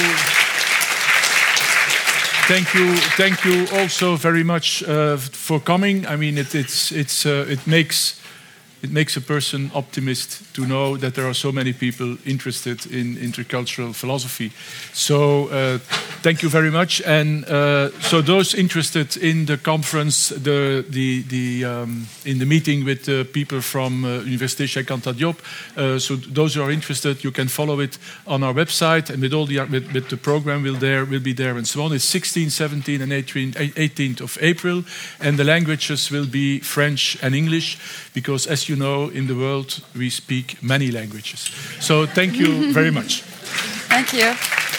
Thank 2.47 2.73
you. 2.73 2.95
Thank 3.15 3.43
you 3.43 3.67
also 3.79 4.15
very 4.15 4.43
much 4.43 4.83
uh, 4.83 5.17
for 5.17 5.59
coming. 5.59 6.05
I 6.05 6.15
mean, 6.15 6.37
it, 6.37 6.53
it's, 6.53 6.91
it's, 6.91 7.25
uh, 7.25 7.45
it 7.49 7.65
makes 7.65 8.16
it 8.87 8.93
makes 8.93 9.17
a 9.17 9.21
person 9.21 9.69
optimist 9.73 10.55
to 10.55 10.65
know 10.65 10.97
that 10.97 11.13
there 11.13 11.27
are 11.27 11.33
so 11.33 11.51
many 11.51 11.73
people 11.73 12.17
interested 12.25 12.85
in 12.85 13.17
intercultural 13.17 13.93
philosophy. 13.93 14.51
So 14.93 15.47
uh, 15.49 15.79
thank 16.23 16.41
you 16.41 16.49
very 16.49 16.71
much. 16.71 17.01
And 17.01 17.43
uh, 17.45 17.91
so 18.01 18.21
those 18.21 18.53
interested 18.53 19.17
in 19.17 19.45
the 19.45 19.57
conference, 19.57 20.29
the, 20.29 20.85
the, 20.89 21.23
the, 21.23 21.65
um, 21.65 22.07
in 22.23 22.39
the 22.39 22.45
meeting 22.45 22.85
with 22.85 23.05
people 23.33 23.61
from 23.61 24.05
uh, 24.05 24.23
Université 24.23 24.67
Cheikh 24.67 24.87
Anta 24.87 25.13
uh, 25.75 25.99
so 25.99 26.15
those 26.15 26.55
who 26.55 26.61
are 26.61 26.71
interested, 26.71 27.23
you 27.23 27.31
can 27.31 27.47
follow 27.47 27.79
it 27.81 27.97
on 28.25 28.43
our 28.43 28.53
website 28.53 29.09
and 29.09 29.21
with 29.21 29.33
all 29.33 29.45
the, 29.45 29.59
with, 29.65 29.91
with 29.93 30.09
the 30.09 30.17
program 30.17 30.63
will, 30.63 30.75
there, 30.75 31.03
will 31.03 31.19
be 31.19 31.33
there 31.33 31.57
and 31.57 31.67
so 31.67 31.81
on. 31.81 31.93
It's 31.93 32.05
16, 32.05 32.49
17 32.51 33.01
and 33.01 33.11
18, 33.11 33.51
18th 33.53 34.21
of 34.21 34.37
April 34.41 34.83
and 35.19 35.37
the 35.37 35.43
languages 35.43 36.09
will 36.09 36.25
be 36.25 36.59
French 36.59 37.17
and 37.21 37.35
English 37.35 37.77
because 38.13 38.47
as 38.47 38.69
you 38.77 38.83
know, 38.83 39.09
in 39.09 39.27
the 39.27 39.35
world 39.35 39.81
we 39.95 40.09
speak 40.09 40.61
many 40.61 40.91
languages. 40.91 41.49
So 41.79 42.05
thank 42.05 42.35
you 42.35 42.73
very 42.73 42.91
much. 42.91 43.23
Thank 43.89 44.13
you. 44.13 44.76